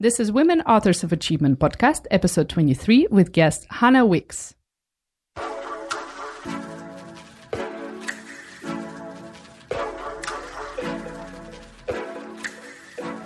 This 0.00 0.18
is 0.18 0.32
Women 0.32 0.60
Authors 0.62 1.04
of 1.04 1.12
Achievement 1.12 1.60
podcast, 1.60 2.06
episode 2.10 2.48
23, 2.48 3.06
with 3.12 3.30
guest 3.30 3.64
Hannah 3.70 4.04
Wicks. 4.04 4.52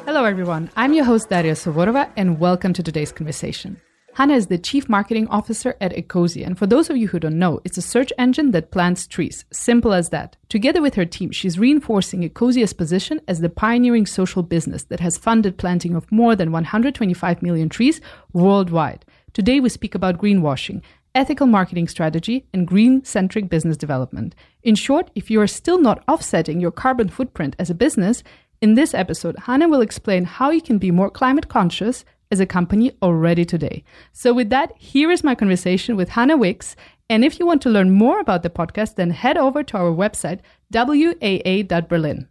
Hello, 0.05 0.25
everyone. 0.25 0.71
I'm 0.77 0.93
your 0.93 1.07
host, 1.07 1.31
Daria 1.31 1.55
Sovorova, 1.55 2.13
and 2.19 2.39
welcome 2.39 2.75
to 2.75 2.83
today's 2.83 3.13
conversation. 3.13 3.81
Hannah 4.19 4.35
is 4.35 4.49
the 4.49 4.59
Chief 4.59 4.89
Marketing 4.89 5.29
Officer 5.29 5.77
at 5.81 5.93
Ecosia. 5.93 6.45
And 6.45 6.59
for 6.59 6.67
those 6.67 6.91
of 6.91 6.97
you 6.97 7.07
who 7.07 7.21
don't 7.21 7.39
know, 7.39 7.61
it's 7.65 7.79
a 7.79 7.81
search 7.81 8.13
engine 8.19 8.51
that 8.51 8.73
plants 8.73 9.07
trees. 9.07 9.45
Simple 9.53 9.93
as 9.93 10.09
that. 10.09 10.37
Together 10.49 10.83
with 10.83 10.97
her 10.97 11.05
team, 11.05 11.31
she's 11.31 11.57
reinforcing 11.57 12.29
Ecosia's 12.29 12.73
position 12.73 13.21
as 13.29 13.39
the 13.39 13.49
pioneering 13.49 14.07
social 14.07 14.43
business 14.43 14.83
that 14.87 14.99
has 14.99 15.17
funded 15.17 15.57
planting 15.57 15.95
of 15.95 16.11
more 16.11 16.35
than 16.35 16.51
125 16.51 17.43
million 17.43 17.69
trees 17.69 18.01
worldwide. 18.33 19.05
Today, 19.35 19.61
we 19.61 19.69
speak 19.69 19.95
about 19.95 20.19
greenwashing, 20.19 20.83
ethical 21.15 21.47
marketing 21.47 21.87
strategy, 21.87 22.45
and 22.53 22.67
green 22.67 23.05
centric 23.05 23.49
business 23.49 23.77
development. 23.77 24.35
In 24.65 24.75
short, 24.75 25.13
if 25.15 25.31
you 25.31 25.41
are 25.41 25.47
still 25.47 25.81
not 25.81 26.03
offsetting 26.09 26.59
your 26.59 26.73
carbon 26.73 27.09
footprint 27.09 27.55
as 27.61 27.71
a 27.71 27.75
business, 27.75 28.25
in 28.61 28.75
this 28.75 28.95
episode, 28.95 29.39
Hannah 29.39 29.69
will 29.69 29.81
explain 29.81 30.25
how 30.25 30.51
you 30.51 30.61
can 30.61 30.79
be 30.79 30.91
more 30.91 31.09
climate 31.09 31.47
conscious 31.47 32.05
as 32.31 32.41
a 32.41 32.47
company 32.47 32.93
already 33.03 33.45
today. 33.45 33.85
So, 34.13 34.33
with 34.33 34.51
that, 34.51 34.73
here 34.77 35.11
is 35.11 35.25
my 35.25 35.35
conversation 35.35 35.97
with 35.97 36.11
Hannah 36.11 36.37
Wicks. 36.37 36.77
And 37.11 37.25
if 37.25 37.39
you 37.41 37.47
want 37.47 37.63
to 37.63 37.71
learn 37.71 37.91
more 37.91 38.21
about 38.21 38.43
the 38.43 38.51
podcast, 38.51 38.97
then 38.97 39.11
head 39.11 39.39
over 39.39 39.63
to 39.63 39.77
our 39.79 39.91
website, 39.91 40.41
waa.berlin. 40.73 42.29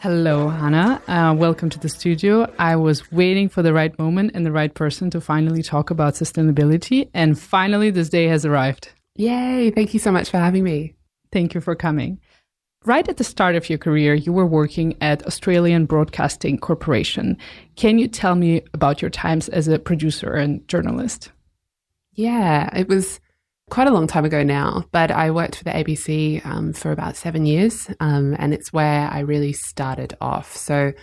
Hello, 0.00 0.48
Hannah. 0.48 1.02
Uh, 1.08 1.34
welcome 1.36 1.68
to 1.68 1.78
the 1.78 1.90
studio. 1.90 2.50
I 2.58 2.74
was 2.76 3.12
waiting 3.12 3.50
for 3.50 3.62
the 3.62 3.74
right 3.74 3.98
moment 3.98 4.30
and 4.32 4.46
the 4.46 4.50
right 4.50 4.72
person 4.72 5.10
to 5.10 5.20
finally 5.20 5.62
talk 5.62 5.90
about 5.90 6.14
sustainability. 6.14 7.10
And 7.12 7.38
finally, 7.38 7.90
this 7.90 8.08
day 8.08 8.24
has 8.28 8.46
arrived. 8.46 8.94
Yay. 9.16 9.70
Thank 9.70 9.92
you 9.92 10.00
so 10.00 10.10
much 10.10 10.30
for 10.30 10.38
having 10.38 10.64
me. 10.64 10.94
Thank 11.32 11.52
you 11.52 11.60
for 11.60 11.74
coming. 11.74 12.18
Right 12.86 13.06
at 13.06 13.18
the 13.18 13.24
start 13.24 13.56
of 13.56 13.68
your 13.68 13.78
career, 13.78 14.14
you 14.14 14.32
were 14.32 14.46
working 14.46 14.96
at 15.02 15.26
Australian 15.26 15.84
Broadcasting 15.84 16.56
Corporation. 16.56 17.36
Can 17.76 17.98
you 17.98 18.08
tell 18.08 18.34
me 18.34 18.62
about 18.72 19.02
your 19.02 19.10
times 19.10 19.50
as 19.50 19.68
a 19.68 19.78
producer 19.78 20.32
and 20.32 20.66
journalist? 20.66 21.30
Yeah, 22.14 22.74
it 22.74 22.88
was 22.88 23.20
quite 23.68 23.86
a 23.86 23.90
long 23.90 24.06
time 24.06 24.24
ago 24.24 24.42
now, 24.42 24.86
but 24.92 25.10
I 25.10 25.30
worked 25.30 25.56
for 25.56 25.64
the 25.64 25.72
ABC 25.72 26.44
um, 26.46 26.72
for 26.72 26.90
about 26.90 27.16
seven 27.16 27.44
years, 27.44 27.90
um, 28.00 28.34
and 28.38 28.54
it's 28.54 28.72
where 28.72 29.10
I 29.10 29.20
really 29.20 29.52
started 29.52 30.16
off. 30.22 30.56
So 30.56 30.94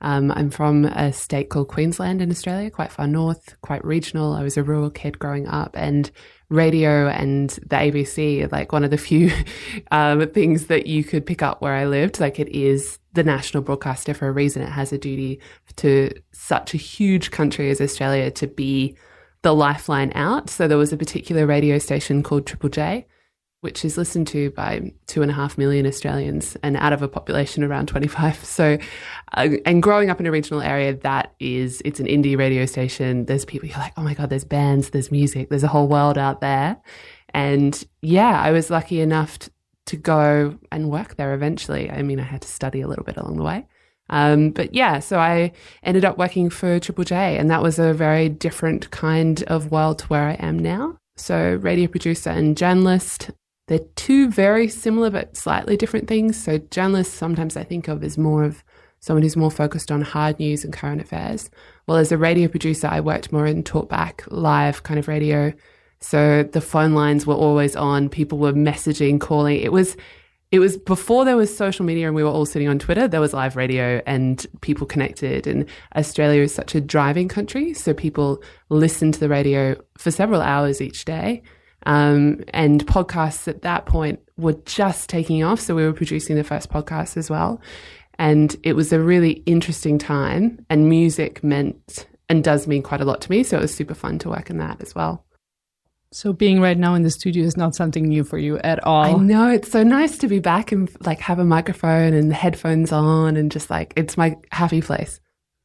um, 0.00 0.30
I'm 0.30 0.50
from 0.50 0.86
a 0.86 1.12
state 1.12 1.50
called 1.50 1.68
Queensland 1.68 2.22
in 2.22 2.30
Australia, 2.30 2.70
quite 2.70 2.90
far 2.90 3.06
north, 3.06 3.56
quite 3.60 3.84
regional. 3.84 4.32
I 4.32 4.42
was 4.42 4.56
a 4.56 4.62
rural 4.62 4.90
kid 4.90 5.18
growing 5.18 5.46
up, 5.46 5.76
and 5.76 6.10
radio 6.48 7.08
and 7.08 7.50
the 7.50 7.76
ABC 7.76 8.50
like 8.50 8.72
one 8.72 8.82
of 8.82 8.90
the 8.90 8.98
few 8.98 9.30
um, 9.90 10.28
things 10.30 10.66
that 10.66 10.86
you 10.86 11.04
could 11.04 11.24
pick 11.24 11.42
up 11.42 11.62
where 11.62 11.74
I 11.74 11.86
lived. 11.86 12.18
Like 12.20 12.40
it 12.40 12.48
is 12.48 12.98
the 13.12 13.24
national 13.24 13.62
broadcaster 13.62 14.14
for 14.14 14.28
a 14.28 14.32
reason. 14.32 14.62
It 14.62 14.70
has 14.70 14.92
a 14.92 14.98
duty 14.98 15.40
to 15.76 16.10
such 16.32 16.74
a 16.74 16.78
huge 16.78 17.30
country 17.30 17.70
as 17.70 17.80
Australia 17.80 18.30
to 18.32 18.46
be 18.46 18.96
the 19.42 19.54
lifeline 19.54 20.12
out. 20.14 20.50
So 20.50 20.68
there 20.68 20.78
was 20.78 20.92
a 20.92 20.96
particular 20.96 21.46
radio 21.46 21.78
station 21.78 22.22
called 22.22 22.46
Triple 22.46 22.68
J 22.68 23.06
which 23.60 23.84
is 23.84 23.98
listened 23.98 24.26
to 24.26 24.50
by 24.50 24.92
two 25.06 25.22
and 25.22 25.30
a 25.30 25.34
half 25.34 25.58
million 25.58 25.86
Australians 25.86 26.56
and 26.62 26.76
out 26.76 26.92
of 26.92 27.02
a 27.02 27.08
population 27.08 27.62
around 27.62 27.86
25. 27.86 28.44
So, 28.50 28.78
uh, 29.34 29.48
and 29.64 29.82
growing 29.82 30.10
up 30.10 30.20
in 30.20 30.26
a 30.26 30.30
regional 30.30 30.60
area, 30.60 30.94
that 30.94 31.34
is, 31.40 31.80
it's 31.84 32.00
an 32.00 32.06
indie 32.06 32.36
radio 32.36 32.66
station. 32.66 33.26
There's 33.26 33.44
people 33.44 33.68
you're 33.68 33.78
like, 33.78 33.92
oh 33.96 34.02
my 34.02 34.14
God, 34.14 34.28
there's 34.28 34.44
bands, 34.44 34.90
there's 34.90 35.10
music, 35.10 35.48
there's 35.48 35.62
a 35.62 35.68
whole 35.68 35.88
world 35.88 36.18
out 36.18 36.40
there. 36.40 36.76
And 37.32 37.82
yeah, 38.02 38.40
I 38.40 38.50
was 38.50 38.70
lucky 38.70 39.00
enough 39.00 39.38
to, 39.40 39.50
to 39.86 39.96
go 39.96 40.58
and 40.70 40.90
work 40.90 41.16
there 41.16 41.32
eventually. 41.32 41.90
I 41.90 42.02
mean, 42.02 42.20
I 42.20 42.24
had 42.24 42.42
to 42.42 42.48
study 42.48 42.80
a 42.80 42.88
little 42.88 43.04
bit 43.04 43.16
along 43.16 43.36
the 43.36 43.44
way. 43.44 43.66
Um, 44.10 44.50
but 44.50 44.74
yeah, 44.74 44.98
so 44.98 45.18
I 45.18 45.52
ended 45.82 46.04
up 46.04 46.18
working 46.18 46.50
for 46.50 46.80
Triple 46.80 47.04
J, 47.04 47.38
and 47.38 47.50
that 47.50 47.62
was 47.62 47.78
a 47.78 47.94
very 47.94 48.28
different 48.28 48.90
kind 48.90 49.42
of 49.44 49.70
world 49.70 50.00
to 50.00 50.06
where 50.06 50.28
I 50.28 50.34
am 50.34 50.58
now. 50.58 50.98
So, 51.16 51.58
radio 51.62 51.86
producer 51.86 52.30
and 52.30 52.56
journalist, 52.56 53.30
they're 53.70 53.78
two 53.94 54.28
very 54.28 54.66
similar 54.66 55.10
but 55.10 55.36
slightly 55.36 55.76
different 55.76 56.08
things. 56.08 56.36
So, 56.36 56.58
journalists 56.58 57.14
sometimes 57.14 57.56
I 57.56 57.62
think 57.62 57.86
of 57.86 58.02
as 58.02 58.18
more 58.18 58.42
of 58.42 58.64
someone 58.98 59.22
who's 59.22 59.36
more 59.36 59.50
focused 59.50 59.92
on 59.92 60.02
hard 60.02 60.40
news 60.40 60.64
and 60.64 60.72
current 60.72 61.00
affairs. 61.00 61.48
Well, 61.86 61.96
as 61.96 62.10
a 62.10 62.18
radio 62.18 62.48
producer, 62.48 62.88
I 62.88 62.98
worked 62.98 63.30
more 63.30 63.46
in 63.46 63.62
talkback, 63.62 64.22
live 64.26 64.82
kind 64.82 64.98
of 64.98 65.06
radio. 65.06 65.52
So 66.00 66.42
the 66.42 66.60
phone 66.60 66.94
lines 66.94 67.28
were 67.28 67.34
always 67.34 67.76
on. 67.76 68.08
People 68.08 68.38
were 68.38 68.52
messaging, 68.52 69.20
calling. 69.20 69.60
It 69.60 69.70
was, 69.70 69.96
it 70.50 70.58
was 70.58 70.76
before 70.76 71.24
there 71.24 71.36
was 71.36 71.56
social 71.56 71.84
media 71.84 72.08
and 72.08 72.16
we 72.16 72.24
were 72.24 72.28
all 72.28 72.46
sitting 72.46 72.66
on 72.66 72.80
Twitter. 72.80 73.06
There 73.06 73.20
was 73.20 73.32
live 73.32 73.54
radio 73.54 74.02
and 74.04 74.44
people 74.62 74.84
connected. 74.84 75.46
And 75.46 75.64
Australia 75.94 76.42
is 76.42 76.52
such 76.52 76.74
a 76.74 76.80
driving 76.80 77.28
country, 77.28 77.72
so 77.74 77.94
people 77.94 78.42
listen 78.68 79.12
to 79.12 79.20
the 79.20 79.28
radio 79.28 79.80
for 79.96 80.10
several 80.10 80.40
hours 80.40 80.80
each 80.80 81.04
day. 81.04 81.44
Um, 81.86 82.44
and 82.48 82.86
podcasts 82.86 83.48
at 83.48 83.62
that 83.62 83.86
point 83.86 84.20
were 84.36 84.56
just 84.64 85.08
taking 85.08 85.42
off. 85.42 85.60
So 85.60 85.74
we 85.74 85.84
were 85.84 85.92
producing 85.92 86.36
the 86.36 86.44
first 86.44 86.70
podcast 86.70 87.16
as 87.16 87.30
well. 87.30 87.60
And 88.18 88.54
it 88.62 88.74
was 88.74 88.92
a 88.92 89.00
really 89.00 89.42
interesting 89.46 89.98
time. 89.98 90.64
And 90.68 90.88
music 90.88 91.42
meant 91.42 92.06
and 92.28 92.44
does 92.44 92.66
mean 92.66 92.82
quite 92.82 93.00
a 93.00 93.04
lot 93.04 93.20
to 93.22 93.30
me. 93.30 93.42
So 93.42 93.58
it 93.58 93.62
was 93.62 93.74
super 93.74 93.94
fun 93.94 94.18
to 94.20 94.28
work 94.28 94.50
in 94.50 94.58
that 94.58 94.80
as 94.82 94.94
well. 94.94 95.24
So 96.12 96.32
being 96.32 96.60
right 96.60 96.76
now 96.76 96.94
in 96.94 97.02
the 97.02 97.10
studio 97.10 97.44
is 97.44 97.56
not 97.56 97.76
something 97.76 98.04
new 98.04 98.24
for 98.24 98.36
you 98.36 98.58
at 98.58 98.84
all. 98.84 99.04
I 99.04 99.12
know 99.12 99.48
it's 99.48 99.70
so 99.70 99.84
nice 99.84 100.18
to 100.18 100.28
be 100.28 100.40
back 100.40 100.72
and 100.72 100.90
like 101.06 101.20
have 101.20 101.38
a 101.38 101.44
microphone 101.44 102.14
and 102.14 102.28
the 102.28 102.34
headphones 102.34 102.90
on 102.90 103.36
and 103.36 103.50
just 103.50 103.70
like 103.70 103.92
it's 103.96 104.16
my 104.16 104.36
happy 104.50 104.82
place. 104.82 105.20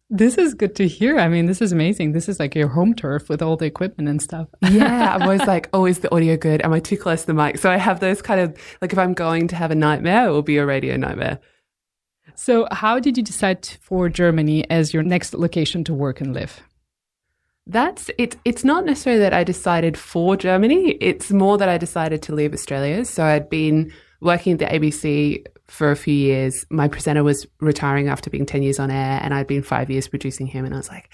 This 0.09 0.37
is 0.37 0.53
good 0.53 0.75
to 0.75 0.87
hear. 0.87 1.17
I 1.17 1.27
mean, 1.27 1.47
this 1.47 1.61
is 1.61 1.71
amazing. 1.71 2.11
This 2.11 2.29
is 2.29 2.39
like 2.39 2.53
your 2.53 2.67
home 2.67 2.93
turf 2.93 3.27
with 3.27 3.41
all 3.41 3.57
the 3.57 3.65
equipment 3.65 4.07
and 4.07 4.21
stuff. 4.21 4.47
yeah. 4.61 5.15
I'm 5.15 5.23
always 5.23 5.45
like, 5.47 5.67
oh, 5.73 5.85
is 5.85 5.99
the 5.99 6.13
audio 6.13 6.37
good? 6.37 6.63
Am 6.63 6.73
I 6.73 6.79
too 6.79 6.97
close 6.97 7.21
to 7.21 7.27
the 7.27 7.33
mic? 7.33 7.57
So 7.57 7.71
I 7.71 7.77
have 7.77 7.99
those 7.99 8.21
kind 8.21 8.39
of 8.39 8.55
like 8.81 8.93
if 8.93 8.99
I'm 8.99 9.13
going 9.13 9.47
to 9.47 9.55
have 9.55 9.71
a 9.71 9.75
nightmare, 9.75 10.27
it 10.27 10.31
will 10.31 10.43
be 10.43 10.57
a 10.57 10.65
radio 10.65 10.95
nightmare. 10.95 11.39
So, 12.35 12.67
how 12.71 12.99
did 12.99 13.17
you 13.17 13.23
decide 13.23 13.65
for 13.81 14.09
Germany 14.09 14.69
as 14.69 14.93
your 14.93 15.03
next 15.03 15.33
location 15.33 15.83
to 15.85 15.93
work 15.93 16.19
and 16.19 16.33
live? 16.33 16.61
That's 17.65 18.11
it. 18.17 18.35
It's 18.45 18.63
not 18.63 18.85
necessarily 18.85 19.21
that 19.21 19.33
I 19.33 19.43
decided 19.43 19.97
for 19.97 20.35
Germany. 20.35 20.97
It's 21.01 21.31
more 21.31 21.57
that 21.57 21.69
I 21.69 21.77
decided 21.77 22.21
to 22.23 22.35
leave 22.35 22.53
Australia. 22.53 23.05
So 23.05 23.23
I'd 23.23 23.49
been 23.49 23.91
working 24.21 24.53
at 24.53 24.59
the 24.59 24.65
ABC 24.65 25.45
for 25.67 25.91
a 25.91 25.95
few 25.95 26.13
years. 26.13 26.65
My 26.69 26.87
presenter 26.87 27.23
was 27.23 27.47
retiring 27.59 28.07
after 28.07 28.29
being 28.29 28.45
10 28.45 28.63
years 28.63 28.79
on 28.79 28.91
air, 28.91 29.19
and 29.21 29.33
I'd 29.33 29.47
been 29.47 29.63
five 29.63 29.89
years 29.89 30.07
producing 30.07 30.47
him. 30.47 30.65
And 30.65 30.73
I 30.73 30.77
was 30.77 30.89
like, 30.89 31.09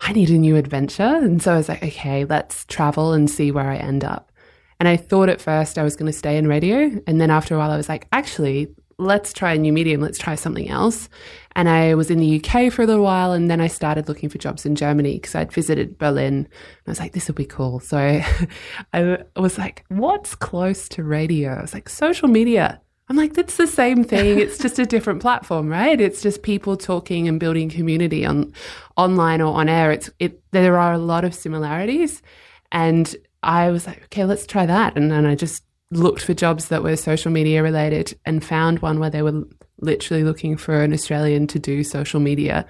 I 0.00 0.12
need 0.12 0.30
a 0.30 0.38
new 0.38 0.56
adventure. 0.56 1.02
And 1.02 1.42
so 1.42 1.52
I 1.52 1.56
was 1.56 1.68
like, 1.68 1.82
okay, 1.82 2.24
let's 2.24 2.64
travel 2.66 3.12
and 3.12 3.30
see 3.30 3.50
where 3.50 3.68
I 3.68 3.76
end 3.76 4.04
up. 4.04 4.32
And 4.78 4.88
I 4.88 4.96
thought 4.96 5.28
at 5.28 5.42
first 5.42 5.76
I 5.76 5.82
was 5.82 5.94
going 5.94 6.10
to 6.10 6.16
stay 6.16 6.38
in 6.38 6.48
radio. 6.48 6.90
And 7.06 7.20
then 7.20 7.30
after 7.30 7.54
a 7.54 7.58
while, 7.58 7.70
I 7.70 7.76
was 7.76 7.88
like, 7.88 8.08
actually, 8.12 8.74
let's 8.96 9.32
try 9.34 9.52
a 9.52 9.58
new 9.58 9.74
medium. 9.74 10.00
Let's 10.00 10.18
try 10.18 10.36
something 10.36 10.70
else. 10.70 11.10
And 11.54 11.68
I 11.68 11.94
was 11.94 12.10
in 12.10 12.18
the 12.18 12.42
UK 12.42 12.72
for 12.72 12.82
a 12.82 12.86
little 12.86 13.04
while. 13.04 13.32
And 13.32 13.50
then 13.50 13.60
I 13.60 13.66
started 13.66 14.08
looking 14.08 14.30
for 14.30 14.38
jobs 14.38 14.64
in 14.64 14.76
Germany 14.76 15.14
because 15.14 15.34
I'd 15.34 15.52
visited 15.52 15.98
Berlin. 15.98 16.48
I 16.86 16.90
was 16.90 16.98
like, 16.98 17.12
this 17.12 17.28
will 17.28 17.34
be 17.34 17.44
cool. 17.44 17.80
So 17.80 17.98
I 18.94 19.18
was 19.36 19.58
like, 19.58 19.84
what's 19.88 20.34
close 20.34 20.88
to 20.90 21.04
radio? 21.04 21.52
I 21.52 21.60
was 21.60 21.74
like, 21.74 21.90
social 21.90 22.28
media 22.28 22.80
I'm 23.10 23.16
like, 23.16 23.34
that's 23.34 23.56
the 23.56 23.66
same 23.66 24.04
thing. 24.04 24.38
It's 24.38 24.56
just 24.56 24.78
a 24.78 24.86
different 24.86 25.20
platform, 25.20 25.68
right? 25.68 26.00
It's 26.00 26.22
just 26.22 26.44
people 26.44 26.76
talking 26.76 27.26
and 27.26 27.40
building 27.40 27.68
community 27.68 28.24
on 28.24 28.54
online 28.96 29.40
or 29.40 29.52
on 29.52 29.68
air. 29.68 29.90
It's 29.90 30.08
it. 30.20 30.40
There 30.52 30.78
are 30.78 30.92
a 30.92 30.98
lot 30.98 31.24
of 31.24 31.34
similarities, 31.34 32.22
and 32.70 33.14
I 33.42 33.72
was 33.72 33.88
like, 33.88 34.04
okay, 34.04 34.24
let's 34.24 34.46
try 34.46 34.64
that. 34.64 34.96
And 34.96 35.10
then 35.10 35.26
I 35.26 35.34
just 35.34 35.64
looked 35.90 36.22
for 36.22 36.34
jobs 36.34 36.68
that 36.68 36.84
were 36.84 36.94
social 36.94 37.32
media 37.32 37.64
related 37.64 38.16
and 38.24 38.44
found 38.44 38.78
one 38.78 39.00
where 39.00 39.10
they 39.10 39.22
were 39.22 39.42
literally 39.80 40.22
looking 40.22 40.56
for 40.56 40.80
an 40.80 40.92
Australian 40.92 41.48
to 41.48 41.58
do 41.58 41.82
social 41.82 42.20
media 42.20 42.64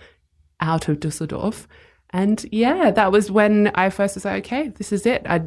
out 0.60 0.88
of 0.88 1.00
Dusseldorf. 1.00 1.68
And 2.14 2.46
yeah, 2.50 2.90
that 2.92 3.12
was 3.12 3.30
when 3.30 3.72
I 3.74 3.90
first 3.90 4.14
was 4.14 4.24
like, 4.24 4.46
okay, 4.46 4.68
this 4.68 4.90
is 4.90 5.04
it. 5.04 5.20
I 5.26 5.42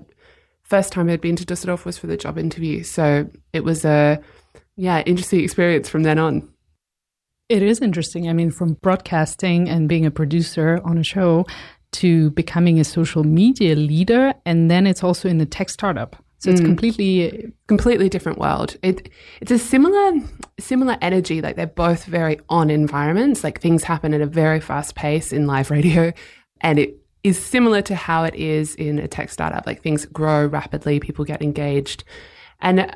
first 0.62 0.94
time 0.94 1.10
I'd 1.10 1.20
been 1.20 1.36
to 1.38 1.46
Dusseldorf 1.46 1.84
was 1.84 1.98
for 1.98 2.06
the 2.06 2.16
job 2.16 2.38
interview, 2.38 2.84
so 2.84 3.28
it 3.54 3.64
was 3.64 3.84
a 3.86 4.22
yeah, 4.76 5.02
interesting 5.02 5.42
experience 5.42 5.90
from 5.90 6.04
then 6.04 6.20
on. 6.20 6.50
It 7.50 7.62
is 7.62 7.82
interesting. 7.82 8.30
I 8.30 8.34
mean, 8.34 8.52
from 8.52 8.74
broadcasting 8.76 9.70
and 9.70 9.88
being 9.88 10.06
a 10.06 10.12
producer 10.12 10.80
on 10.84 10.98
a 10.98 11.04
show 11.04 11.46
to 11.94 12.32
becoming 12.32 12.80
a 12.80 12.84
social 12.84 13.24
media 13.24 13.76
leader. 13.76 14.34
And 14.46 14.72
then 14.72 14.88
it's 14.88 15.04
also 15.04 15.30
in 15.30 15.38
the 15.38 15.46
tech 15.46 15.70
startup. 15.70 16.16
So 16.40 16.52
it's 16.52 16.60
mm. 16.60 16.66
completely 16.66 17.54
completely 17.68 18.10
different 18.10 18.38
world. 18.38 18.76
It 18.82 19.10
it's 19.40 19.52
a 19.52 19.58
similar 19.58 20.20
similar 20.60 20.98
energy. 21.02 21.42
Like 21.42 21.56
they're 21.56 21.68
both 21.68 22.04
very 22.04 22.38
on 22.50 22.70
environments. 22.70 23.46
Like 23.46 23.62
things 23.62 23.84
happen 23.84 24.14
at 24.14 24.20
a 24.20 24.26
very 24.26 24.60
fast 24.60 24.94
pace 24.94 25.32
in 25.32 25.48
live 25.48 25.72
radio, 25.72 26.12
and 26.60 26.80
it 26.80 26.98
is 27.24 27.40
similar 27.40 27.82
to 27.84 27.96
how 27.96 28.26
it 28.26 28.36
is 28.36 28.76
in 28.76 29.00
a 29.00 29.08
tech 29.08 29.30
startup. 29.30 29.66
Like 29.66 29.82
things 29.82 30.06
grow 30.08 30.46
rapidly, 30.46 31.00
people 31.00 31.24
get 31.24 31.42
engaged, 31.42 32.04
and 32.60 32.94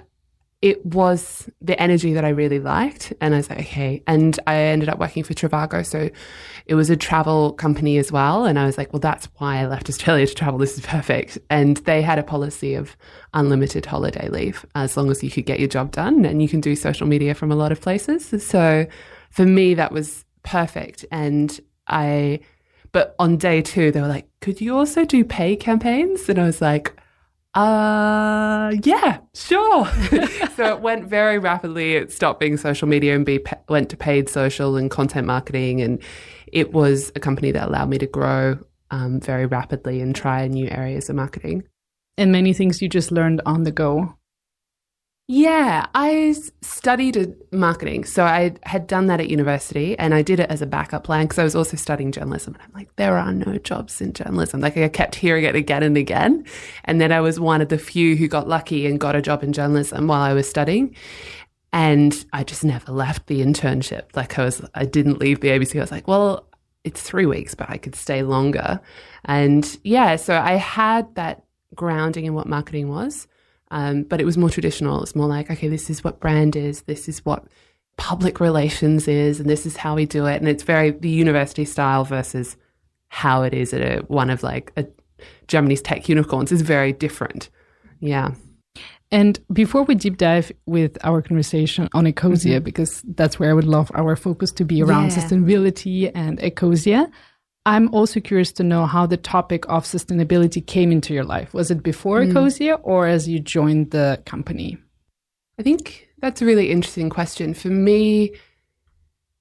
it 0.62 0.84
was 0.84 1.48
the 1.62 1.80
energy 1.80 2.14
that 2.14 2.26
I 2.26 2.30
really 2.30 2.60
liked. 2.60 3.14
And 3.22 3.36
I 3.36 3.38
was 3.38 3.50
like, 3.50 3.60
okay. 3.60 4.02
And 4.08 4.40
I 4.48 4.56
ended 4.56 4.90
up 4.90 4.98
working 4.98 5.24
for 5.24 5.36
Trivago. 5.36 5.86
So 5.86 6.10
it 6.66 6.74
was 6.74 6.90
a 6.90 6.96
travel 6.96 7.54
company 7.54 7.98
as 8.00 8.12
well. 8.12 8.46
And 8.46 8.58
I 8.58 8.66
was 8.66 8.76
like, 8.76 8.92
well, 8.92 9.00
that's 9.00 9.28
why 9.38 9.58
I 9.58 9.68
left 9.68 9.88
Australia 9.88 10.26
to 10.26 10.34
travel. 10.34 10.58
This 10.58 10.78
is 10.78 10.84
perfect. 10.86 11.38
And 11.52 11.78
they 11.78 12.02
had 12.02 12.18
a 12.18 12.24
policy 12.24 12.74
of 12.74 12.98
unlimited 13.36 13.86
holiday 13.86 14.30
leave 14.30 14.66
as 14.74 14.98
long 14.98 15.12
as 15.12 15.24
you 15.24 15.30
could 15.30 15.46
get 15.46 15.60
your 15.60 15.70
job 15.70 15.92
done 15.92 16.26
and 16.26 16.42
you 16.42 16.50
can 16.50 16.60
do 16.60 16.76
social 16.76 17.06
media 17.06 17.36
from 17.36 17.52
a 17.52 17.56
lot 17.56 17.72
of 17.72 17.80
places. 17.80 18.34
So 18.44 18.88
for 19.30 19.46
me, 19.46 19.76
that 19.76 19.92
was 19.92 20.26
perfect. 20.42 21.06
And 21.12 21.60
I, 21.88 22.40
but 22.94 23.16
on 23.20 23.38
day 23.38 23.62
two, 23.62 23.92
they 23.92 24.02
were 24.02 24.08
like, 24.08 24.28
could 24.42 24.60
you 24.60 24.76
also 24.76 25.06
do 25.06 25.24
pay 25.24 25.56
campaigns? 25.56 26.28
And 26.30 26.40
I 26.40 26.46
was 26.46 26.62
like, 26.62 27.00
uh, 27.58 28.72
yeah, 28.84 29.18
sure. 29.34 29.88
so 30.56 30.76
it 30.76 30.82
went 30.82 31.06
very 31.06 31.40
rapidly. 31.40 31.96
It 31.96 32.12
stopped 32.12 32.40
being 32.40 32.56
social 32.56 32.88
media 32.88 33.16
and 33.16 33.26
be, 33.26 33.44
went 33.68 33.90
to 33.90 33.98
paid 33.98 34.30
social 34.30 34.76
and 34.78 34.92
content 34.92 35.26
marketing. 35.26 35.82
And 35.82 36.00
it 36.46 36.72
was 36.72 37.12
a 37.16 37.20
company 37.20 37.52
that 37.52 37.68
allowed 37.68 37.90
me 37.90 37.98
to 37.98 38.06
grow 38.06 38.60
um, 38.92 39.20
very 39.20 39.48
rapidly 39.48 40.02
and 40.02 40.16
try 40.16 40.48
new 40.48 40.68
areas 40.70 41.10
of 41.10 41.16
marketing. 41.16 41.64
And 42.16 42.32
many 42.32 42.54
things 42.54 42.80
you 42.80 42.90
just 42.90 43.12
learned 43.12 43.42
on 43.48 43.64
the 43.64 43.72
go. 43.72 44.16
Yeah, 45.30 45.88
I 45.94 46.36
studied 46.62 47.36
marketing. 47.52 48.06
So 48.06 48.24
I 48.24 48.54
had 48.64 48.88
done 48.88 49.08
that 49.08 49.20
at 49.20 49.30
university 49.30 50.00
and 50.00 50.14
I 50.14 50.22
did 50.22 50.40
it 50.40 50.50
as 50.50 50.62
a 50.62 50.66
backup 50.66 51.04
plan 51.04 51.26
because 51.26 51.38
I 51.38 51.44
was 51.44 51.54
also 51.54 51.76
studying 51.76 52.14
journalism. 52.14 52.54
And 52.54 52.64
I'm 52.64 52.72
like, 52.74 52.96
there 52.96 53.18
are 53.18 53.34
no 53.34 53.58
jobs 53.58 54.00
in 54.00 54.14
journalism. 54.14 54.62
Like 54.62 54.78
I 54.78 54.88
kept 54.88 55.16
hearing 55.16 55.44
it 55.44 55.54
again 55.54 55.84
and 55.84 55.98
again. 55.98 56.46
And 56.86 57.02
then 57.02 57.12
I 57.12 57.20
was 57.20 57.42
one 57.42 57.62
of 57.62 57.68
the 57.68 57.78
few 57.78 58.16
who 58.16 58.30
got 58.30 58.48
lucky 58.48 58.88
and 58.88 59.02
got 59.02 59.18
a 59.18 59.22
job 59.22 59.44
in 59.44 59.52
journalism 59.52 60.08
while 60.08 60.22
I 60.22 60.32
was 60.32 60.50
studying. 60.50 60.96
And 61.74 62.26
I 62.32 62.46
just 62.46 62.64
never 62.64 62.94
left 62.94 63.28
the 63.28 63.42
internship. 63.42 64.16
Like 64.16 64.40
I 64.40 64.46
was, 64.46 64.62
I 64.76 64.86
didn't 64.86 65.20
leave 65.20 65.42
the 65.42 65.50
ABC. 65.50 65.76
I 65.76 65.82
was 65.82 65.92
like, 65.92 66.08
well, 66.08 66.48
it's 66.86 67.02
three 67.02 67.26
weeks, 67.26 67.54
but 67.54 67.70
I 67.70 67.76
could 67.76 67.96
stay 67.96 68.24
longer. 68.24 68.80
And 69.26 69.78
yeah, 69.84 70.16
so 70.16 70.40
I 70.40 70.54
had 70.54 71.14
that 71.16 71.44
grounding 71.76 72.24
in 72.24 72.34
what 72.34 72.48
marketing 72.48 72.88
was. 72.88 73.28
Um, 73.70 74.04
but 74.04 74.22
it 74.22 74.26
was 74.26 74.38
more 74.38 74.50
traditional. 74.50 75.04
It's 75.04 75.16
more 75.16 75.28
like, 75.28 75.52
okay, 75.52 75.68
this 75.68 75.90
is 75.90 76.04
what 76.04 76.20
brand 76.20 76.56
is, 76.56 76.84
this 76.84 77.10
is 77.10 77.26
what 77.26 77.46
public 77.98 78.40
relations 78.40 79.08
is, 79.08 79.40
and 79.40 79.50
this 79.50 79.66
is 79.66 79.76
how 79.78 79.96
we 79.96 80.06
do 80.06 80.26
it. 80.26 80.38
And 80.38 80.48
it's 80.48 80.64
very 80.64 80.92
the 80.92 81.10
university 81.10 81.66
style 81.66 82.06
versus 82.06 82.56
how 83.10 83.44
it 83.44 83.54
is 83.54 83.74
at 83.74 83.82
a, 83.82 84.04
one 84.08 84.30
of 84.30 84.44
like 84.44 84.72
a, 84.78 84.86
Germany's 85.48 85.82
tech 85.82 86.08
unicorns 86.08 86.52
is 86.52 86.62
very 86.62 86.94
different. 86.94 87.50
Yeah. 88.00 88.32
And 89.10 89.40
before 89.52 89.84
we 89.84 89.96
deep 89.96 90.18
dive 90.18 90.52
with 90.66 90.98
our 91.04 91.22
conversation 91.22 91.88
on 91.94 92.06
Ecosia, 92.06 92.56
mm-hmm. 92.56 92.64
because 92.64 93.02
that's 93.16 93.40
where 93.40 93.50
I 93.50 93.54
would 93.54 93.66
love 93.66 93.90
our 93.96 94.16
focus 94.16 94.52
to 94.54 94.66
be 94.66 94.84
around 94.84 95.12
yeah. 95.12 95.18
sustainability 95.18 96.12
and 96.14 96.40
Ecosia, 96.40 97.10
I'm 97.68 97.94
also 97.94 98.22
curious 98.22 98.54
to 98.54 98.64
know 98.64 98.86
how 98.86 99.06
the 99.06 99.18
topic 99.18 99.68
of 99.68 99.84
sustainability 99.84 100.66
came 100.66 100.90
into 100.90 101.14
your 101.14 101.26
life. 101.26 101.54
Was 101.54 101.70
it 101.70 101.84
before 101.84 102.22
mm. 102.22 102.32
Ecosia 102.32 102.80
or 102.82 103.08
as 103.08 103.28
you 103.28 103.42
joined 103.42 103.92
the 103.92 104.24
company? 104.26 104.78
I 105.60 105.64
think 105.64 106.08
that's 106.20 106.42
a 106.42 106.46
really 106.46 106.72
interesting 106.72 107.10
question. 107.10 107.54
For 107.54 107.68
me, 107.68 108.32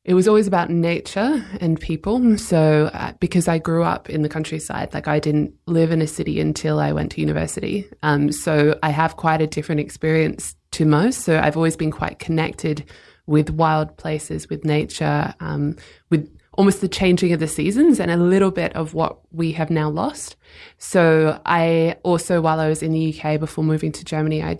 it 0.04 0.14
was 0.14 0.26
always 0.26 0.48
about 0.48 0.70
nature 0.70 1.44
and 1.60 1.80
people. 1.80 2.36
So, 2.36 2.90
uh, 2.92 3.12
because 3.20 3.46
I 3.46 3.58
grew 3.58 3.84
up 3.84 4.10
in 4.10 4.22
the 4.22 4.28
countryside, 4.28 4.92
like 4.92 5.06
I 5.06 5.20
didn't 5.20 5.54
live 5.66 5.92
in 5.92 6.02
a 6.02 6.06
city 6.08 6.40
until 6.40 6.80
I 6.80 6.90
went 6.90 7.12
to 7.12 7.20
university. 7.20 7.88
Um, 8.02 8.32
so, 8.32 8.76
I 8.82 8.90
have 8.90 9.16
quite 9.16 9.40
a 9.40 9.46
different 9.46 9.80
experience 9.80 10.56
to 10.72 10.84
most. 10.84 11.20
So, 11.20 11.38
I've 11.38 11.56
always 11.56 11.76
been 11.76 11.92
quite 11.92 12.18
connected 12.18 12.84
with 13.26 13.50
wild 13.50 13.96
places, 13.96 14.48
with 14.48 14.64
nature, 14.64 15.32
um, 15.38 15.76
with 16.10 16.28
almost 16.56 16.80
the 16.80 16.88
changing 16.88 17.32
of 17.32 17.40
the 17.40 17.48
seasons 17.48 18.00
and 18.00 18.10
a 18.10 18.16
little 18.16 18.50
bit 18.50 18.74
of 18.74 18.94
what 18.94 19.18
we 19.32 19.52
have 19.52 19.70
now 19.70 19.88
lost. 19.88 20.36
So 20.78 21.40
I 21.46 21.96
also, 22.02 22.40
while 22.40 22.60
I 22.60 22.68
was 22.68 22.82
in 22.82 22.92
the 22.92 23.14
UK 23.14 23.38
before 23.38 23.64
moving 23.64 23.92
to 23.92 24.04
Germany, 24.04 24.42
I 24.42 24.58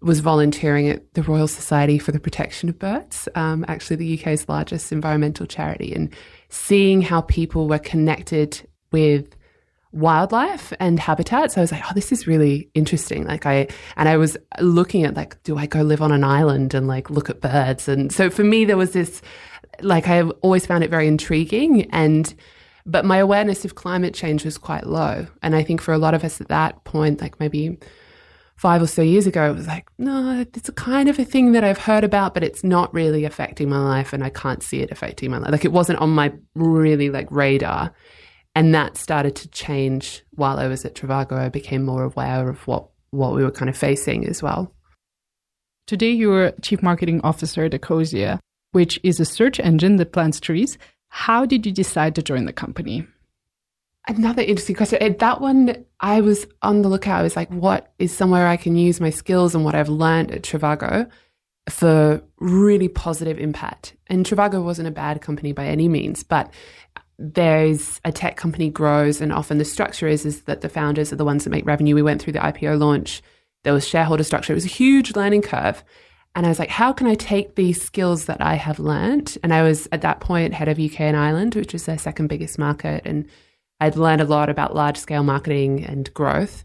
was 0.00 0.20
volunteering 0.20 0.88
at 0.88 1.14
the 1.14 1.22
Royal 1.22 1.48
Society 1.48 1.98
for 1.98 2.12
the 2.12 2.20
Protection 2.20 2.68
of 2.68 2.78
Birds, 2.78 3.28
um, 3.34 3.64
actually 3.68 3.96
the 3.96 4.18
UK's 4.18 4.48
largest 4.48 4.92
environmental 4.92 5.46
charity, 5.46 5.94
and 5.94 6.14
seeing 6.48 7.02
how 7.02 7.22
people 7.22 7.68
were 7.68 7.78
connected 7.78 8.66
with 8.92 9.36
wildlife 9.92 10.72
and 10.78 11.00
habitats. 11.00 11.56
I 11.56 11.60
was 11.62 11.72
like, 11.72 11.82
oh, 11.88 11.94
this 11.94 12.12
is 12.12 12.26
really 12.26 12.70
interesting. 12.74 13.24
Like 13.24 13.46
I, 13.46 13.68
and 13.96 14.08
I 14.08 14.16
was 14.16 14.36
looking 14.60 15.04
at 15.04 15.14
like, 15.14 15.42
do 15.42 15.56
I 15.56 15.66
go 15.66 15.82
live 15.82 16.02
on 16.02 16.12
an 16.12 16.24
island 16.24 16.74
and 16.74 16.86
like 16.86 17.08
look 17.08 17.30
at 17.30 17.40
birds? 17.40 17.88
And 17.88 18.12
so 18.12 18.28
for 18.28 18.44
me, 18.44 18.64
there 18.64 18.76
was 18.76 18.92
this 18.92 19.22
like 19.82 20.08
I 20.08 20.16
have 20.16 20.30
always 20.42 20.66
found 20.66 20.84
it 20.84 20.90
very 20.90 21.06
intriguing 21.06 21.90
and 21.90 22.34
but 22.86 23.04
my 23.04 23.18
awareness 23.18 23.64
of 23.64 23.74
climate 23.74 24.14
change 24.14 24.44
was 24.44 24.56
quite 24.56 24.86
low. 24.86 25.26
And 25.42 25.56
I 25.56 25.64
think 25.64 25.80
for 25.80 25.92
a 25.92 25.98
lot 25.98 26.14
of 26.14 26.22
us 26.22 26.40
at 26.40 26.48
that 26.48 26.84
point, 26.84 27.20
like 27.20 27.40
maybe 27.40 27.78
five 28.54 28.80
or 28.80 28.86
so 28.86 29.02
years 29.02 29.26
ago, 29.26 29.50
it 29.50 29.54
was 29.54 29.66
like, 29.66 29.88
no, 29.98 30.46
it's 30.54 30.68
a 30.68 30.72
kind 30.72 31.08
of 31.08 31.18
a 31.18 31.24
thing 31.24 31.52
that 31.52 31.64
I've 31.64 31.78
heard 31.78 32.04
about, 32.04 32.32
but 32.32 32.44
it's 32.44 32.62
not 32.62 32.94
really 32.94 33.24
affecting 33.24 33.68
my 33.68 33.80
life 33.80 34.12
and 34.12 34.22
I 34.22 34.30
can't 34.30 34.62
see 34.62 34.80
it 34.80 34.92
affecting 34.92 35.32
my 35.32 35.38
life. 35.38 35.50
Like 35.50 35.64
it 35.64 35.72
wasn't 35.72 35.98
on 35.98 36.10
my 36.10 36.32
really 36.54 37.10
like 37.10 37.26
radar. 37.30 37.92
And 38.54 38.72
that 38.74 38.96
started 38.96 39.34
to 39.36 39.48
change 39.48 40.22
while 40.30 40.58
I 40.58 40.68
was 40.68 40.84
at 40.84 40.94
Trivago. 40.94 41.32
I 41.32 41.48
became 41.48 41.84
more 41.84 42.04
aware 42.04 42.48
of 42.48 42.66
what, 42.68 42.88
what 43.10 43.34
we 43.34 43.42
were 43.42 43.50
kind 43.50 43.68
of 43.68 43.76
facing 43.76 44.26
as 44.26 44.42
well. 44.42 44.72
Today, 45.86 46.10
you're 46.10 46.52
Chief 46.62 46.82
Marketing 46.82 47.20
Officer 47.22 47.64
at 47.64 47.72
Ecosia 47.72 48.38
which 48.76 49.00
is 49.02 49.18
a 49.18 49.24
search 49.24 49.58
engine 49.58 49.96
that 49.96 50.12
plants 50.12 50.38
trees. 50.38 50.76
How 51.08 51.46
did 51.46 51.64
you 51.64 51.72
decide 51.72 52.14
to 52.14 52.22
join 52.22 52.44
the 52.44 52.52
company? 52.52 53.06
Another 54.06 54.42
interesting 54.42 54.76
question. 54.76 55.16
That 55.16 55.40
one, 55.40 55.86
I 56.00 56.20
was 56.20 56.46
on 56.60 56.82
the 56.82 56.90
lookout. 56.90 57.20
I 57.20 57.22
was 57.22 57.36
like, 57.36 57.48
what 57.48 57.94
is 57.98 58.12
somewhere 58.12 58.46
I 58.46 58.58
can 58.58 58.76
use 58.76 59.00
my 59.00 59.08
skills 59.08 59.54
and 59.54 59.64
what 59.64 59.74
I've 59.74 59.88
learned 59.88 60.30
at 60.30 60.42
Trivago 60.42 61.10
for 61.70 62.22
really 62.38 62.88
positive 62.88 63.38
impact? 63.38 63.96
And 64.08 64.26
Trivago 64.26 64.62
wasn't 64.62 64.88
a 64.88 64.90
bad 64.90 65.22
company 65.22 65.52
by 65.52 65.64
any 65.64 65.88
means, 65.88 66.22
but 66.22 66.52
there's 67.18 67.98
a 68.04 68.12
tech 68.12 68.36
company 68.36 68.68
grows 68.68 69.22
and 69.22 69.32
often 69.32 69.56
the 69.56 69.64
structure 69.64 70.06
is, 70.06 70.26
is 70.26 70.42
that 70.42 70.60
the 70.60 70.68
founders 70.68 71.14
are 71.14 71.16
the 71.16 71.24
ones 71.24 71.44
that 71.44 71.50
make 71.50 71.64
revenue. 71.64 71.94
We 71.94 72.02
went 72.02 72.20
through 72.20 72.34
the 72.34 72.40
IPO 72.40 72.78
launch. 72.78 73.22
There 73.64 73.72
was 73.72 73.88
shareholder 73.88 74.22
structure. 74.22 74.52
It 74.52 74.60
was 74.60 74.66
a 74.66 74.68
huge 74.68 75.16
learning 75.16 75.40
curve. 75.40 75.82
And 76.36 76.44
I 76.44 76.50
was 76.50 76.58
like, 76.58 76.68
how 76.68 76.92
can 76.92 77.06
I 77.06 77.14
take 77.14 77.54
these 77.54 77.80
skills 77.80 78.26
that 78.26 78.42
I 78.42 78.56
have 78.56 78.78
learned? 78.78 79.38
And 79.42 79.54
I 79.54 79.62
was 79.62 79.88
at 79.90 80.02
that 80.02 80.20
point 80.20 80.52
head 80.52 80.68
of 80.68 80.78
UK 80.78 81.00
and 81.00 81.16
Ireland, 81.16 81.54
which 81.54 81.72
was 81.72 81.86
their 81.86 81.96
second 81.96 82.26
biggest 82.26 82.58
market. 82.58 83.02
And 83.06 83.26
I'd 83.80 83.96
learned 83.96 84.20
a 84.20 84.26
lot 84.26 84.50
about 84.50 84.74
large 84.74 84.98
scale 84.98 85.22
marketing 85.22 85.82
and 85.86 86.12
growth. 86.12 86.62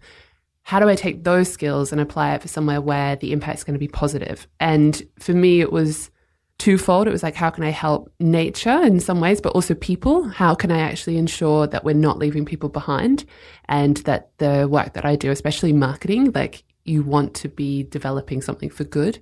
How 0.63 0.82
do 0.82 0.90
I 0.90 0.96
take 0.96 1.24
those 1.24 1.50
skills 1.50 1.94
and 1.94 2.01
apply 2.01 2.36
it 2.36 2.42
for 2.42 2.50
somewhere 2.50 2.82
where 2.82 3.16
the 3.16 3.32
impact 3.32 3.60
is 3.60 3.63
going 3.63 3.75
to 3.75 3.80
be 3.80 3.88
positive? 3.88 4.46
And 4.60 5.01
for 5.20 5.32
me, 5.32 5.62
it 5.62 5.72
was 5.72 6.12
twofold. 6.58 7.08
It 7.08 7.12
was 7.12 7.24
like, 7.24 7.36
how 7.36 7.50
can 7.50 7.63
I 7.63 7.70
help 7.70 8.12
nature 8.20 8.82
in 8.84 9.00
some 9.00 9.22
ways, 9.22 9.40
but 9.40 9.54
also 9.54 9.74
people? 9.74 10.28
How 10.28 10.54
can 10.54 10.70
I 10.70 10.80
actually 10.80 11.18
ensure 11.18 11.66
that 11.68 11.86
we're 11.86 11.96
not 11.96 12.20
leaving 12.20 12.44
people 12.44 12.68
behind 12.68 13.24
and 13.70 13.98
that 13.98 14.32
the 14.38 14.68
work 14.70 14.94
that 14.94 15.06
I 15.06 15.16
do, 15.16 15.32
especially 15.32 15.72
marketing, 15.72 16.34
like 16.34 16.66
you 16.84 17.04
want 17.04 17.36
to 17.36 17.48
be 17.48 17.84
developing 17.84 18.42
something 18.42 18.70
for 18.70 18.84
good? 18.84 19.22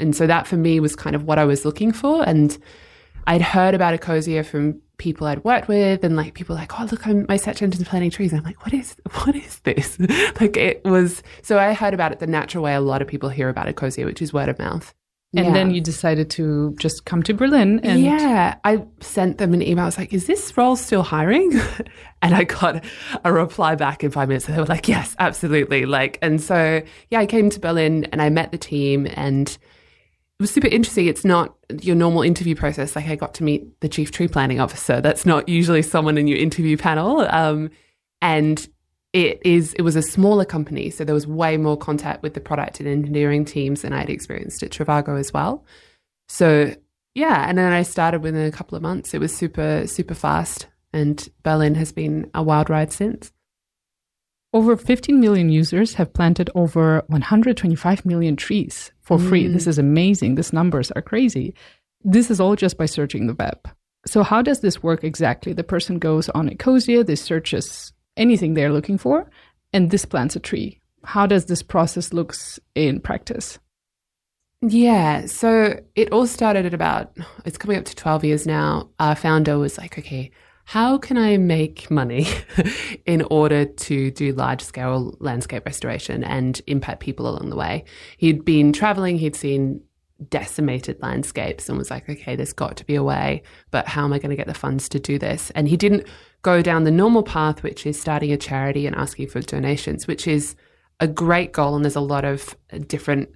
And 0.00 0.14
so 0.14 0.26
that 0.26 0.46
for 0.46 0.56
me 0.56 0.80
was 0.80 0.96
kind 0.96 1.14
of 1.16 1.24
what 1.24 1.38
I 1.38 1.44
was 1.44 1.64
looking 1.64 1.92
for. 1.92 2.22
And 2.22 2.56
I'd 3.26 3.42
heard 3.42 3.74
about 3.74 3.98
Ecosia 3.98 4.44
from 4.44 4.80
people 4.96 5.26
I'd 5.26 5.42
worked 5.44 5.66
with 5.68 6.04
and 6.04 6.16
like 6.16 6.34
people 6.34 6.54
like, 6.54 6.78
oh, 6.78 6.86
look, 6.90 7.06
I'm, 7.06 7.26
my 7.28 7.36
search 7.36 7.62
engine's 7.62 7.88
planting 7.88 8.10
trees. 8.10 8.32
And 8.32 8.40
I'm 8.40 8.44
like, 8.44 8.64
what 8.64 8.74
is, 8.74 8.96
what 9.24 9.34
is 9.34 9.60
this? 9.60 9.98
like 10.40 10.56
it 10.56 10.84
was, 10.84 11.22
so 11.42 11.58
I 11.58 11.72
heard 11.72 11.94
about 11.94 12.12
it 12.12 12.18
the 12.18 12.26
natural 12.26 12.64
way 12.64 12.74
a 12.74 12.80
lot 12.80 13.02
of 13.02 13.08
people 13.08 13.28
hear 13.28 13.48
about 13.48 13.66
Ecosia, 13.66 14.04
which 14.04 14.20
is 14.20 14.32
word 14.32 14.48
of 14.48 14.58
mouth. 14.58 14.94
And 15.32 15.46
yeah. 15.46 15.52
then 15.52 15.70
you 15.70 15.80
decided 15.80 16.28
to 16.30 16.74
just 16.80 17.04
come 17.04 17.22
to 17.22 17.32
Berlin 17.32 17.78
and 17.84 18.00
Yeah. 18.00 18.56
I 18.64 18.84
sent 19.00 19.38
them 19.38 19.54
an 19.54 19.62
email. 19.62 19.84
I 19.84 19.86
was 19.86 19.96
like, 19.96 20.12
is 20.12 20.26
this 20.26 20.56
role 20.56 20.74
still 20.74 21.04
hiring? 21.04 21.52
and 22.22 22.34
I 22.34 22.42
got 22.42 22.84
a 23.24 23.32
reply 23.32 23.76
back 23.76 24.02
in 24.02 24.10
five 24.10 24.26
minutes. 24.26 24.48
And 24.48 24.56
they 24.56 24.60
were 24.60 24.66
like, 24.66 24.88
yes, 24.88 25.14
absolutely. 25.20 25.86
Like, 25.86 26.18
and 26.20 26.40
so 26.40 26.82
yeah, 27.10 27.20
I 27.20 27.26
came 27.26 27.48
to 27.50 27.60
Berlin 27.60 28.08
and 28.10 28.20
I 28.20 28.28
met 28.28 28.50
the 28.50 28.58
team 28.58 29.06
and 29.14 29.56
it 30.40 30.44
was 30.44 30.52
super 30.52 30.68
interesting. 30.68 31.06
It's 31.06 31.22
not 31.22 31.54
your 31.82 31.94
normal 31.94 32.22
interview 32.22 32.54
process. 32.54 32.96
Like 32.96 33.06
I 33.08 33.14
got 33.14 33.34
to 33.34 33.44
meet 33.44 33.78
the 33.82 33.90
chief 33.90 34.10
tree 34.10 34.26
planting 34.26 34.58
officer. 34.58 34.98
That's 34.98 35.26
not 35.26 35.50
usually 35.50 35.82
someone 35.82 36.16
in 36.16 36.26
your 36.26 36.38
interview 36.38 36.78
panel. 36.78 37.26
Um, 37.28 37.70
and 38.22 38.66
it 39.12 39.42
is 39.44 39.74
it 39.74 39.82
was 39.82 39.96
a 39.96 40.02
smaller 40.02 40.46
company, 40.46 40.88
so 40.88 41.04
there 41.04 41.14
was 41.14 41.26
way 41.26 41.58
more 41.58 41.76
contact 41.76 42.22
with 42.22 42.32
the 42.32 42.40
product 42.40 42.80
and 42.80 42.88
engineering 42.88 43.44
teams 43.44 43.82
than 43.82 43.92
I'd 43.92 44.08
experienced 44.08 44.62
at 44.62 44.70
Trivago 44.70 45.20
as 45.20 45.30
well. 45.30 45.62
So 46.30 46.74
yeah, 47.14 47.44
and 47.46 47.58
then 47.58 47.74
I 47.74 47.82
started 47.82 48.22
within 48.22 48.46
a 48.46 48.50
couple 48.50 48.76
of 48.76 48.82
months. 48.82 49.12
It 49.12 49.20
was 49.20 49.36
super 49.36 49.86
super 49.86 50.14
fast, 50.14 50.68
and 50.94 51.28
Berlin 51.42 51.74
has 51.74 51.92
been 51.92 52.30
a 52.32 52.42
wild 52.42 52.70
ride 52.70 52.94
since. 52.94 53.30
Over 54.54 54.74
15 54.74 55.20
million 55.20 55.50
users 55.50 55.94
have 55.94 56.14
planted 56.14 56.48
over 56.54 57.04
125 57.08 58.06
million 58.06 58.36
trees 58.36 58.90
for 59.10 59.18
free. 59.18 59.48
Mm. 59.48 59.54
This 59.54 59.66
is 59.66 59.76
amazing. 59.76 60.36
These 60.36 60.52
numbers 60.52 60.92
are 60.92 61.02
crazy. 61.02 61.52
This 62.04 62.30
is 62.30 62.40
all 62.40 62.54
just 62.54 62.78
by 62.78 62.86
searching 62.86 63.26
the 63.26 63.34
web. 63.34 63.58
So, 64.06 64.22
how 64.22 64.40
does 64.40 64.60
this 64.60 64.84
work 64.84 65.02
exactly? 65.02 65.52
The 65.52 65.64
person 65.64 65.98
goes 65.98 66.28
on 66.28 66.48
Ecosia, 66.48 67.04
they 67.04 67.16
searches 67.16 67.92
anything 68.16 68.54
they're 68.54 68.72
looking 68.72 68.98
for, 68.98 69.28
and 69.72 69.90
this 69.90 70.04
plants 70.04 70.36
a 70.36 70.40
tree. 70.40 70.80
How 71.02 71.26
does 71.26 71.46
this 71.46 71.60
process 71.60 72.12
looks 72.12 72.60
in 72.76 73.00
practice? 73.00 73.58
Yeah, 74.62 75.26
so 75.26 75.80
it 75.96 76.12
all 76.12 76.28
started 76.28 76.66
at 76.66 76.74
about 76.74 77.16
it's 77.44 77.58
coming 77.58 77.78
up 77.78 77.86
to 77.86 77.96
12 77.96 78.24
years 78.24 78.46
now. 78.46 78.90
Our 79.00 79.16
founder 79.16 79.58
was 79.58 79.76
like, 79.76 79.98
okay, 79.98 80.30
how 80.70 80.98
can 80.98 81.18
I 81.18 81.36
make 81.36 81.90
money 81.90 82.28
in 83.04 83.22
order 83.22 83.64
to 83.64 84.12
do 84.12 84.32
large 84.32 84.62
scale 84.62 85.16
landscape 85.18 85.66
restoration 85.66 86.22
and 86.22 86.62
impact 86.68 87.00
people 87.00 87.28
along 87.28 87.50
the 87.50 87.56
way? 87.56 87.82
He'd 88.18 88.44
been 88.44 88.72
traveling, 88.72 89.18
he'd 89.18 89.34
seen 89.34 89.80
decimated 90.28 91.02
landscapes 91.02 91.68
and 91.68 91.76
was 91.76 91.90
like, 91.90 92.08
okay, 92.08 92.36
there's 92.36 92.52
got 92.52 92.76
to 92.76 92.84
be 92.84 92.94
a 92.94 93.02
way, 93.02 93.42
but 93.72 93.88
how 93.88 94.04
am 94.04 94.12
I 94.12 94.20
going 94.20 94.30
to 94.30 94.36
get 94.36 94.46
the 94.46 94.54
funds 94.54 94.88
to 94.90 95.00
do 95.00 95.18
this? 95.18 95.50
And 95.56 95.66
he 95.66 95.76
didn't 95.76 96.06
go 96.42 96.62
down 96.62 96.84
the 96.84 96.92
normal 96.92 97.24
path, 97.24 97.64
which 97.64 97.84
is 97.84 98.00
starting 98.00 98.30
a 98.30 98.36
charity 98.36 98.86
and 98.86 98.94
asking 98.94 99.26
for 99.26 99.40
donations, 99.40 100.06
which 100.06 100.28
is 100.28 100.54
a 101.00 101.08
great 101.08 101.50
goal. 101.50 101.74
And 101.74 101.84
there's 101.84 101.96
a 101.96 102.00
lot 102.00 102.24
of 102.24 102.56
different 102.86 103.28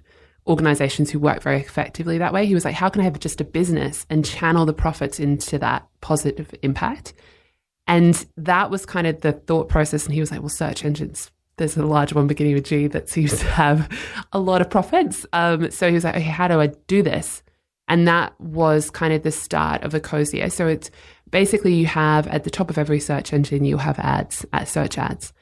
organizations 0.47 1.09
who 1.09 1.19
work 1.19 1.41
very 1.41 1.59
effectively 1.59 2.17
that 2.17 2.33
way. 2.33 2.45
He 2.45 2.53
was 2.53 2.65
like, 2.65 2.75
how 2.75 2.89
can 2.89 3.01
I 3.01 3.05
have 3.05 3.19
just 3.19 3.41
a 3.41 3.45
business 3.45 4.05
and 4.09 4.23
channel 4.23 4.65
the 4.65 4.73
profits 4.73 5.19
into 5.19 5.57
that 5.59 5.87
positive 6.01 6.53
impact? 6.61 7.13
And 7.87 8.25
that 8.37 8.69
was 8.69 8.85
kind 8.85 9.07
of 9.07 9.21
the 9.21 9.31
thought 9.31 9.69
process. 9.69 10.05
And 10.05 10.13
he 10.13 10.19
was 10.19 10.31
like, 10.31 10.41
well, 10.41 10.49
search 10.49 10.85
engines 10.85 11.31
there's 11.57 11.77
a 11.77 11.85
large 11.85 12.13
one 12.13 12.27
beginning 12.27 12.53
with 12.53 12.65
G 12.65 12.87
that 12.87 13.09
seems 13.09 13.37
to 13.39 13.45
have 13.45 13.89
a 14.31 14.39
lot 14.39 14.61
of 14.61 14.69
profits. 14.69 15.25
Um, 15.33 15.71
so 15.71 15.87
he 15.87 15.93
was 15.93 16.03
like, 16.03 16.15
okay, 16.15 16.23
how 16.23 16.47
do 16.47 16.59
I 16.59 16.67
do 16.87 17.01
this? 17.01 17.43
And 17.87 18.07
that 18.07 18.39
was 18.41 18.89
kind 18.89 19.13
of 19.13 19.23
the 19.23 19.31
start 19.31 19.83
of 19.83 19.93
Ecosia. 19.93 20.51
So 20.51 20.67
it's 20.67 20.89
basically 21.29 21.73
you 21.73 21.85
have 21.85 22.27
at 22.27 22.43
the 22.43 22.49
top 22.49 22.69
of 22.69 22.77
every 22.77 22.99
search 22.99 23.31
engine, 23.31 23.63
you 23.63 23.77
have 23.77 23.99
ads, 23.99 24.45
uh, 24.53 24.65
search 24.65 24.97
ads. 24.97 25.33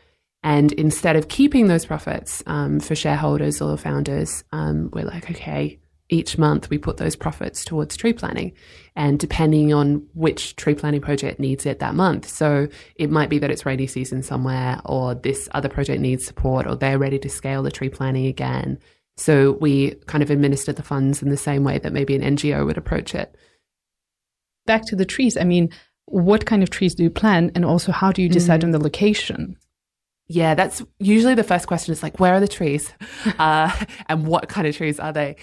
And 0.44 0.74
instead 0.74 1.16
of 1.16 1.30
keeping 1.30 1.68
those 1.68 1.86
profits 1.86 2.44
um, 2.46 2.80
for 2.80 2.96
shareholders 2.96 3.62
or 3.62 3.78
founders, 3.78 4.44
um, 4.52 4.90
we're 4.92 5.06
like, 5.06 5.32
okay, 5.32 5.80
each 6.10 6.38
month 6.38 6.70
we 6.70 6.78
put 6.78 6.98
those 6.98 7.16
profits 7.16 7.64
towards 7.64 7.96
tree 7.96 8.12
planting. 8.12 8.52
And 8.96 9.18
depending 9.18 9.74
on 9.74 10.06
which 10.14 10.56
tree 10.58 10.76
planting 10.76 11.02
project 11.02 11.40
needs 11.40 11.66
it 11.66 11.80
that 11.80 11.96
month. 11.96 12.28
So 12.28 12.68
it 12.96 13.10
might 13.10 13.30
be 13.30 13.40
that 13.40 13.52
it's 13.52 13.66
rainy 13.66 13.88
season 13.88 14.22
somewhere 14.22 14.82
or 14.86 15.16
this 15.16 15.48
other 15.54 15.70
project 15.70 16.02
needs 16.02 16.26
support 16.26 16.68
or 16.68 16.76
they're 16.76 17.00
ready 17.00 17.20
to 17.20 17.30
scale 17.30 17.64
the 17.64 17.72
tree 17.72 17.90
planting 17.90 18.28
again. 18.28 18.80
So 19.16 19.54
we 19.54 19.92
kind 20.08 20.22
of 20.22 20.30
administer 20.30 20.74
the 20.74 20.84
funds 20.84 21.22
in 21.24 21.30
the 21.30 21.38
same 21.38 21.64
way 21.64 21.80
that 21.80 21.94
maybe 21.94 22.16
an 22.16 22.22
ngo 22.22 22.66
would 22.66 22.78
approach 22.78 23.16
it. 23.16 23.36
Back 24.66 24.86
to 24.88 24.96
the 24.96 25.06
trees. 25.06 25.38
I 25.38 25.46
mean 25.46 25.70
what 26.06 26.46
kind 26.46 26.64
of 26.64 26.70
trees 26.70 26.96
do 26.96 27.04
you 27.04 27.10
plant 27.10 27.52
and 27.56 27.64
also 27.64 27.92
how 27.92 28.12
do 28.12 28.22
you 28.22 28.28
decide 28.28 28.62
mm. 28.62 28.66
on 28.66 28.72
the 28.72 28.80
location 28.80 29.56
yeah, 30.28 30.56
that's 30.56 30.82
usually 31.00 31.36
the 31.36 31.44
first 31.44 31.68
question 31.68 31.92
is 31.92 32.02
like, 32.02 32.20
where 32.20 32.34
are 32.34 32.40
the 32.40 32.48
trees? 32.48 32.92
Uh, 33.40 33.72
and 34.10 34.28
what 34.28 34.48
kind 34.48 34.68
of 34.68 34.76
trees 34.76 35.00
are 35.00 35.12
they? 35.12 35.36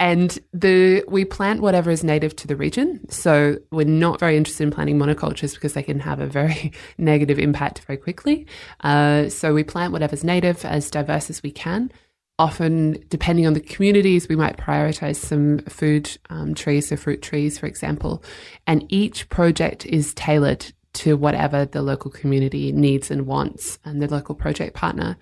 And 0.00 0.38
the 0.52 1.04
we 1.08 1.24
plant 1.24 1.60
whatever 1.60 1.90
is 1.90 2.02
native 2.02 2.34
to 2.36 2.46
the 2.46 2.56
region. 2.56 3.08
So 3.10 3.58
we're 3.70 3.86
not 3.86 4.20
very 4.20 4.36
interested 4.36 4.62
in 4.62 4.70
planting 4.70 4.98
monocultures 4.98 5.54
because 5.54 5.74
they 5.74 5.82
can 5.82 6.00
have 6.00 6.20
a 6.20 6.26
very 6.26 6.72
negative 6.98 7.38
impact 7.38 7.80
very 7.80 7.96
quickly. 7.96 8.46
Uh, 8.80 9.28
so 9.28 9.52
we 9.52 9.62
plant 9.64 9.92
whatever's 9.92 10.24
native 10.24 10.64
as 10.64 10.90
diverse 10.90 11.28
as 11.28 11.42
we 11.42 11.50
can. 11.50 11.90
Often, 12.38 13.04
depending 13.08 13.46
on 13.46 13.54
the 13.54 13.60
communities, 13.60 14.28
we 14.28 14.36
might 14.36 14.56
prioritize 14.56 15.16
some 15.16 15.58
food 15.68 16.16
um, 16.30 16.54
trees, 16.54 16.88
so 16.88 16.96
fruit 16.96 17.20
trees, 17.20 17.58
for 17.58 17.66
example. 17.66 18.24
And 18.66 18.84
each 18.88 19.28
project 19.28 19.86
is 19.86 20.14
tailored 20.14 20.72
to 20.94 21.16
whatever 21.16 21.64
the 21.64 21.82
local 21.82 22.10
community 22.10 22.72
needs 22.72 23.10
and 23.10 23.26
wants 23.26 23.78
and 23.84 24.00
the 24.00 24.08
local 24.08 24.34
project 24.34 24.74
partner. 24.74 25.16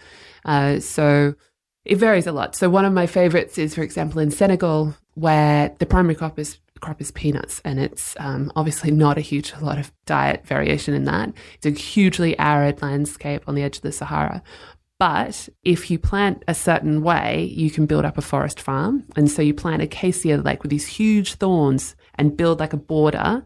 Uh, 0.45 0.81
so 0.81 1.35
it 1.85 1.97
varies 1.97 2.27
a 2.27 2.33
lot. 2.33 2.55
So 2.55 2.71
one 2.71 2.85
of 2.85 2.93
my 2.93 3.07
favorites 3.07 3.59
is, 3.59 3.75
for 3.75 3.83
example, 3.83 4.21
in 4.21 4.31
Senegal, 4.31 4.95
where 5.15 5.75
the 5.79 5.87
primary 5.87 6.15
crop 6.15 6.39
is 6.39 6.59
crop 6.81 7.01
is 7.01 7.13
peanuts, 7.13 7.61
and 7.65 7.79
it's 7.79 8.17
um, 8.19 8.51
obviously 8.57 8.91
not 8.91 9.17
a 9.17 9.21
huge 9.21 9.55
lot 9.61 9.79
of 9.79 9.93
diet 10.05 10.45
variation 10.45 10.95
in 10.95 11.05
that. 11.05 11.33
It's 11.55 11.67
a 11.67 11.71
hugely 11.71 12.37
arid 12.39 12.83
landscape 12.83 13.45
on 13.47 13.55
the 13.55 13.63
edge 13.63 13.77
of 13.77 13.83
the 13.83 13.93
Sahara. 13.93 14.43
But 14.99 15.49
if 15.65 15.91
you 15.91 15.99
plant 15.99 16.45
a 16.47 16.55
certain 16.55 17.03
way, 17.03 17.45
you 17.53 17.71
can 17.71 17.87
build 17.87 18.05
up 18.05 18.19
a 18.19 18.23
forest 18.23 18.61
farm. 18.61 19.05
And 19.17 19.31
so 19.31 19.43
you 19.43 19.55
plant 19.55 19.83
acacia 19.83 20.37
like 20.37 20.63
with 20.63 20.71
these 20.71 20.87
huge 20.87 21.35
thorns 21.35 21.97
and 22.17 22.37
build 22.37 22.61
like 22.61 22.73
a 22.73 22.77
border 22.77 23.45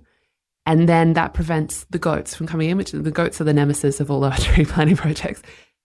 and 0.67 0.89
then 0.89 1.13
that 1.13 1.33
prevents 1.33 1.87
the 1.91 1.99
goats 1.99 2.35
from 2.35 2.47
coming 2.47 2.69
in, 2.69 2.77
which 2.77 2.91
the 2.91 3.11
goats 3.11 3.41
are 3.41 3.45
the 3.45 3.55
nemesis 3.55 4.01
of 4.01 4.11
all 4.11 4.25
our 4.25 4.37
tree 4.39 4.65
planting 4.65 4.97
projects. 4.97 5.43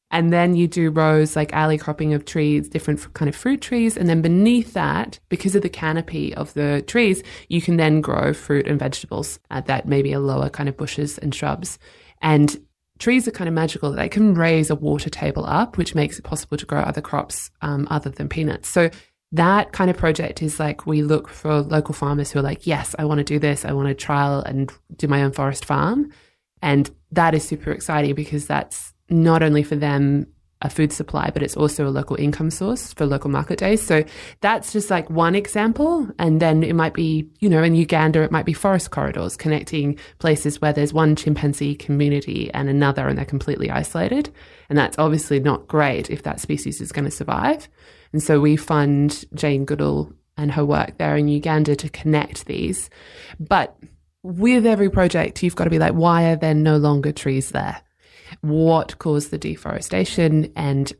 And 0.10 0.34
then 0.34 0.56
you 0.56 0.68
do 0.68 0.90
rows 0.90 1.38
like 1.38 1.54
alley 1.54 1.78
cropping 1.78 2.14
of 2.14 2.26
trees, 2.26 2.68
different 2.68 3.14
kind 3.14 3.30
of 3.30 3.36
fruit 3.36 3.62
trees. 3.62 3.96
And 3.96 4.10
then 4.10 4.22
beneath 4.22 4.74
that, 4.74 5.20
because 5.30 5.56
of 5.56 5.62
the 5.62 5.70
canopy 5.70 6.36
of 6.36 6.54
the 6.54 6.84
trees, 6.86 7.24
you 7.48 7.62
can 7.62 7.78
then 7.78 8.02
grow 8.02 8.34
fruit 8.34 8.68
and 8.68 8.78
vegetables 8.78 9.40
uh, 9.52 9.62
that 9.62 9.88
maybe 9.88 10.14
are 10.14 10.20
lower 10.20 10.50
kind 10.50 10.68
of 10.68 10.76
bushes 10.76 11.18
and 11.20 11.34
shrubs. 11.34 11.80
And 12.22 12.60
trees 13.00 13.26
are 13.26 13.32
kind 13.32 13.48
of 13.48 13.54
magical. 13.54 13.94
They 13.94 14.10
can 14.10 14.34
raise 14.34 14.70
a 14.70 14.76
water 14.76 15.10
table 15.10 15.46
up, 15.46 15.78
which 15.78 15.96
makes 15.96 16.20
it 16.20 16.24
possible 16.24 16.58
to 16.58 16.66
grow 16.66 16.82
other 16.82 17.02
crops 17.02 17.50
um, 17.62 17.88
other 17.90 18.10
than 18.10 18.28
peanuts. 18.28 18.68
So 18.68 18.90
that 19.34 19.72
kind 19.72 19.90
of 19.90 19.98
project 19.98 20.42
is 20.42 20.60
like 20.60 20.86
we 20.86 21.04
look 21.04 21.30
for 21.30 21.62
local 21.62 21.94
farmers 21.94 22.32
who 22.32 22.40
are 22.40 22.44
like, 22.44 22.68
yes, 22.68 22.96
I 23.00 23.06
want 23.06 23.20
to 23.20 23.24
do 23.24 23.40
this. 23.40 23.64
I 23.64 23.72
want 23.72 23.88
to 23.88 23.94
trial 23.94 24.42
and 24.42 24.72
do 24.96 25.08
my 25.08 25.24
own 25.24 25.32
forest 25.32 25.66
farm. 25.66 26.12
And 26.62 26.90
that 27.12 27.34
is 27.34 27.48
super 27.48 27.72
exciting 27.72 28.14
because 28.14 28.46
that's 28.46 28.94
not 29.10 29.42
only 29.42 29.64
for 29.64 29.76
them 29.76 30.28
a 30.62 30.70
food 30.70 30.94
supply, 30.94 31.32
but 31.34 31.42
it's 31.42 31.58
also 31.58 31.88
a 31.88 31.90
local 31.90 32.16
income 32.18 32.52
source 32.52 32.94
for 32.94 33.06
local 33.06 33.30
market 33.30 33.58
days. 33.58 33.82
So 33.82 34.04
that's 34.42 34.72
just 34.72 34.90
like 34.90 35.10
one 35.10 35.34
example. 35.34 36.08
And 36.20 36.40
then 36.40 36.62
it 36.62 36.76
might 36.76 36.94
be, 36.94 37.28
you 37.40 37.50
know, 37.50 37.64
in 37.64 37.74
Uganda, 37.74 38.22
it 38.22 38.32
might 38.32 38.46
be 38.46 38.54
forest 38.54 38.92
corridors 38.92 39.36
connecting 39.36 39.98
places 40.20 40.62
where 40.62 40.74
there's 40.74 40.94
one 40.94 41.16
chimpanzee 41.16 41.76
community 41.76 42.52
and 42.54 42.70
another 42.70 43.08
and 43.08 43.18
they're 43.18 43.26
completely 43.26 43.72
isolated. 43.72 44.30
And 44.70 44.78
that's 44.78 45.00
obviously 45.00 45.40
not 45.40 45.68
great 45.68 46.10
if 46.12 46.24
that 46.24 46.40
species 46.40 46.80
is 46.80 46.92
going 46.92 47.06
to 47.06 47.12
survive. 47.12 47.68
And 48.14 48.22
so 48.22 48.40
we 48.40 48.56
fund 48.56 49.26
Jane 49.34 49.66
Goodall 49.66 50.12
and 50.38 50.52
her 50.52 50.66
work 50.66 50.98
there 50.98 51.16
in 51.16 51.28
Uganda 51.28 51.76
to 51.76 51.90
connect 51.90 52.46
these. 52.46 52.90
But 53.40 53.78
with 54.24 54.66
every 54.66 54.90
project, 54.90 55.42
you've 55.44 55.56
got 55.56 55.66
to 55.66 55.70
be 55.70 55.80
like, 55.80 55.94
why 55.94 56.32
are 56.32 56.36
there 56.36 56.54
no 56.54 56.78
longer 56.78 57.12
trees 57.12 57.52
there? 57.52 57.82
What 58.42 58.98
caused 59.00 59.32
the 59.32 59.38
deforestation? 59.38 60.52
And 60.56 60.92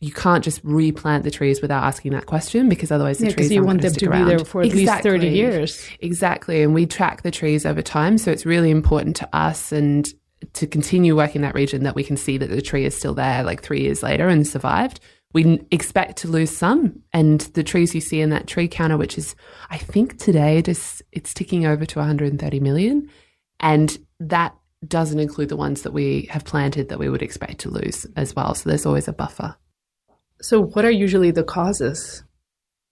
you 0.00 0.12
can't 0.12 0.44
just 0.44 0.60
replant 0.64 1.24
the 1.24 1.30
trees 1.30 1.62
without 1.62 1.84
asking 1.84 2.12
that 2.12 2.26
question 2.26 2.68
because 2.68 2.90
otherwise 2.90 3.18
the 3.18 3.26
yeah, 3.26 3.32
trees 3.32 3.50
you 3.50 3.64
want 3.64 3.80
them 3.80 3.92
to 3.92 4.06
around. 4.06 4.24
be 4.24 4.36
there 4.36 4.44
for 4.44 4.60
at 4.60 4.66
exactly. 4.66 5.12
least 5.12 5.24
30 5.24 5.28
years. 5.28 5.88
Exactly. 6.00 6.62
And 6.62 6.74
we 6.74 6.86
track 6.86 7.22
the 7.22 7.30
trees 7.30 7.64
over 7.64 7.80
time. 7.80 8.18
So 8.18 8.30
it's 8.30 8.44
really 8.44 8.70
important 8.70 9.16
to 9.16 9.36
us 9.36 9.72
and 9.72 10.06
to 10.52 10.66
continue 10.66 11.16
working 11.16 11.36
in 11.36 11.42
that 11.42 11.54
region 11.54 11.84
that 11.84 11.94
we 11.94 12.04
can 12.04 12.18
see 12.18 12.36
that 12.36 12.50
the 12.50 12.60
tree 12.60 12.84
is 12.84 12.94
still 12.94 13.14
there 13.14 13.42
like 13.42 13.62
three 13.62 13.80
years 13.80 14.02
later 14.02 14.28
and 14.28 14.46
survived 14.46 15.00
we 15.34 15.60
expect 15.70 16.16
to 16.18 16.28
lose 16.28 16.56
some. 16.56 17.02
And 17.12 17.40
the 17.40 17.64
trees 17.64 17.94
you 17.94 18.00
see 18.00 18.20
in 18.20 18.30
that 18.30 18.46
tree 18.46 18.68
counter, 18.68 18.96
which 18.96 19.18
is, 19.18 19.34
I 19.68 19.76
think 19.76 20.18
today 20.18 20.58
it 20.58 20.68
is, 20.68 21.02
it's 21.12 21.34
ticking 21.34 21.66
over 21.66 21.84
to 21.84 21.98
130 21.98 22.60
million. 22.60 23.10
And 23.60 23.98
that 24.20 24.54
doesn't 24.86 25.18
include 25.18 25.48
the 25.48 25.56
ones 25.56 25.82
that 25.82 25.92
we 25.92 26.28
have 26.30 26.44
planted 26.44 26.88
that 26.88 26.98
we 26.98 27.08
would 27.08 27.22
expect 27.22 27.58
to 27.60 27.70
lose 27.70 28.06
as 28.16 28.34
well. 28.34 28.54
So 28.54 28.68
there's 28.68 28.86
always 28.86 29.08
a 29.08 29.12
buffer. 29.12 29.56
So, 30.40 30.62
what 30.62 30.84
are 30.84 30.90
usually 30.90 31.30
the 31.30 31.44
causes? 31.44 32.22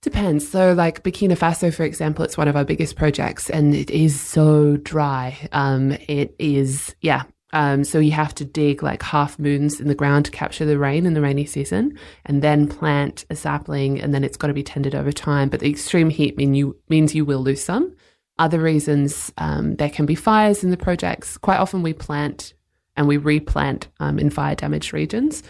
Depends. 0.01 0.49
So, 0.49 0.73
like 0.73 1.03
Burkina 1.03 1.37
Faso, 1.37 1.73
for 1.73 1.85
example, 1.85 2.25
it's 2.25 2.39
one 2.39 2.49
of 2.49 2.57
our 2.57 2.65
biggest 2.65 2.97
projects 2.97 3.51
and 3.51 3.75
it 3.75 3.91
is 3.91 4.19
so 4.19 4.79
dry. 4.79 5.49
Um, 5.53 5.93
it 6.09 6.35
is, 6.39 6.95
yeah, 7.03 7.25
um, 7.53 7.85
so 7.85 7.99
you 7.99 8.13
have 8.13 8.35
to 8.37 8.45
dig 8.45 8.83
like 8.83 9.03
half 9.03 9.39
moons 9.39 9.81
in 9.81 9.89
the 9.89 9.95
ground 9.95 10.25
to 10.25 10.31
capture 10.31 10.65
the 10.65 10.79
rain 10.79 11.07
in 11.07 11.15
the 11.15 11.21
rainy 11.21 11.45
season, 11.45 11.99
and 12.25 12.43
then 12.43 12.67
plant 12.67 13.25
a 13.31 13.37
sapling, 13.37 14.01
and 14.01 14.15
then 14.15 14.25
it's 14.25 14.37
got 14.37 14.49
to 14.49 14.55
be 14.55 14.63
tended 14.63 14.95
over 14.95 15.13
time. 15.13 15.49
But 15.49 15.61
the 15.61 15.71
extreme 15.71 16.11
heat 16.11 16.37
mean 16.37 16.55
you, 16.55 16.77
means 16.89 17.15
you 17.15 17.25
will 17.25 17.41
lose 17.41 17.63
some. 17.63 17.95
Other 18.39 18.61
reasons, 18.61 19.31
um, 19.39 19.77
there 19.77 19.91
can 19.91 20.07
be 20.07 20.15
fires 20.15 20.65
in 20.65 20.71
the 20.71 20.77
projects. 20.77 21.37
Quite 21.37 21.59
often, 21.59 21.83
we 21.83 21.93
plant 21.93 22.55
and 22.97 23.07
we 23.07 23.17
replant 23.17 23.89
um, 24.01 24.19
in 24.19 24.31
fire 24.31 24.55
damaged 24.55 24.93
regions, 24.93 25.43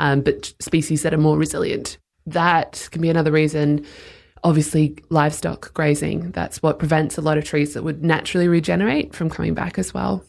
um, 0.00 0.20
but 0.20 0.54
species 0.60 1.02
that 1.02 1.14
are 1.14 1.18
more 1.18 1.36
resilient. 1.36 1.98
That 2.26 2.88
can 2.90 3.02
be 3.02 3.10
another 3.10 3.32
reason. 3.32 3.84
Obviously, 4.44 4.96
livestock 5.08 5.72
grazing, 5.74 6.30
that's 6.30 6.62
what 6.62 6.78
prevents 6.78 7.18
a 7.18 7.22
lot 7.22 7.38
of 7.38 7.44
trees 7.44 7.74
that 7.74 7.82
would 7.82 8.04
naturally 8.04 8.48
regenerate 8.48 9.14
from 9.14 9.30
coming 9.30 9.54
back 9.54 9.78
as 9.78 9.92
well. 9.92 10.24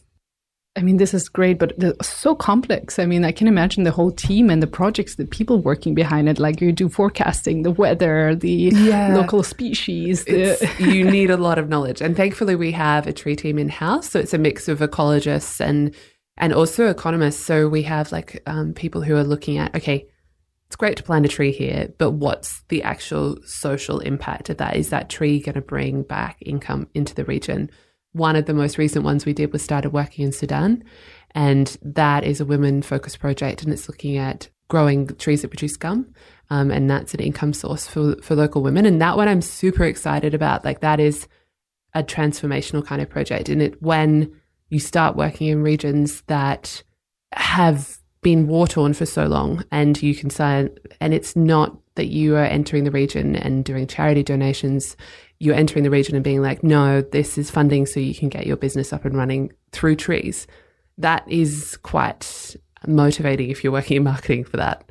I 0.78 0.82
mean, 0.82 0.98
this 0.98 1.12
is 1.12 1.28
great, 1.28 1.58
but 1.58 1.72
it's 1.76 2.06
so 2.06 2.36
complex. 2.36 3.00
I 3.00 3.06
mean, 3.06 3.24
I 3.24 3.32
can 3.32 3.48
imagine 3.48 3.82
the 3.82 3.90
whole 3.90 4.12
team 4.12 4.48
and 4.48 4.62
the 4.62 4.68
projects, 4.68 5.16
the 5.16 5.26
people 5.26 5.58
working 5.58 5.92
behind 5.92 6.28
it. 6.28 6.38
Like 6.38 6.60
you 6.60 6.70
do 6.70 6.88
forecasting, 6.88 7.62
the 7.62 7.72
weather, 7.72 8.36
the 8.36 8.70
yeah. 8.72 9.12
local 9.16 9.42
species. 9.42 10.24
The 10.24 10.72
you 10.78 11.04
need 11.04 11.30
a 11.30 11.36
lot 11.36 11.58
of 11.58 11.68
knowledge, 11.68 12.00
and 12.00 12.16
thankfully, 12.16 12.54
we 12.54 12.70
have 12.70 13.08
a 13.08 13.12
tree 13.12 13.34
team 13.34 13.58
in 13.58 13.68
house. 13.68 14.10
So 14.10 14.20
it's 14.20 14.32
a 14.32 14.38
mix 14.38 14.68
of 14.68 14.78
ecologists 14.78 15.60
and 15.60 15.92
and 16.36 16.52
also 16.52 16.86
economists. 16.86 17.44
So 17.44 17.68
we 17.68 17.82
have 17.82 18.12
like 18.12 18.40
um, 18.46 18.72
people 18.72 19.02
who 19.02 19.16
are 19.16 19.24
looking 19.24 19.58
at 19.58 19.74
okay, 19.74 20.06
it's 20.68 20.76
great 20.76 20.96
to 20.98 21.02
plant 21.02 21.26
a 21.26 21.28
tree 21.28 21.50
here, 21.50 21.92
but 21.98 22.12
what's 22.12 22.62
the 22.68 22.84
actual 22.84 23.36
social 23.44 23.98
impact 23.98 24.48
of 24.48 24.58
that? 24.58 24.76
Is 24.76 24.90
that 24.90 25.10
tree 25.10 25.40
going 25.40 25.56
to 25.56 25.60
bring 25.60 26.04
back 26.04 26.36
income 26.40 26.86
into 26.94 27.16
the 27.16 27.24
region? 27.24 27.68
One 28.12 28.36
of 28.36 28.46
the 28.46 28.54
most 28.54 28.78
recent 28.78 29.04
ones 29.04 29.26
we 29.26 29.32
did 29.32 29.52
was 29.52 29.62
started 29.62 29.90
working 29.90 30.24
in 30.24 30.32
Sudan. 30.32 30.82
And 31.32 31.76
that 31.82 32.24
is 32.24 32.40
a 32.40 32.44
women 32.44 32.82
focused 32.82 33.20
project 33.20 33.62
and 33.62 33.72
it's 33.72 33.88
looking 33.88 34.16
at 34.16 34.48
growing 34.68 35.06
trees 35.16 35.42
that 35.42 35.48
produce 35.48 35.76
gum. 35.76 36.12
Um, 36.50 36.70
and 36.70 36.90
that's 36.90 37.14
an 37.14 37.20
income 37.20 37.52
source 37.52 37.86
for, 37.86 38.16
for 38.22 38.34
local 38.34 38.62
women. 38.62 38.86
And 38.86 39.00
that 39.00 39.16
one 39.16 39.28
I'm 39.28 39.42
super 39.42 39.84
excited 39.84 40.34
about. 40.34 40.64
Like 40.64 40.80
that 40.80 41.00
is 41.00 41.28
a 41.94 42.02
transformational 42.02 42.84
kind 42.84 43.02
of 43.02 43.08
project. 43.08 43.48
And 43.48 43.62
it, 43.62 43.82
when 43.82 44.34
you 44.70 44.78
start 44.78 45.16
working 45.16 45.48
in 45.48 45.62
regions 45.62 46.22
that 46.22 46.82
have 47.32 47.98
been 48.22 48.46
war 48.46 48.66
torn 48.66 48.94
for 48.94 49.06
so 49.06 49.26
long 49.26 49.64
and 49.70 50.02
you 50.02 50.14
can 50.14 50.30
sign, 50.30 50.70
and 51.00 51.14
it's 51.14 51.36
not 51.36 51.76
that 51.94 52.06
you 52.06 52.36
are 52.36 52.44
entering 52.44 52.84
the 52.84 52.90
region 52.90 53.36
and 53.36 53.64
doing 53.64 53.86
charity 53.86 54.22
donations 54.22 54.96
you're 55.40 55.54
entering 55.54 55.84
the 55.84 55.90
region 55.90 56.14
and 56.14 56.24
being 56.24 56.42
like, 56.42 56.62
no, 56.62 57.00
this 57.00 57.38
is 57.38 57.50
funding 57.50 57.86
so 57.86 58.00
you 58.00 58.14
can 58.14 58.28
get 58.28 58.46
your 58.46 58.56
business 58.56 58.92
up 58.92 59.04
and 59.04 59.16
running 59.16 59.52
through 59.72 59.96
trees. 59.96 60.46
That 60.96 61.30
is 61.30 61.78
quite 61.82 62.56
motivating 62.86 63.50
if 63.50 63.62
you're 63.62 63.72
working 63.72 63.98
in 63.98 64.04
marketing 64.04 64.44
for 64.44 64.56
that. 64.56 64.90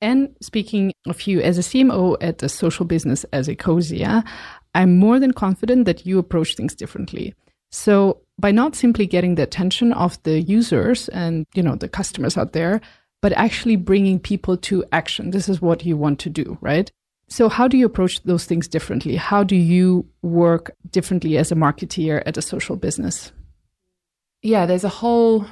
And 0.00 0.34
speaking 0.42 0.92
of 1.06 1.22
you 1.22 1.40
as 1.40 1.58
a 1.58 1.62
CMO 1.62 2.16
at 2.20 2.42
a 2.42 2.48
social 2.48 2.84
business 2.84 3.24
as 3.32 3.48
Ecosia, 3.48 4.26
I'm 4.74 4.98
more 4.98 5.18
than 5.18 5.32
confident 5.32 5.84
that 5.86 6.04
you 6.04 6.18
approach 6.18 6.56
things 6.56 6.74
differently. 6.74 7.34
So 7.70 8.20
by 8.38 8.50
not 8.50 8.76
simply 8.76 9.06
getting 9.06 9.34
the 9.34 9.42
attention 9.42 9.92
of 9.92 10.22
the 10.22 10.40
users 10.40 11.08
and 11.08 11.46
you 11.54 11.62
know 11.62 11.74
the 11.74 11.88
customers 11.88 12.36
out 12.36 12.52
there, 12.52 12.80
but 13.22 13.32
actually 13.32 13.76
bringing 13.76 14.18
people 14.18 14.56
to 14.58 14.84
action. 14.92 15.30
This 15.30 15.48
is 15.48 15.62
what 15.62 15.84
you 15.84 15.96
want 15.96 16.18
to 16.20 16.30
do, 16.30 16.58
right? 16.60 16.90
So, 17.28 17.48
how 17.48 17.68
do 17.68 17.76
you 17.76 17.86
approach 17.86 18.22
those 18.22 18.44
things 18.44 18.68
differently? 18.68 19.16
How 19.16 19.44
do 19.44 19.56
you 19.56 20.06
work 20.22 20.70
differently 20.90 21.38
as 21.38 21.50
a 21.50 21.54
marketeer 21.54 22.22
at 22.26 22.36
a 22.36 22.42
social 22.42 22.76
business? 22.76 23.32
Yeah, 24.42 24.66
there's 24.66 24.84
a 24.84 24.90
whole 24.90 25.46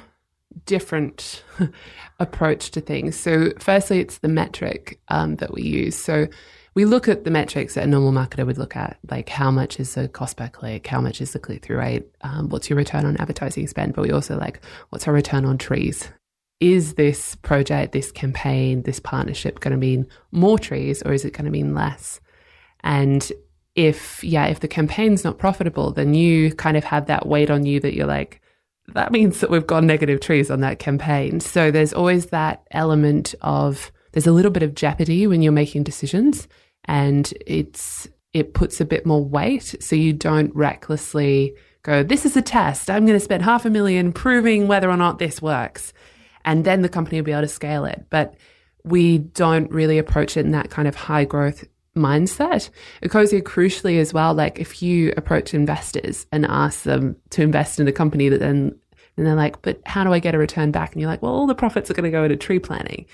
different 0.65 1.43
approach 2.19 2.71
to 2.71 2.81
things. 2.81 3.15
So, 3.15 3.51
firstly, 3.59 3.99
it's 3.99 4.19
the 4.19 4.27
metric 4.27 4.99
um, 5.07 5.37
that 5.37 5.53
we 5.53 5.63
use. 5.63 5.95
So, 5.95 6.27
we 6.75 6.85
look 6.85 7.07
at 7.07 7.23
the 7.23 7.31
metrics 7.31 7.75
that 7.75 7.83
a 7.83 7.87
normal 7.87 8.11
marketer 8.11 8.45
would 8.45 8.57
look 8.57 8.75
at, 8.75 8.97
like 9.09 9.29
how 9.29 9.51
much 9.51 9.79
is 9.79 9.93
the 9.93 10.07
cost 10.07 10.37
per 10.37 10.49
click, 10.49 10.87
how 10.87 11.01
much 11.01 11.21
is 11.21 11.33
the 11.33 11.39
click 11.39 11.63
through 11.63 11.77
rate, 11.77 12.07
um, 12.21 12.49
what's 12.49 12.69
your 12.69 12.77
return 12.77 13.05
on 13.05 13.17
advertising 13.17 13.67
spend, 13.67 13.93
but 13.93 14.03
we 14.03 14.11
also 14.11 14.37
like 14.37 14.59
what's 14.89 15.07
our 15.07 15.13
return 15.13 15.45
on 15.45 15.57
trees 15.57 16.09
is 16.59 16.93
this 16.93 17.35
project, 17.35 17.91
this 17.91 18.11
campaign, 18.11 18.83
this 18.83 18.99
partnership 18.99 19.59
going 19.59 19.71
to 19.71 19.77
mean 19.77 20.07
more 20.31 20.57
trees 20.57 21.01
or 21.03 21.13
is 21.13 21.25
it 21.25 21.33
going 21.33 21.45
to 21.45 21.51
mean 21.51 21.73
less? 21.73 22.21
And 22.83 23.31
if, 23.75 24.23
yeah, 24.23 24.45
if 24.45 24.59
the 24.59 24.67
campaign's 24.67 25.23
not 25.23 25.39
profitable, 25.39 25.91
then 25.91 26.13
you 26.13 26.53
kind 26.53 26.77
of 26.77 26.83
have 26.83 27.07
that 27.07 27.27
weight 27.27 27.49
on 27.49 27.65
you 27.65 27.79
that 27.79 27.95
you're 27.95 28.07
like, 28.07 28.39
that 28.93 29.11
means 29.11 29.39
that 29.39 29.49
we've 29.49 29.67
gone 29.67 29.87
negative 29.87 30.19
trees 30.19 30.51
on 30.51 30.59
that 30.61 30.79
campaign. 30.79 31.39
So 31.39 31.71
there's 31.71 31.93
always 31.93 32.27
that 32.27 32.67
element 32.71 33.33
of, 33.41 33.91
there's 34.11 34.27
a 34.27 34.31
little 34.31 34.51
bit 34.51 34.63
of 34.63 34.75
jeopardy 34.75 35.25
when 35.25 35.41
you're 35.41 35.51
making 35.51 35.83
decisions 35.83 36.47
and 36.85 37.33
it's, 37.47 38.07
it 38.33 38.53
puts 38.53 38.79
a 38.79 38.85
bit 38.85 39.05
more 39.05 39.23
weight. 39.23 39.75
So 39.79 39.95
you 39.95 40.13
don't 40.13 40.53
recklessly 40.55 41.55
go, 41.83 42.03
this 42.03 42.25
is 42.25 42.37
a 42.37 42.41
test. 42.41 42.89
I'm 42.89 43.05
going 43.05 43.17
to 43.17 43.23
spend 43.23 43.43
half 43.43 43.65
a 43.65 43.69
million 43.69 44.13
proving 44.13 44.67
whether 44.67 44.89
or 44.89 44.97
not 44.97 45.19
this 45.19 45.41
works 45.41 45.93
and 46.45 46.65
then 46.65 46.81
the 46.81 46.89
company 46.89 47.19
will 47.19 47.25
be 47.25 47.31
able 47.31 47.41
to 47.41 47.47
scale 47.47 47.85
it. 47.85 48.05
But 48.09 48.35
we 48.83 49.19
don't 49.19 49.71
really 49.71 49.97
approach 49.97 50.37
it 50.37 50.45
in 50.45 50.51
that 50.51 50.69
kind 50.69 50.87
of 50.87 50.95
high 50.95 51.25
growth 51.25 51.65
mindset. 51.95 52.69
Ecosia 53.01 53.41
crucially 53.41 53.99
as 53.99 54.13
well, 54.13 54.33
like 54.33 54.59
if 54.59 54.81
you 54.81 55.13
approach 55.15 55.53
investors 55.53 56.25
and 56.31 56.45
ask 56.45 56.83
them 56.83 57.15
to 57.29 57.41
invest 57.41 57.79
in 57.79 57.87
a 57.87 57.91
company 57.91 58.29
that 58.29 58.39
then 58.39 58.75
and 59.15 59.27
they're 59.27 59.35
like, 59.35 59.61
but 59.61 59.79
how 59.85 60.03
do 60.03 60.11
I 60.11 60.19
get 60.19 60.35
a 60.35 60.39
return 60.39 60.71
back? 60.71 60.93
And 60.93 61.01
you're 61.01 61.09
like, 61.09 61.21
well, 61.21 61.33
all 61.33 61.47
the 61.47 61.55
profits 61.55 61.89
are 61.89 61.93
going 61.93 62.05
to 62.05 62.09
go 62.11 62.23
into 62.23 62.35
tree 62.35 62.59
planting. 62.59 63.05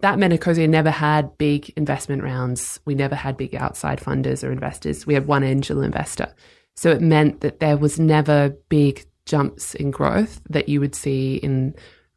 That 0.00 0.18
meant 0.18 0.32
Ecosia 0.32 0.68
never 0.68 0.90
had 0.90 1.36
big 1.38 1.70
investment 1.76 2.22
rounds. 2.22 2.80
We 2.84 2.94
never 2.94 3.14
had 3.14 3.36
big 3.36 3.54
outside 3.54 4.00
funders 4.00 4.46
or 4.46 4.50
investors. 4.50 5.06
We 5.06 5.14
had 5.14 5.26
one 5.26 5.44
angel 5.44 5.82
investor. 5.82 6.34
So 6.76 6.90
it 6.90 7.00
meant 7.00 7.42
that 7.42 7.60
there 7.60 7.76
was 7.76 8.00
never 8.00 8.50
big 8.68 9.04
jumps 9.26 9.74
in 9.74 9.90
growth 9.90 10.40
that 10.50 10.68
you 10.68 10.80
would 10.80 10.94
see 10.94 11.36
in 11.36 11.74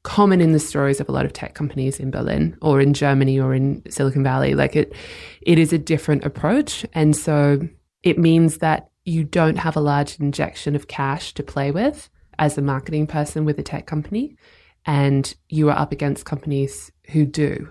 common 0.07 0.39
in 0.39 0.53
the 0.53 0.59
stories 0.59 1.01
of 1.01 1.09
a 1.09 1.11
lot 1.11 1.25
of 1.25 1.33
tech 1.33 1.53
companies 1.53 1.99
in 1.99 2.09
Berlin 2.09 2.57
or 2.61 2.79
in 2.79 2.93
Germany 2.93 3.37
or 3.37 3.53
in 3.53 3.83
Silicon 3.91 4.23
Valley. 4.23 4.55
Like 4.55 4.73
it, 4.73 4.93
it 5.41 5.59
is 5.59 5.73
a 5.73 5.77
different 5.77 6.23
approach. 6.23 6.85
And 6.93 7.13
so 7.13 7.59
it 8.03 8.17
means 8.17 8.59
that 8.59 8.89
you 9.03 9.25
don't 9.25 9.57
have 9.57 9.75
a 9.75 9.81
large 9.81 10.17
injection 10.17 10.77
of 10.77 10.87
cash 10.87 11.33
to 11.33 11.43
play 11.43 11.71
with 11.71 12.09
as 12.39 12.57
a 12.57 12.61
marketing 12.61 13.05
person 13.05 13.43
with 13.43 13.59
a 13.59 13.63
tech 13.63 13.85
company. 13.85 14.37
And 14.85 15.35
you 15.49 15.69
are 15.69 15.77
up 15.77 15.91
against 15.91 16.23
companies 16.23 16.89
who 17.09 17.25
do. 17.25 17.69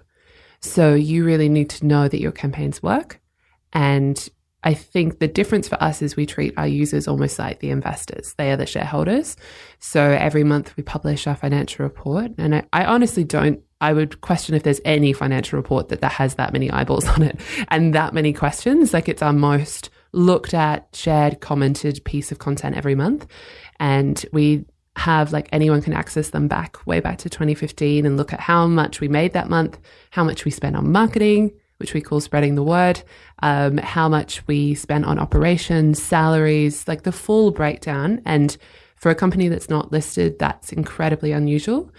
So 0.61 0.92
you 0.92 1.25
really 1.25 1.49
need 1.49 1.70
to 1.70 1.87
know 1.87 2.07
that 2.07 2.20
your 2.20 2.33
campaigns 2.33 2.83
work 2.83 3.18
and 3.72 4.29
I 4.66 4.74
think 4.74 5.20
the 5.20 5.29
difference 5.29 5.68
for 5.68 5.81
us 5.81 6.02
is 6.02 6.16
we 6.16 6.26
treat 6.26 6.52
our 6.57 6.66
users 6.66 7.07
almost 7.07 7.38
like 7.38 7.61
the 7.61 7.70
investors. 7.70 8.35
They 8.37 8.50
are 8.50 8.57
the 8.57 8.66
shareholders. 8.66 9.37
So 9.79 10.02
every 10.02 10.42
month 10.42 10.76
we 10.76 10.83
publish 10.83 11.29
our 11.29 11.37
financial 11.37 11.85
report. 11.85 12.33
And 12.37 12.57
I, 12.57 12.64
I, 12.72 12.85
honestly 12.85 13.22
don't, 13.22 13.61
I 13.81 13.92
would 13.92 14.20
question 14.22 14.57
if 14.57 14.64
there's 14.64 14.81
any 14.85 15.12
financial 15.12 15.57
report 15.57 15.90
that, 15.90 16.00
that 16.00 16.11
has 16.11 16.35
that 16.35 16.52
many 16.52 16.68
eyeballs 16.68 17.07
on 17.07 17.22
it 17.22 17.40
and 17.68 17.94
that 17.94 18.12
many 18.12 18.33
questions. 18.33 18.92
Like 18.92 19.09
it's 19.09 19.22
our 19.22 19.33
most 19.33 19.88
looked 20.11 20.52
at, 20.52 20.88
shared, 20.92 21.40
commented 21.40 22.05
piece 22.05 22.33
of 22.33 22.40
content 22.40 22.76
every 22.76 22.96
month. 22.96 23.24
And 23.79 24.26
we 24.33 24.64
have 24.96 25.33
like 25.33 25.48
anyone 25.52 25.81
can 25.81 25.92
access 25.92 26.31
them 26.31 26.48
back 26.48 26.85
way 26.88 26.98
back 26.98 27.18
to 27.18 27.31
2015 27.31 28.05
and 28.05 28.16
look 28.16 28.33
at 28.33 28.40
how 28.40 28.66
much 28.66 29.00
we 29.00 29.07
made 29.07 29.33
that 29.35 29.48
month, 29.48 29.79
how 30.11 30.24
much 30.24 30.44
we 30.44 30.50
spent 30.50 30.74
on 30.74 30.90
marketing, 30.90 31.52
which 31.78 31.94
we 31.94 32.00
call 32.00 32.20
spreading 32.20 32.54
the 32.54 32.62
word, 32.62 33.02
um, 33.42 33.78
how 33.78 34.08
much 34.08 34.46
we 34.46 34.74
spent 34.74 35.04
on 35.04 35.18
operations, 35.18 36.02
salaries, 36.02 36.86
like 36.88 37.02
the 37.02 37.12
full 37.12 37.50
breakdown. 37.50 38.20
And 38.24 38.56
for 38.96 39.10
a 39.10 39.14
company 39.14 39.48
that's 39.48 39.68
not 39.68 39.92
listed, 39.92 40.38
that's 40.38 40.72
incredibly 40.72 41.32
unusual. 41.32 41.90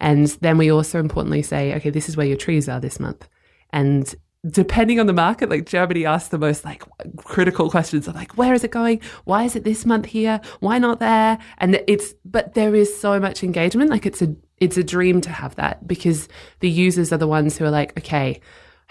And 0.00 0.28
then 0.40 0.58
we 0.58 0.70
also 0.70 1.00
importantly 1.00 1.42
say, 1.42 1.74
okay, 1.74 1.90
this 1.90 2.08
is 2.08 2.16
where 2.16 2.26
your 2.26 2.36
trees 2.36 2.68
are 2.68 2.80
this 2.80 3.00
month. 3.00 3.28
And 3.70 4.14
depending 4.46 5.00
on 5.00 5.06
the 5.06 5.12
market, 5.12 5.48
like 5.48 5.66
Germany 5.66 6.04
asks 6.04 6.28
the 6.28 6.38
most 6.38 6.64
like 6.64 6.82
critical 7.16 7.70
questions 7.70 8.06
of 8.06 8.14
like, 8.14 8.36
where 8.36 8.54
is 8.54 8.62
it 8.62 8.70
going? 8.70 9.00
Why 9.24 9.44
is 9.44 9.56
it 9.56 9.64
this 9.64 9.86
month 9.86 10.06
here? 10.06 10.40
Why 10.60 10.78
not 10.78 11.00
there? 11.00 11.38
And 11.58 11.82
it's, 11.88 12.14
but 12.24 12.54
there 12.54 12.74
is 12.74 12.94
so 13.00 13.18
much 13.18 13.42
engagement. 13.42 13.90
Like 13.90 14.06
it's 14.06 14.22
a, 14.22 14.34
it's 14.58 14.76
a 14.76 14.84
dream 14.84 15.20
to 15.22 15.30
have 15.30 15.56
that 15.56 15.86
because 15.86 16.28
the 16.60 16.70
users 16.70 17.12
are 17.12 17.18
the 17.18 17.26
ones 17.26 17.56
who 17.56 17.64
are 17.64 17.70
like, 17.70 17.98
okay, 17.98 18.40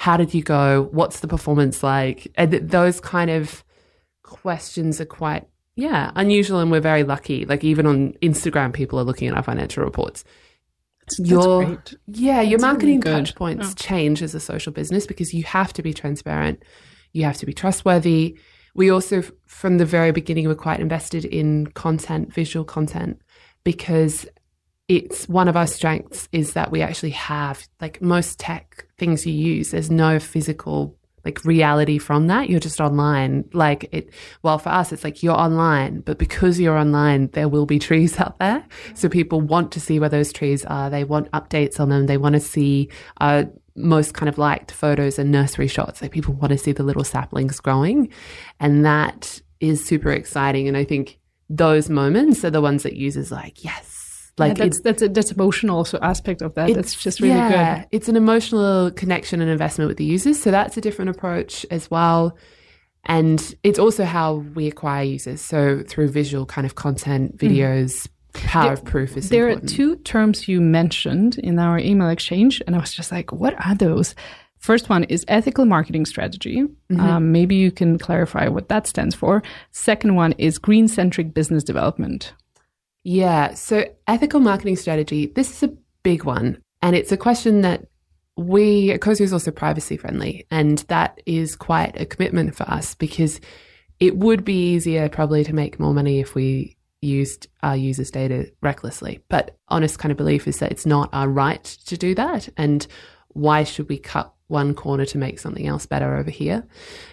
how 0.04 0.18
did 0.18 0.34
you 0.34 0.44
go? 0.44 0.90
What's 0.92 1.22
the 1.22 1.30
performance 1.30 1.82
like? 1.82 2.30
And 2.36 2.52
those 2.52 3.00
kind 3.00 3.32
of 3.32 3.64
questions 4.22 5.00
are 5.00 5.06
quite, 5.06 5.48
yeah, 5.78 6.12
unusual. 6.18 6.60
And 6.60 6.70
we're 6.70 6.82
very 6.82 7.06
lucky. 7.06 7.46
Like 7.46 7.64
even 7.64 7.86
on 7.86 8.12
Instagram, 8.22 8.74
people 8.74 9.00
are 9.00 9.06
looking 9.06 9.30
at 9.30 9.34
our 9.34 9.44
financial 9.44 9.82
reports. 9.82 10.26
That's, 11.00 11.20
your, 11.20 11.64
great. 11.64 11.96
Yeah, 12.08 12.40
that's 12.40 12.50
your 12.50 12.60
marketing 12.60 13.00
really 13.00 13.22
touch 13.22 13.34
points 13.36 13.70
oh. 13.72 13.74
change 13.76 14.22
as 14.22 14.36
a 14.36 14.42
social 14.42 14.74
business 14.74 15.08
because 15.08 15.34
you 15.34 15.46
have 15.46 15.72
to 15.72 15.82
be 15.82 15.94
transparent. 15.94 16.62
You 17.14 17.24
have 17.24 17.38
to 17.38 17.46
be 17.46 17.54
trustworthy. 17.54 18.38
We 18.76 18.92
also, 18.92 19.24
from 19.46 19.78
the 19.78 19.86
very 19.86 20.12
beginning, 20.12 20.50
were 20.50 20.56
quite 20.56 20.82
invested 20.82 21.24
in 21.24 21.68
content, 21.68 22.34
visual 22.34 22.66
content, 22.66 23.22
because 23.64 24.26
it's 24.88 25.28
one 25.30 25.48
of 25.48 25.56
our 25.56 25.68
strengths 25.68 26.28
is 26.32 26.54
that 26.54 26.72
we 26.72 26.82
actually 26.82 27.12
have 27.12 27.68
like 27.80 28.02
most 28.02 28.40
tech 28.40 28.86
things 28.98 29.26
you 29.26 29.34
use 29.34 29.72
there's 29.72 29.90
no 29.90 30.20
physical 30.20 30.98
like 31.26 31.44
reality 31.46 31.98
from 31.98 32.28
that. 32.28 32.50
You're 32.50 32.60
just 32.60 32.82
online. 32.82 33.46
Like 33.54 33.90
it, 33.92 34.14
well, 34.42 34.58
for 34.58 34.70
us, 34.70 34.92
it's 34.92 35.04
like 35.04 35.24
you're 35.24 35.40
online, 35.40 36.02
but 36.02 36.18
because 36.18 36.60
you're 36.60 36.78
online, 36.78 37.28
there 37.28 37.48
will 37.48 37.66
be 37.66 37.80
trees 37.90 38.20
out 38.20 38.40
there. 38.40 38.66
So 38.94 39.10
people 39.10 39.42
want 39.42 39.72
to 39.74 39.80
see 39.80 40.00
where 40.00 40.10
those 40.10 40.34
trees 40.34 40.66
are. 40.66 40.90
They 40.90 41.04
want 41.04 41.32
updates 41.32 41.80
on 41.80 41.90
them. 41.90 42.08
They 42.08 42.18
want 42.18 42.34
to 42.34 42.40
see, 42.40 42.90
uh, 43.22 43.46
most 43.76 44.14
kind 44.14 44.30
of 44.30 44.38
liked 44.38 44.72
photos 44.72 45.18
and 45.18 45.32
nursery 45.32 45.68
shots. 45.68 46.02
Like 46.02 46.12
people 46.12 46.36
want 46.36 46.52
to 46.52 46.60
see 46.60 46.74
the 46.74 46.84
little 46.84 47.04
saplings 47.04 47.60
growing. 47.60 48.10
And 48.60 48.86
that 48.86 49.42
is 49.60 49.84
super 49.84 50.12
exciting. 50.12 50.68
And 50.68 50.78
I 50.78 50.84
think 50.84 51.20
those 51.50 51.90
moments 51.90 52.44
are 52.46 52.52
the 52.52 52.62
ones 52.62 52.84
that 52.84 52.96
users 52.96 53.32
like, 53.32 53.64
yes, 53.64 53.93
like 54.38 54.58
yeah, 54.58 54.64
that's 54.66 54.80
that's 54.82 55.02
a 55.02 55.10
that's 55.10 55.32
emotional 55.32 55.78
also 55.78 56.00
aspect 56.02 56.42
of 56.42 56.56
that. 56.56 56.70
It's 56.70 56.96
just 56.96 57.20
really 57.20 57.36
yeah, 57.36 57.80
good. 57.80 57.88
It's 57.92 58.10
an 58.10 58.16
emotional 58.16 58.90
connection 58.92 59.42
and 59.42 59.50
investment 59.50 59.88
with 59.90 59.98
the 59.98 60.06
users. 60.06 60.42
So 60.42 60.50
that's 60.50 60.76
a 60.76 60.82
different 60.82 61.12
approach 61.12 61.66
as 61.70 61.92
well. 61.92 62.36
And 63.06 63.56
it's 63.64 63.80
also 63.80 64.06
how 64.06 64.36
we 64.56 64.68
acquire 64.68 65.04
users. 65.04 65.42
So 65.42 65.84
through 65.88 66.08
visual 66.10 66.46
kind 66.46 66.66
of 66.66 66.76
content, 66.76 67.38
mm. 67.38 67.50
videos, 67.50 68.08
mm. 68.34 68.44
power 68.46 68.64
there, 68.64 68.74
of 68.74 68.86
proof 68.86 69.18
is 69.18 69.30
There 69.30 69.50
important. 69.50 69.72
are 69.72 69.76
two 69.76 69.96
terms 69.98 70.48
you 70.48 70.62
mentioned 70.62 71.38
in 71.38 71.60
our 71.60 71.78
email 71.78 72.10
exchange, 72.10 72.62
and 72.66 72.76
I 72.76 72.80
was 72.80 72.94
just 72.94 73.12
like, 73.12 73.32
what 73.32 73.54
are 73.66 73.76
those? 73.76 74.16
First 74.58 74.90
one 74.90 75.04
is 75.04 75.26
ethical 75.28 75.66
marketing 75.66 76.06
strategy. 76.06 76.62
Mm-hmm. 76.62 77.00
Um, 77.00 77.32
maybe 77.34 77.56
you 77.56 77.70
can 77.70 78.00
clarify 78.00 78.48
what 78.48 78.70
that 78.70 78.88
stands 78.88 79.14
for. 79.14 79.44
Second 79.72 80.16
one 80.16 80.32
is 80.38 80.58
green 80.58 80.88
centric 80.88 81.34
business 81.34 81.66
development. 81.66 82.34
Yeah. 83.04 83.54
So, 83.54 83.86
ethical 84.08 84.40
marketing 84.40 84.78
strategy, 84.78 85.28
this 85.28 85.52
is 85.52 85.70
a 85.70 85.74
big 86.04 86.24
one. 86.24 86.62
And 86.82 86.96
it's 86.96 87.12
a 87.12 87.18
question 87.18 87.62
that 87.62 87.86
we, 88.36 88.90
Ecosia 88.90 89.22
is 89.22 89.34
also 89.34 89.52
privacy 89.52 89.98
friendly. 89.98 90.46
And 90.50 90.80
that 90.90 91.22
is 91.26 91.56
quite 91.56 92.00
a 92.00 92.06
commitment 92.06 92.56
for 92.56 92.64
us 92.64 92.96
because 92.96 93.40
it 94.00 94.18
would 94.18 94.44
be 94.44 94.74
easier 94.74 95.08
probably 95.10 95.44
to 95.44 95.54
make 95.54 95.80
more 95.80 95.94
money 95.94 96.20
if 96.20 96.36
we 96.36 96.78
used 97.02 97.48
our 97.62 97.76
users' 97.76 98.12
data 98.12 98.52
recklessly. 98.62 99.20
But 99.30 99.58
honest 99.68 100.00
kind 100.00 100.12
of 100.12 100.18
belief 100.18 100.48
is 100.48 100.60
that 100.60 100.72
it's 100.72 100.86
not 100.86 101.10
our 101.14 101.28
right 101.28 101.64
to 101.64 101.98
do 101.98 102.16
that. 102.16 102.50
And 102.58 102.88
why 103.30 103.64
should 103.64 103.90
we 103.90 103.98
cut 103.98 104.34
one 104.48 104.74
corner 104.74 105.06
to 105.06 105.18
make 105.18 105.40
something 105.40 105.68
else 105.68 105.86
better 105.86 106.16
over 106.16 106.32
here? 106.32 106.66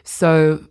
So, 0.04 0.66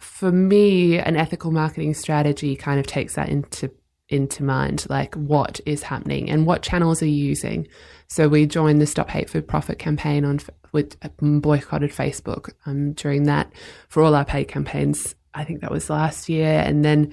for 0.00 0.32
me, 0.32 0.98
an 0.98 1.16
ethical 1.16 1.50
marketing 1.50 1.94
strategy 1.94 2.56
kind 2.56 2.78
of 2.78 2.86
takes 2.86 3.14
that 3.14 3.28
into 3.28 3.70
into 4.08 4.42
mind, 4.42 4.86
like 4.88 5.14
what 5.14 5.60
is 5.66 5.82
happening 5.82 6.30
and 6.30 6.46
what 6.46 6.62
channels 6.62 7.02
are 7.02 7.06
you 7.06 7.24
using. 7.24 7.66
So 8.08 8.28
we 8.28 8.46
joined 8.46 8.80
the 8.80 8.86
Stop 8.86 9.08
Hate 9.08 9.30
for 9.30 9.40
Profit 9.40 9.78
campaign 9.78 10.24
on 10.24 10.40
with 10.72 10.96
um, 11.22 11.40
boycotted 11.40 11.90
Facebook 11.90 12.52
um, 12.66 12.92
during 12.92 13.24
that 13.24 13.52
for 13.88 14.02
all 14.02 14.14
our 14.14 14.24
paid 14.24 14.46
campaigns. 14.46 15.14
I 15.32 15.44
think 15.44 15.60
that 15.62 15.70
was 15.70 15.90
last 15.90 16.28
year, 16.28 16.60
and 16.60 16.84
then 16.84 17.12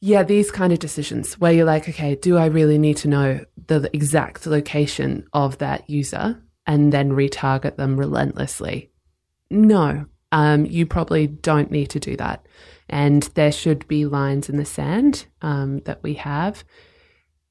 yeah, 0.00 0.22
these 0.22 0.50
kind 0.50 0.70
of 0.70 0.80
decisions 0.80 1.40
where 1.40 1.50
you're 1.50 1.64
like, 1.64 1.88
okay, 1.88 2.14
do 2.14 2.36
I 2.36 2.46
really 2.46 2.76
need 2.76 2.98
to 2.98 3.08
know 3.08 3.40
the 3.66 3.88
exact 3.94 4.46
location 4.46 5.26
of 5.32 5.56
that 5.58 5.88
user 5.88 6.42
and 6.66 6.92
then 6.92 7.12
retarget 7.12 7.76
them 7.76 7.96
relentlessly? 7.96 8.90
No, 9.50 10.04
um, 10.30 10.66
you 10.66 10.84
probably 10.84 11.26
don't 11.26 11.70
need 11.70 11.88
to 11.90 12.00
do 12.00 12.16
that. 12.18 12.44
And 12.88 13.22
there 13.34 13.52
should 13.52 13.86
be 13.88 14.04
lines 14.06 14.48
in 14.48 14.56
the 14.56 14.64
sand 14.64 15.26
um, 15.42 15.80
that 15.80 16.02
we 16.02 16.14
have. 16.14 16.64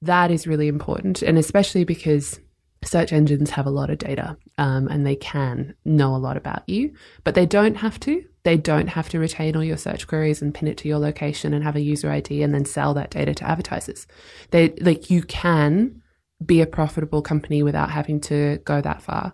That 0.02 0.32
is 0.32 0.48
really 0.48 0.68
important. 0.68 1.22
And 1.22 1.38
especially 1.38 1.84
because 1.84 2.40
search 2.84 3.14
engines 3.14 3.50
have 3.52 3.66
a 3.66 3.72
lot 3.72 3.90
of 3.90 3.98
data 3.98 4.38
um, 4.58 4.88
and 4.88 5.06
they 5.06 5.16
can 5.16 5.76
know 5.86 6.16
a 6.16 6.18
lot 6.18 6.38
about 6.38 6.68
you, 6.68 6.94
but 7.24 7.36
they 7.36 7.46
don't 7.46 7.76
have 7.76 8.00
to. 8.02 8.24
They 8.44 8.58
don't 8.58 8.88
have 8.88 9.10
to 9.10 9.20
retain 9.20 9.56
all 9.56 9.64
your 9.64 9.78
search 9.78 10.08
queries 10.08 10.42
and 10.42 10.54
pin 10.54 10.68
it 10.68 10.78
to 10.80 10.88
your 10.88 11.00
location 11.00 11.54
and 11.54 11.64
have 11.64 11.78
a 11.78 11.82
user 11.82 12.12
ID 12.12 12.44
and 12.44 12.54
then 12.54 12.66
sell 12.66 12.94
that 12.94 13.10
data 13.10 13.34
to 13.36 13.50
advertisers. 13.50 14.06
They 14.52 14.70
like 14.82 15.10
you 15.10 15.24
can 15.24 16.02
be 16.46 16.62
a 16.62 16.68
profitable 16.68 17.22
company 17.22 17.64
without 17.64 17.90
having 17.90 18.20
to 18.22 18.60
go 18.66 18.82
that 18.82 19.02
far. 19.02 19.34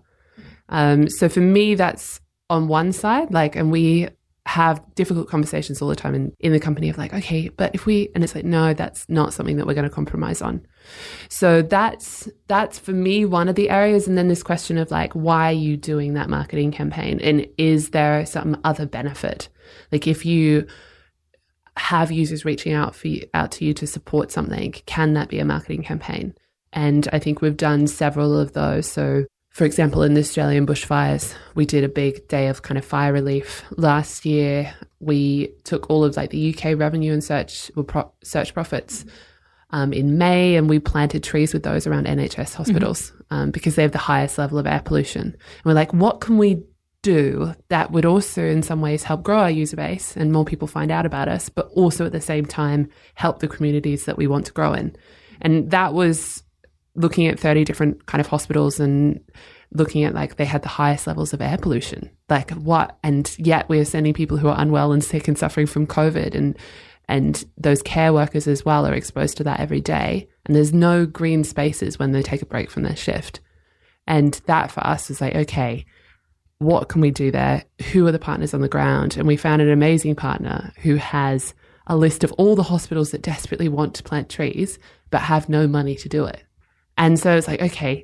Um, 0.69 1.09
so 1.09 1.27
for 1.27 1.39
me, 1.39 1.73
that's 1.73 2.21
on 2.51 2.67
one 2.67 2.91
side, 2.91 3.31
like, 3.33 3.55
and 3.55 3.71
we 3.71 4.09
have 4.49 4.83
difficult 4.95 5.29
conversations 5.29 5.79
all 5.79 5.87
the 5.87 5.95
time 5.95 6.15
in, 6.15 6.33
in 6.39 6.51
the 6.51 6.59
company 6.59 6.89
of 6.89 6.97
like, 6.97 7.13
okay, 7.13 7.49
but 7.49 7.69
if 7.75 7.85
we, 7.85 8.09
and 8.15 8.23
it's 8.23 8.33
like, 8.33 8.45
no, 8.45 8.73
that's 8.73 9.07
not 9.07 9.31
something 9.31 9.57
that 9.57 9.67
we're 9.67 9.75
going 9.75 9.87
to 9.87 9.93
compromise 9.93 10.41
on. 10.41 10.65
So 11.29 11.61
that's, 11.61 12.27
that's 12.47 12.79
for 12.79 12.91
me 12.91 13.25
one 13.25 13.47
of 13.47 13.53
the 13.53 13.69
areas. 13.69 14.07
And 14.07 14.17
then 14.17 14.27
this 14.27 14.41
question 14.41 14.79
of 14.79 14.89
like, 14.89 15.13
why 15.13 15.49
are 15.49 15.51
you 15.51 15.77
doing 15.77 16.15
that 16.15 16.31
marketing 16.31 16.71
campaign? 16.71 17.19
And 17.21 17.45
is 17.59 17.91
there 17.91 18.25
some 18.25 18.59
other 18.63 18.87
benefit? 18.87 19.49
Like 19.91 20.07
if 20.07 20.25
you, 20.25 20.65
have 21.77 22.11
users 22.11 22.43
reaching 22.43 22.73
out 22.73 22.93
for 22.93 23.07
you, 23.07 23.25
out 23.33 23.51
to 23.53 23.63
you 23.63 23.73
to 23.73 23.87
support 23.87 24.31
something, 24.31 24.73
can 24.85 25.13
that 25.13 25.29
be 25.29 25.39
a 25.39 25.45
marketing 25.45 25.81
campaign? 25.81 26.33
And 26.73 27.07
I 27.13 27.19
think 27.19 27.41
we've 27.41 27.55
done 27.55 27.87
several 27.87 28.37
of 28.37 28.51
those. 28.51 28.85
So 28.85 29.25
for 29.59 29.65
example, 29.65 30.03
in 30.03 30.13
the 30.13 30.21
Australian 30.21 30.65
bushfires, 30.65 31.35
we 31.53 31.65
did 31.65 31.83
a 31.83 31.89
big 31.89 32.25
day 32.29 32.47
of 32.47 32.61
kind 32.61 32.77
of 32.77 32.85
fire 32.85 33.11
relief. 33.11 33.61
Last 33.71 34.25
year, 34.25 34.73
we 35.01 35.49
took 35.65 35.89
all 35.89 36.05
of 36.05 36.15
like 36.15 36.29
the 36.29 36.55
UK 36.55 36.79
revenue 36.79 37.11
and 37.11 37.21
search 37.21 37.69
pro- 37.85 38.09
search 38.23 38.53
profits 38.53 39.03
um, 39.71 39.91
in 39.91 40.17
May, 40.17 40.55
and 40.55 40.69
we 40.69 40.79
planted 40.79 41.25
trees 41.25 41.53
with 41.53 41.63
those 41.63 41.85
around 41.85 42.07
NHS 42.07 42.55
hospitals 42.55 43.11
mm-hmm. 43.11 43.33
um, 43.33 43.51
because 43.51 43.75
they 43.75 43.81
have 43.81 43.91
the 43.91 43.97
highest 43.97 44.37
level 44.37 44.59
of 44.59 44.65
air 44.65 44.81
pollution. 44.81 45.23
And 45.23 45.65
we're 45.65 45.73
like, 45.73 45.93
what 45.93 46.21
can 46.21 46.37
we 46.37 46.63
do 47.01 47.53
that 47.67 47.91
would 47.91 48.05
also, 48.05 48.41
in 48.41 48.63
some 48.63 48.79
ways, 48.79 49.03
help 49.03 49.23
grow 49.23 49.39
our 49.39 49.51
user 49.51 49.75
base 49.75 50.15
and 50.15 50.31
more 50.31 50.45
people 50.45 50.69
find 50.69 50.89
out 50.89 51.05
about 51.05 51.27
us, 51.27 51.49
but 51.49 51.67
also 51.73 52.05
at 52.05 52.13
the 52.13 52.21
same 52.21 52.45
time 52.45 52.87
help 53.15 53.39
the 53.39 53.47
communities 53.49 54.05
that 54.05 54.15
we 54.15 54.25
want 54.25 54.45
to 54.45 54.53
grow 54.53 54.71
in. 54.71 54.95
And 55.41 55.69
that 55.71 55.93
was 55.93 56.43
looking 56.99 57.27
at 57.27 57.39
30 57.39 57.63
different 57.63 58.05
kind 58.07 58.19
of 58.19 58.27
hospitals 58.27 58.79
and 58.79 59.21
looking 59.71 60.03
at 60.03 60.13
like 60.13 60.35
they 60.35 60.45
had 60.45 60.63
the 60.63 60.69
highest 60.69 61.07
levels 61.07 61.31
of 61.31 61.41
air 61.41 61.57
pollution. 61.57 62.09
Like 62.29 62.51
what? 62.51 62.97
And 63.03 63.33
yet 63.39 63.69
we 63.69 63.79
are 63.79 63.85
sending 63.85 64.13
people 64.13 64.35
who 64.37 64.49
are 64.49 64.59
unwell 64.59 64.91
and 64.91 65.03
sick 65.03 65.27
and 65.27 65.37
suffering 65.37 65.65
from 65.65 65.87
COVID 65.87 66.35
and 66.35 66.57
and 67.07 67.43
those 67.57 67.81
care 67.81 68.13
workers 68.13 68.47
as 68.47 68.63
well 68.63 68.85
are 68.85 68.93
exposed 68.93 69.37
to 69.37 69.43
that 69.45 69.59
every 69.59 69.81
day. 69.81 70.27
And 70.45 70.55
there's 70.55 70.73
no 70.73 71.07
green 71.07 71.43
spaces 71.43 71.97
when 71.97 72.11
they 72.11 72.21
take 72.21 72.43
a 72.43 72.45
break 72.45 72.69
from 72.69 72.83
their 72.83 72.95
shift. 72.95 73.39
And 74.05 74.39
that 74.45 74.71
for 74.71 74.85
us 74.85 75.09
was 75.09 75.19
like, 75.19 75.33
okay, 75.33 75.85
what 76.59 76.89
can 76.89 77.01
we 77.01 77.09
do 77.09 77.31
there? 77.31 77.63
Who 77.91 78.05
are 78.05 78.11
the 78.11 78.19
partners 78.19 78.53
on 78.53 78.61
the 78.61 78.67
ground? 78.67 79.17
And 79.17 79.25
we 79.25 79.37
found 79.37 79.61
an 79.61 79.71
amazing 79.71 80.15
partner 80.15 80.71
who 80.81 80.97
has 80.97 81.55
a 81.87 81.97
list 81.97 82.23
of 82.23 82.31
all 82.33 82.55
the 82.55 82.61
hospitals 82.61 83.09
that 83.09 83.23
desperately 83.23 83.69
want 83.69 83.95
to 83.95 84.03
plant 84.03 84.29
trees 84.29 84.77
but 85.09 85.21
have 85.21 85.49
no 85.49 85.67
money 85.67 85.95
to 85.95 86.09
do 86.09 86.25
it. 86.25 86.43
And 86.99 87.17
so 87.17 87.35
it's 87.35 87.47
like, 87.47 87.61
okay, 87.61 88.03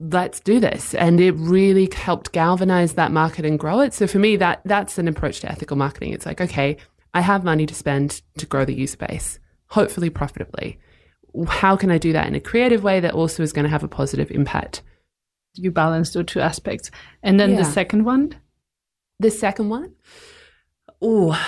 let's 0.00 0.40
do 0.40 0.58
this. 0.58 0.94
And 0.94 1.20
it 1.20 1.32
really 1.32 1.88
helped 1.94 2.32
galvanize 2.32 2.94
that 2.94 3.12
market 3.12 3.44
and 3.44 3.58
grow 3.58 3.80
it. 3.80 3.94
So 3.94 4.06
for 4.06 4.18
me, 4.18 4.36
that 4.36 4.62
that's 4.64 4.98
an 4.98 5.06
approach 5.06 5.40
to 5.40 5.52
ethical 5.52 5.76
marketing. 5.76 6.12
It's 6.12 6.26
like, 6.26 6.40
okay, 6.40 6.78
I 7.12 7.20
have 7.20 7.44
money 7.44 7.66
to 7.66 7.74
spend 7.74 8.22
to 8.38 8.46
grow 8.46 8.64
the 8.64 8.74
user 8.74 8.96
base, 8.96 9.38
hopefully 9.68 10.10
profitably. 10.10 10.80
How 11.46 11.76
can 11.76 11.90
I 11.90 11.98
do 11.98 12.12
that 12.12 12.26
in 12.26 12.34
a 12.34 12.40
creative 12.40 12.82
way 12.82 12.98
that 13.00 13.14
also 13.14 13.42
is 13.42 13.52
going 13.52 13.64
to 13.64 13.70
have 13.70 13.84
a 13.84 13.88
positive 13.88 14.30
impact? 14.30 14.82
You 15.54 15.70
balance 15.70 16.12
those 16.12 16.26
two 16.26 16.40
aspects. 16.40 16.90
And 17.22 17.38
then 17.38 17.50
yeah. 17.50 17.58
the 17.58 17.64
second 17.64 18.04
one? 18.04 18.34
The 19.20 19.30
second 19.30 19.68
one? 19.68 19.92
Oh, 21.00 21.38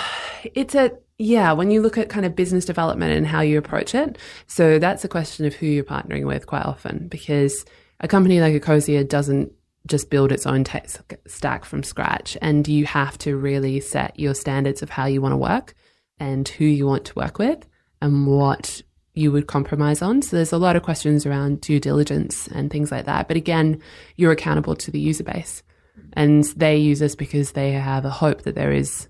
it's 0.43 0.75
a 0.75 0.91
yeah, 1.17 1.51
when 1.51 1.71
you 1.71 1.81
look 1.81 1.97
at 1.97 2.09
kind 2.09 2.25
of 2.25 2.35
business 2.35 2.65
development 2.65 3.13
and 3.13 3.25
how 3.25 3.41
you 3.41 3.57
approach 3.57 3.95
it, 3.95 4.17
so 4.45 4.77
that's 4.77 5.03
a 5.03 5.09
question 5.09 5.45
of 5.45 5.55
who 5.55 5.65
you're 5.65 5.83
partnering 5.83 6.27
with 6.27 6.45
quite 6.45 6.65
often 6.65 7.07
because 7.07 7.65
a 7.99 8.07
company 8.07 8.39
like 8.39 8.53
Ecosia 8.53 9.07
doesn't 9.07 9.51
just 9.87 10.09
build 10.09 10.31
its 10.31 10.45
own 10.45 10.63
tech 10.63 10.87
stack 11.25 11.65
from 11.65 11.81
scratch 11.81 12.37
and 12.41 12.67
you 12.67 12.85
have 12.85 13.17
to 13.17 13.35
really 13.35 13.79
set 13.79 14.19
your 14.19 14.35
standards 14.35 14.81
of 14.81 14.89
how 14.89 15.05
you 15.05 15.21
want 15.21 15.31
to 15.31 15.37
work 15.37 15.73
and 16.19 16.47
who 16.47 16.65
you 16.65 16.85
want 16.85 17.05
to 17.05 17.15
work 17.15 17.39
with 17.39 17.65
and 18.01 18.27
what 18.27 18.81
you 19.13 19.31
would 19.31 19.47
compromise 19.47 20.01
on. 20.01 20.21
So 20.21 20.35
there's 20.35 20.51
a 20.51 20.57
lot 20.57 20.75
of 20.75 20.83
questions 20.83 21.25
around 21.25 21.61
due 21.61 21.79
diligence 21.79 22.47
and 22.47 22.69
things 22.69 22.91
like 22.91 23.05
that. 23.05 23.27
But 23.27 23.37
again, 23.37 23.81
you're 24.17 24.31
accountable 24.31 24.75
to 24.75 24.91
the 24.91 24.99
user 24.99 25.23
base 25.23 25.63
and 26.13 26.43
they 26.55 26.77
use 26.77 27.01
us 27.01 27.15
because 27.15 27.53
they 27.53 27.71
have 27.71 28.05
a 28.05 28.11
hope 28.11 28.43
that 28.43 28.53
there 28.53 28.71
is 28.71 29.07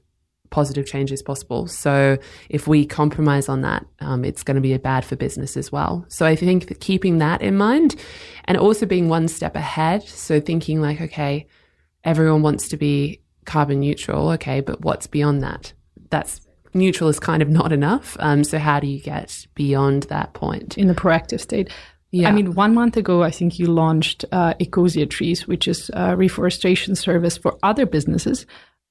positive 0.49 0.85
change 0.85 1.11
is 1.11 1.21
possible. 1.21 1.67
So 1.67 2.17
if 2.49 2.67
we 2.67 2.85
compromise 2.85 3.49
on 3.49 3.61
that, 3.61 3.85
um, 3.99 4.23
it's 4.23 4.43
going 4.43 4.55
to 4.55 4.61
be 4.61 4.75
bad 4.77 5.05
for 5.05 5.15
business 5.15 5.57
as 5.57 5.71
well. 5.71 6.05
So 6.07 6.25
I 6.25 6.35
think 6.35 6.67
that 6.67 6.79
keeping 6.79 7.17
that 7.19 7.41
in 7.41 7.57
mind 7.57 7.95
and 8.45 8.57
also 8.57 8.85
being 8.85 9.09
one 9.09 9.27
step 9.27 9.55
ahead. 9.55 10.03
So 10.03 10.39
thinking 10.39 10.81
like, 10.81 11.01
okay, 11.01 11.47
everyone 12.03 12.41
wants 12.41 12.67
to 12.69 12.77
be 12.77 13.21
carbon 13.45 13.79
neutral. 13.79 14.29
Okay, 14.31 14.61
but 14.61 14.81
what's 14.81 15.07
beyond 15.07 15.43
that? 15.43 15.73
That's 16.09 16.41
neutral 16.73 17.09
is 17.09 17.19
kind 17.19 17.41
of 17.41 17.49
not 17.49 17.71
enough. 17.71 18.15
Um, 18.19 18.43
so 18.43 18.59
how 18.59 18.79
do 18.79 18.87
you 18.87 18.99
get 18.99 19.47
beyond 19.55 20.03
that 20.03 20.33
point? 20.33 20.77
In 20.77 20.87
the 20.87 20.95
proactive 20.95 21.41
state. 21.41 21.69
Yeah. 22.11 22.29
I 22.29 22.31
mean, 22.31 22.53
one 22.53 22.73
month 22.73 22.95
ago, 22.95 23.21
I 23.21 23.31
think 23.31 23.59
you 23.59 23.67
launched 23.67 24.23
uh, 24.31 24.53
Ecosia 24.55 25.09
Trees, 25.09 25.45
which 25.45 25.67
is 25.67 25.91
a 25.93 26.15
reforestation 26.15 26.95
service 26.95 27.37
for 27.37 27.57
other 27.63 27.85
businesses 27.85 28.45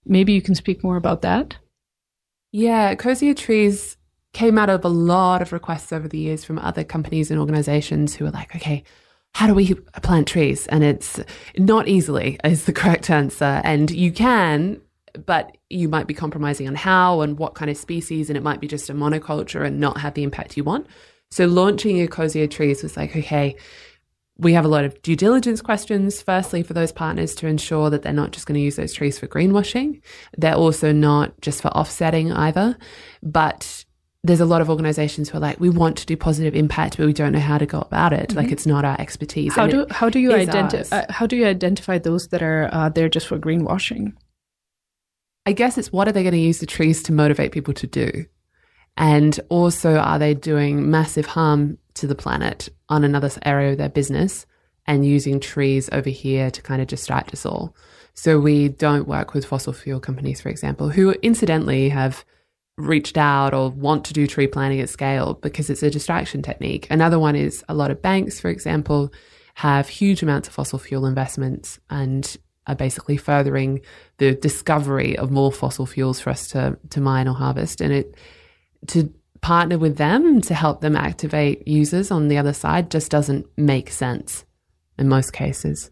maybe 0.06 0.32
you 0.32 0.42
can 0.42 0.54
speak 0.54 0.82
more 0.82 0.96
about 0.96 1.22
that. 1.22 1.56
Yeah, 2.52 2.94
Ecosia 2.94 3.36
Trees 3.36 3.96
came 4.32 4.58
out 4.58 4.70
of 4.70 4.84
a 4.84 4.88
lot 4.88 5.42
of 5.42 5.52
requests 5.52 5.92
over 5.92 6.08
the 6.08 6.18
years 6.18 6.44
from 6.44 6.58
other 6.58 6.84
companies 6.84 7.30
and 7.30 7.40
organizations 7.40 8.14
who 8.14 8.24
were 8.24 8.30
like, 8.30 8.54
okay, 8.54 8.84
how 9.34 9.46
do 9.46 9.54
we 9.54 9.74
plant 10.02 10.26
trees? 10.26 10.66
And 10.68 10.82
it's 10.82 11.20
not 11.58 11.88
easily 11.88 12.38
is 12.44 12.64
the 12.64 12.72
correct 12.72 13.10
answer. 13.10 13.60
And 13.64 13.90
you 13.90 14.10
can, 14.12 14.80
but 15.26 15.56
you 15.68 15.88
might 15.88 16.06
be 16.06 16.14
compromising 16.14 16.68
on 16.68 16.74
how 16.74 17.20
and 17.20 17.38
what 17.38 17.54
kind 17.54 17.70
of 17.70 17.76
species, 17.76 18.30
and 18.30 18.36
it 18.36 18.42
might 18.42 18.60
be 18.60 18.68
just 18.68 18.88
a 18.88 18.94
monoculture 18.94 19.66
and 19.66 19.80
not 19.80 19.98
have 20.00 20.14
the 20.14 20.22
impact 20.22 20.56
you 20.56 20.64
want. 20.64 20.86
So 21.30 21.46
launching 21.46 21.96
Ecosia 21.96 22.50
Trees 22.50 22.82
was 22.82 22.96
like, 22.96 23.16
okay, 23.16 23.56
we 24.38 24.52
have 24.52 24.64
a 24.64 24.68
lot 24.68 24.84
of 24.84 25.00
due 25.02 25.16
diligence 25.16 25.62
questions, 25.62 26.20
firstly, 26.20 26.62
for 26.62 26.74
those 26.74 26.92
partners 26.92 27.34
to 27.36 27.46
ensure 27.46 27.88
that 27.90 28.02
they're 28.02 28.12
not 28.12 28.32
just 28.32 28.46
going 28.46 28.56
to 28.56 28.60
use 28.60 28.76
those 28.76 28.92
trees 28.92 29.18
for 29.18 29.26
greenwashing. 29.26 30.02
They're 30.36 30.54
also 30.54 30.92
not 30.92 31.40
just 31.40 31.62
for 31.62 31.68
offsetting 31.68 32.32
either. 32.32 32.76
But 33.22 33.84
there's 34.22 34.40
a 34.40 34.44
lot 34.46 34.60
of 34.60 34.68
organizations 34.68 35.28
who 35.28 35.38
are 35.38 35.40
like, 35.40 35.58
we 35.60 35.70
want 35.70 35.96
to 35.98 36.06
do 36.06 36.16
positive 36.16 36.54
impact, 36.54 36.96
but 36.96 37.06
we 37.06 37.12
don't 37.12 37.32
know 37.32 37.38
how 37.38 37.58
to 37.58 37.66
go 37.66 37.80
about 37.80 38.12
it. 38.12 38.30
Mm-hmm. 38.30 38.38
Like 38.38 38.52
it's 38.52 38.66
not 38.66 38.84
our 38.84 39.00
expertise. 39.00 39.54
How 39.54 39.66
do 39.66 39.86
how 39.90 40.10
do 40.10 40.18
you 40.18 40.34
identify 40.34 40.98
uh, 40.98 41.12
how 41.12 41.26
do 41.26 41.36
you 41.36 41.46
identify 41.46 41.98
those 41.98 42.28
that 42.28 42.42
are 42.42 42.68
uh, 42.72 42.88
there 42.88 43.08
just 43.08 43.28
for 43.28 43.38
greenwashing? 43.38 44.12
I 45.46 45.52
guess 45.52 45.78
it's 45.78 45.92
what 45.92 46.08
are 46.08 46.12
they 46.12 46.24
going 46.24 46.32
to 46.32 46.38
use 46.40 46.58
the 46.58 46.66
trees 46.66 47.02
to 47.04 47.12
motivate 47.12 47.52
people 47.52 47.74
to 47.74 47.86
do? 47.86 48.26
And 48.96 49.38
also, 49.48 49.96
are 49.96 50.18
they 50.18 50.34
doing 50.34 50.90
massive 50.90 51.26
harm 51.26 51.78
to 51.96 52.06
the 52.06 52.14
planet 52.14 52.68
on 52.88 53.04
another 53.04 53.30
area 53.44 53.72
of 53.72 53.78
their 53.78 53.88
business 53.88 54.46
and 54.86 55.04
using 55.04 55.40
trees 55.40 55.88
over 55.92 56.10
here 56.10 56.50
to 56.50 56.62
kind 56.62 56.80
of 56.80 56.88
distract 56.88 57.32
us 57.32 57.44
all? 57.44 57.74
So 58.14 58.40
we 58.40 58.68
don't 58.68 59.06
work 59.06 59.34
with 59.34 59.44
fossil 59.44 59.72
fuel 59.72 60.00
companies, 60.00 60.40
for 60.40 60.48
example, 60.48 60.88
who 60.88 61.10
incidentally 61.22 61.90
have 61.90 62.24
reached 62.78 63.16
out 63.16 63.54
or 63.54 63.70
want 63.70 64.04
to 64.06 64.12
do 64.12 64.26
tree 64.26 64.46
planting 64.46 64.80
at 64.80 64.88
scale 64.88 65.34
because 65.34 65.70
it's 65.70 65.82
a 65.82 65.90
distraction 65.90 66.42
technique. 66.42 66.86
Another 66.90 67.18
one 67.18 67.36
is 67.36 67.64
a 67.68 67.74
lot 67.74 67.90
of 67.90 68.02
banks, 68.02 68.38
for 68.38 68.48
example, 68.48 69.12
have 69.54 69.88
huge 69.88 70.22
amounts 70.22 70.48
of 70.48 70.54
fossil 70.54 70.78
fuel 70.78 71.06
investments 71.06 71.78
and 71.88 72.36
are 72.66 72.74
basically 72.74 73.16
furthering 73.16 73.80
the 74.18 74.34
discovery 74.34 75.16
of 75.16 75.30
more 75.30 75.52
fossil 75.52 75.86
fuels 75.86 76.20
for 76.20 76.30
us 76.30 76.48
to, 76.48 76.78
to 76.90 77.00
mine 77.00 77.28
or 77.28 77.34
harvest. 77.34 77.80
And 77.80 77.92
it 77.92 78.14
to 78.88 79.12
partner 79.40 79.78
with 79.78 79.96
them 79.96 80.40
to 80.42 80.54
help 80.54 80.80
them 80.80 80.96
activate 80.96 81.66
users 81.66 82.10
on 82.10 82.28
the 82.28 82.38
other 82.38 82.52
side 82.52 82.90
just 82.90 83.10
doesn't 83.10 83.46
make 83.56 83.90
sense 83.90 84.44
in 84.98 85.08
most 85.08 85.32
cases. 85.32 85.90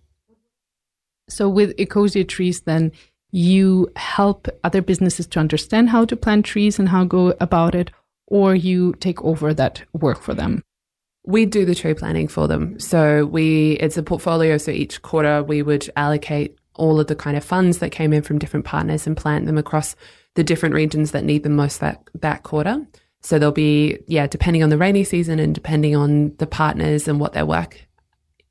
So 1.28 1.48
with 1.48 1.76
Ecosia 1.76 2.26
Trees, 2.28 2.62
then 2.62 2.92
you 3.30 3.90
help 3.96 4.46
other 4.62 4.82
businesses 4.82 5.26
to 5.26 5.40
understand 5.40 5.90
how 5.90 6.04
to 6.04 6.16
plant 6.16 6.44
trees 6.44 6.78
and 6.78 6.88
how 6.88 7.04
go 7.04 7.34
about 7.40 7.74
it, 7.74 7.90
or 8.26 8.54
you 8.54 8.94
take 9.00 9.22
over 9.22 9.52
that 9.54 9.82
work 9.92 10.20
for 10.20 10.34
them. 10.34 10.62
We 11.26 11.46
do 11.46 11.64
the 11.64 11.74
tree 11.74 11.94
planting 11.94 12.28
for 12.28 12.46
them. 12.46 12.78
So 12.78 13.24
we 13.24 13.72
it's 13.72 13.96
a 13.96 14.02
portfolio. 14.02 14.58
So 14.58 14.70
each 14.70 15.02
quarter 15.02 15.42
we 15.42 15.62
would 15.62 15.90
allocate 15.96 16.58
all 16.74 17.00
of 17.00 17.06
the 17.06 17.16
kind 17.16 17.36
of 17.36 17.44
funds 17.44 17.78
that 17.78 17.90
came 17.90 18.12
in 18.12 18.22
from 18.22 18.38
different 18.38 18.66
partners 18.66 19.06
and 19.06 19.16
plant 19.16 19.46
them 19.46 19.58
across 19.58 19.96
the 20.34 20.44
different 20.44 20.74
regions 20.74 21.12
that 21.12 21.24
need 21.24 21.42
them 21.42 21.56
most 21.56 21.80
that, 21.80 22.02
that 22.20 22.42
quarter. 22.42 22.86
So 23.24 23.38
there'll 23.38 23.52
be, 23.52 23.98
yeah, 24.06 24.26
depending 24.26 24.62
on 24.62 24.68
the 24.68 24.76
rainy 24.76 25.02
season 25.02 25.38
and 25.38 25.54
depending 25.54 25.96
on 25.96 26.36
the 26.36 26.46
partners 26.46 27.08
and 27.08 27.18
what 27.18 27.32
their 27.32 27.46
work 27.46 27.80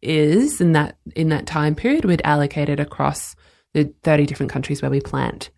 is 0.01 0.59
in 0.59 0.71
that, 0.71 0.97
in 1.15 1.29
that 1.29 1.45
time 1.45 1.75
period, 1.75 2.05
we'd 2.05 2.23
allocate 2.25 2.69
it 2.69 2.79
across 2.79 3.35
the 3.73 3.93
30 4.01 4.25
different 4.25 4.51
countries 4.51 4.81
where 4.81 4.89
we 4.89 4.99
plant. 4.99 5.51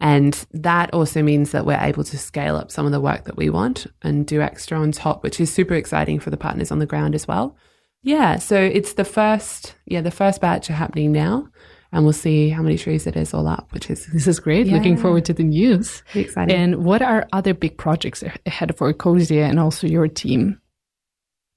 And 0.00 0.32
that 0.52 0.94
also 0.94 1.22
means 1.22 1.50
that 1.50 1.66
we're 1.66 1.78
able 1.78 2.04
to 2.04 2.16
scale 2.16 2.56
up 2.56 2.70
some 2.70 2.86
of 2.86 2.92
the 2.92 3.02
work 3.02 3.24
that 3.24 3.36
we 3.36 3.50
want 3.50 3.86
and 4.00 4.26
do 4.26 4.40
extra 4.40 4.78
on 4.78 4.92
top, 4.92 5.22
which 5.22 5.40
is 5.40 5.52
super 5.52 5.74
exciting 5.74 6.18
for 6.18 6.30
the 6.30 6.38
partners 6.38 6.72
on 6.72 6.78
the 6.78 6.86
ground 6.86 7.14
as 7.14 7.28
well. 7.28 7.58
Yeah, 8.02 8.38
so 8.38 8.58
it's 8.58 8.94
the 8.94 9.04
first, 9.04 9.74
yeah, 9.84 10.00
the 10.00 10.10
first 10.10 10.40
batch 10.40 10.70
are 10.70 10.74
happening 10.74 11.12
now 11.12 11.48
and 11.94 12.02
we'll 12.02 12.12
see 12.12 12.48
how 12.48 12.60
many 12.60 12.76
trees 12.76 13.06
it 13.06 13.16
is 13.16 13.32
all 13.32 13.46
up, 13.46 13.72
which 13.72 13.88
is 13.88 14.06
this 14.06 14.26
is 14.26 14.40
great. 14.40 14.66
Yeah. 14.66 14.74
Looking 14.74 14.96
forward 14.96 15.24
to 15.26 15.32
the 15.32 15.44
news. 15.44 16.02
Exciting. 16.12 16.54
And 16.54 16.84
what 16.84 17.00
are 17.00 17.28
other 17.32 17.54
big 17.54 17.78
projects 17.78 18.24
ahead 18.44 18.76
for 18.76 18.92
Ecosia 18.92 19.48
and 19.48 19.60
also 19.60 19.86
your 19.86 20.08
team? 20.08 20.60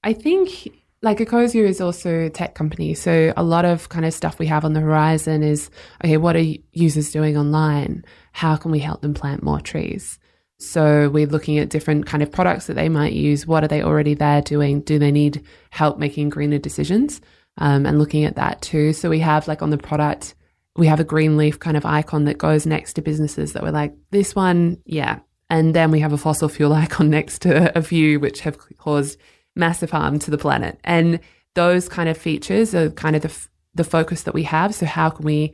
I 0.04 0.12
think 0.12 0.68
like 1.02 1.18
Ecosia 1.18 1.66
is 1.66 1.80
also 1.80 2.26
a 2.26 2.30
tech 2.30 2.54
company, 2.54 2.94
so 2.94 3.32
a 3.36 3.42
lot 3.42 3.64
of 3.64 3.88
kind 3.88 4.04
of 4.04 4.14
stuff 4.14 4.38
we 4.38 4.46
have 4.46 4.64
on 4.64 4.74
the 4.74 4.80
horizon 4.80 5.42
is 5.42 5.70
okay. 6.04 6.16
What 6.16 6.36
are 6.36 6.54
users 6.72 7.10
doing 7.10 7.36
online? 7.36 8.04
How 8.30 8.56
can 8.56 8.70
we 8.70 8.78
help 8.78 9.02
them 9.02 9.14
plant 9.14 9.42
more 9.42 9.60
trees? 9.60 10.20
So 10.60 11.08
we're 11.08 11.26
looking 11.26 11.58
at 11.58 11.68
different 11.68 12.06
kind 12.06 12.22
of 12.22 12.30
products 12.30 12.66
that 12.66 12.74
they 12.74 12.88
might 12.88 13.12
use. 13.12 13.44
What 13.44 13.64
are 13.64 13.68
they 13.68 13.82
already 13.82 14.14
there 14.14 14.42
doing? 14.42 14.82
Do 14.82 15.00
they 15.00 15.10
need 15.10 15.44
help 15.70 15.98
making 15.98 16.30
greener 16.30 16.58
decisions? 16.58 17.20
Um, 17.58 17.86
and 17.86 17.98
looking 17.98 18.24
at 18.24 18.36
that 18.36 18.62
too. 18.62 18.92
So 18.92 19.10
we 19.10 19.18
have 19.20 19.46
like 19.46 19.62
on 19.62 19.70
the 19.70 19.78
product, 19.78 20.34
we 20.76 20.86
have 20.86 21.00
a 21.00 21.04
green 21.04 21.36
leaf 21.36 21.58
kind 21.58 21.76
of 21.76 21.84
icon 21.84 22.24
that 22.24 22.38
goes 22.38 22.66
next 22.66 22.94
to 22.94 23.02
businesses 23.02 23.52
that 23.52 23.62
we're 23.62 23.70
like, 23.70 23.94
this 24.10 24.34
one, 24.34 24.78
yeah. 24.84 25.18
And 25.50 25.74
then 25.74 25.90
we 25.90 26.00
have 26.00 26.12
a 26.12 26.18
fossil 26.18 26.48
fuel 26.48 26.72
icon 26.84 27.10
next 27.10 27.42
to 27.42 27.76
a 27.76 27.82
few 27.82 28.20
which 28.20 28.40
have 28.40 28.58
caused 28.78 29.18
massive 29.56 29.90
harm 29.90 30.18
to 30.20 30.30
the 30.30 30.38
planet. 30.38 30.78
And 30.84 31.20
those 31.54 31.88
kind 31.88 32.08
of 32.08 32.16
features 32.16 32.74
are 32.74 32.90
kind 32.90 33.16
of 33.16 33.22
the, 33.22 33.28
f- 33.28 33.50
the 33.74 33.84
focus 33.84 34.22
that 34.22 34.34
we 34.34 34.44
have. 34.44 34.74
So 34.74 34.86
how 34.86 35.10
can 35.10 35.24
we 35.24 35.52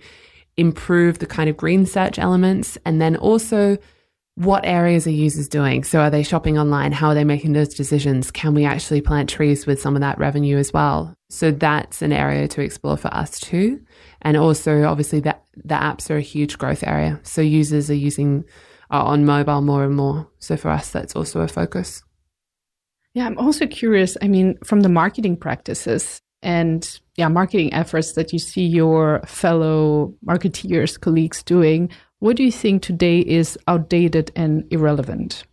improve 0.57 1.19
the 1.19 1.27
kind 1.27 1.49
of 1.49 1.57
green 1.57 1.87
search 1.87 2.19
elements 2.19 2.79
and 2.85 3.01
then 3.01 3.17
also 3.17 3.79
what 4.37 4.65
areas 4.65 5.07
are 5.07 5.11
users 5.11 5.49
doing? 5.49 5.85
So 5.85 6.01
are 6.01 6.11
they 6.11 6.25
shopping 6.25 6.59
online? 6.59 6.91
How 6.91 7.09
are 7.09 7.15
they 7.15 7.25
making 7.25 7.53
those 7.53 7.69
decisions? 7.69 8.31
Can 8.31 8.53
we 8.55 8.65
actually 8.65 9.01
plant 9.01 9.29
trees 9.29 9.65
with 9.65 9.81
some 9.81 9.95
of 9.95 10.01
that 10.01 10.19
revenue 10.19 10.57
as 10.59 10.73
well? 10.73 11.15
So 11.31 11.53
that's 11.53 12.03
an 12.03 12.13
area 12.13 12.49
to 12.49 12.61
explore 12.61 12.97
for 12.97 13.15
us 13.15 13.39
too. 13.39 13.81
And 14.23 14.37
also 14.37 14.85
obviously 14.85 15.21
that 15.21 15.45
the 15.57 15.75
apps 15.75 16.11
are 16.11 16.17
a 16.17 16.23
huge 16.23 16.59
growth 16.59 16.83
area. 16.83 17.21
So 17.23 17.43
users 17.43 17.91
are 17.91 17.95
using 17.95 18.45
are 18.91 19.05
on 19.05 19.25
mobile 19.25 19.63
more 19.63 19.85
and 19.85 19.95
more. 19.95 20.29
So 20.41 20.57
for 20.57 20.71
us 20.71 20.91
that's 20.91 21.15
also 21.15 21.41
a 21.41 21.49
focus. 21.49 22.03
Yeah, 23.15 23.27
I'm 23.27 23.39
also 23.39 23.67
curious, 23.67 24.17
I 24.21 24.27
mean, 24.27 24.59
from 24.65 24.81
the 24.81 24.89
marketing 24.89 25.37
practices 25.37 26.21
and 26.43 27.01
yeah, 27.17 27.29
marketing 27.29 27.73
efforts 27.73 28.15
that 28.15 28.33
you 28.33 28.41
see 28.41 28.67
your 28.67 29.23
fellow 29.25 30.13
marketeers, 30.27 31.01
colleagues 31.01 31.43
doing, 31.45 31.91
what 32.25 32.37
do 32.39 32.43
you 32.43 32.51
think 32.51 32.81
today 32.81 33.19
is 33.19 33.59
outdated 33.69 34.33
and 34.35 34.67
irrelevant? 34.73 35.45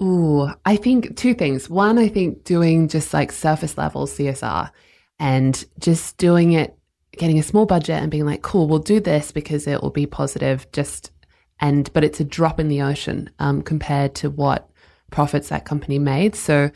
Ooh, 0.00 0.48
I 0.64 0.76
think 0.76 1.16
two 1.16 1.34
things. 1.34 1.68
One, 1.68 1.98
I 1.98 2.06
think 2.06 2.44
doing 2.44 2.86
just 2.86 3.12
like 3.12 3.32
surface 3.32 3.76
level 3.76 4.06
CSR 4.06 4.70
and 5.18 5.64
just 5.80 6.16
doing 6.16 6.52
it, 6.52 6.78
getting 7.18 7.40
a 7.40 7.42
small 7.42 7.66
budget 7.66 8.00
and 8.00 8.08
being 8.08 8.24
like, 8.24 8.42
cool, 8.42 8.68
we'll 8.68 8.78
do 8.78 9.00
this 9.00 9.32
because 9.32 9.66
it 9.66 9.82
will 9.82 9.90
be 9.90 10.06
positive. 10.06 10.70
Just 10.70 11.10
and, 11.58 11.92
but 11.92 12.04
it's 12.04 12.20
a 12.20 12.24
drop 12.24 12.60
in 12.60 12.68
the 12.68 12.82
ocean 12.82 13.28
um, 13.40 13.60
compared 13.60 14.14
to 14.14 14.30
what 14.30 14.70
profits 15.10 15.48
that 15.48 15.64
company 15.64 15.98
made. 15.98 16.36
So, 16.36 16.70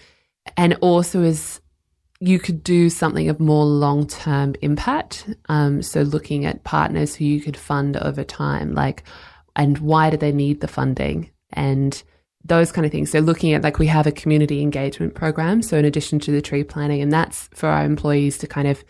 and 0.56 0.74
also 0.80 1.22
is 1.22 1.60
you 2.20 2.38
could 2.38 2.62
do 2.62 2.90
something 2.90 3.28
of 3.28 3.40
more 3.40 3.64
long 3.64 4.06
term 4.06 4.54
impact. 4.60 5.28
Um, 5.48 5.82
so 5.82 6.02
looking 6.02 6.44
at 6.44 6.64
partners 6.64 7.14
who 7.14 7.24
you 7.24 7.40
could 7.40 7.56
fund 7.56 7.96
over 7.96 8.22
time, 8.22 8.74
like, 8.74 9.04
and 9.56 9.78
why 9.78 10.10
do 10.10 10.16
they 10.16 10.32
need 10.32 10.60
the 10.60 10.68
funding? 10.68 11.30
And 11.52 12.00
those 12.44 12.72
kind 12.72 12.86
of 12.86 12.92
things. 12.92 13.10
So 13.10 13.18
looking 13.20 13.52
at 13.52 13.62
like 13.62 13.78
we 13.78 13.86
have 13.86 14.06
a 14.06 14.12
community 14.12 14.62
engagement 14.62 15.14
program. 15.14 15.62
So 15.62 15.76
in 15.76 15.84
addition 15.84 16.18
to 16.20 16.30
the 16.30 16.42
tree 16.42 16.64
planting, 16.64 17.02
and 17.02 17.12
that's 17.12 17.48
for 17.54 17.68
our 17.68 17.84
employees 17.84 18.38
to 18.38 18.46
kind 18.46 18.68
of 18.68 18.84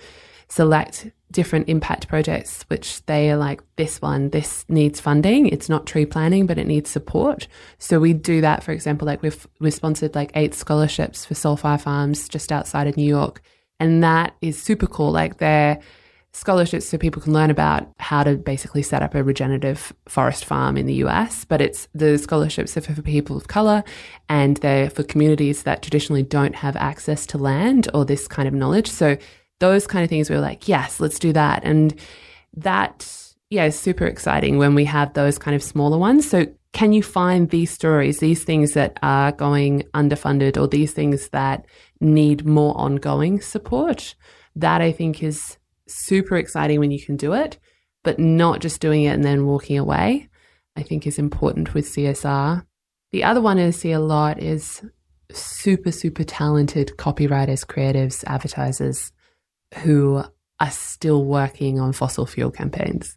select 0.48 1.10
different 1.30 1.68
impact 1.68 2.08
projects, 2.08 2.64
which 2.68 3.04
they 3.06 3.30
are 3.30 3.36
like, 3.36 3.62
this 3.76 4.00
one, 4.02 4.30
this 4.30 4.64
needs 4.68 5.00
funding. 5.00 5.46
It's 5.46 5.68
not 5.68 5.86
tree 5.86 6.06
planting, 6.06 6.46
but 6.46 6.58
it 6.58 6.66
needs 6.66 6.90
support. 6.90 7.46
So 7.78 8.00
we 8.00 8.12
do 8.12 8.40
that, 8.40 8.62
for 8.62 8.72
example, 8.72 9.06
like 9.06 9.22
we've, 9.22 9.46
we've 9.60 9.74
sponsored 9.74 10.14
like 10.14 10.32
eight 10.34 10.54
scholarships 10.54 11.24
for 11.24 11.34
Soul 11.34 11.56
Fire 11.56 11.78
Farms 11.78 12.28
just 12.28 12.52
outside 12.52 12.86
of 12.86 12.96
New 12.96 13.08
York. 13.08 13.42
And 13.78 14.02
that 14.02 14.34
is 14.42 14.60
super 14.60 14.86
cool. 14.86 15.12
Like 15.12 15.38
they're, 15.38 15.80
scholarships 16.32 16.86
so 16.86 16.96
people 16.96 17.20
can 17.20 17.32
learn 17.32 17.50
about 17.50 17.88
how 17.98 18.22
to 18.22 18.36
basically 18.36 18.82
set 18.82 19.02
up 19.02 19.14
a 19.14 19.22
regenerative 19.22 19.92
forest 20.08 20.44
farm 20.44 20.76
in 20.76 20.86
the 20.86 20.94
US. 20.94 21.44
But 21.44 21.60
it's 21.60 21.88
the 21.94 22.18
scholarships 22.18 22.76
are 22.76 22.80
for 22.80 23.02
people 23.02 23.36
of 23.36 23.48
color 23.48 23.82
and 24.28 24.56
they're 24.58 24.90
for 24.90 25.02
communities 25.02 25.64
that 25.64 25.82
traditionally 25.82 26.22
don't 26.22 26.54
have 26.54 26.76
access 26.76 27.26
to 27.26 27.38
land 27.38 27.88
or 27.94 28.04
this 28.04 28.28
kind 28.28 28.46
of 28.46 28.54
knowledge. 28.54 28.88
So 28.88 29.16
those 29.60 29.86
kind 29.86 30.02
of 30.02 30.10
things 30.10 30.28
we're 30.28 30.40
like, 30.40 30.66
yes, 30.66 31.00
let's 31.00 31.18
do 31.18 31.32
that. 31.32 31.62
And 31.64 31.94
that, 32.56 33.08
yeah, 33.50 33.64
is 33.64 33.78
super 33.78 34.06
exciting 34.06 34.58
when 34.58 34.74
we 34.74 34.84
have 34.86 35.14
those 35.14 35.38
kind 35.38 35.54
of 35.54 35.62
smaller 35.62 35.98
ones. 35.98 36.28
So 36.28 36.46
can 36.72 36.92
you 36.92 37.02
find 37.02 37.50
these 37.50 37.70
stories, 37.70 38.18
these 38.18 38.42
things 38.42 38.72
that 38.72 38.98
are 39.02 39.32
going 39.32 39.84
underfunded 39.94 40.60
or 40.60 40.66
these 40.66 40.92
things 40.92 41.28
that 41.28 41.66
need 42.00 42.44
more 42.44 42.76
ongoing 42.76 43.40
support? 43.40 44.14
That 44.56 44.80
I 44.80 44.92
think 44.92 45.22
is 45.22 45.58
super 45.86 46.36
exciting 46.36 46.80
when 46.80 46.90
you 46.90 47.04
can 47.04 47.16
do 47.16 47.34
it, 47.34 47.58
but 48.02 48.18
not 48.18 48.60
just 48.60 48.80
doing 48.80 49.04
it 49.04 49.14
and 49.14 49.24
then 49.24 49.46
walking 49.46 49.78
away. 49.78 50.28
I 50.76 50.82
think 50.82 51.06
is 51.06 51.18
important 51.18 51.74
with 51.74 51.86
CSR. 51.86 52.64
The 53.10 53.24
other 53.24 53.40
one 53.40 53.58
I 53.58 53.70
see 53.70 53.92
a 53.92 54.00
lot 54.00 54.40
is 54.40 54.82
super, 55.32 55.92
super 55.92 56.24
talented 56.24 56.92
copywriters, 56.96 57.66
creatives, 57.66 58.24
advertisers 58.26 59.12
who 59.78 60.22
are 60.58 60.70
still 60.70 61.24
working 61.24 61.80
on 61.80 61.92
fossil 61.92 62.26
fuel 62.26 62.50
campaigns. 62.50 63.16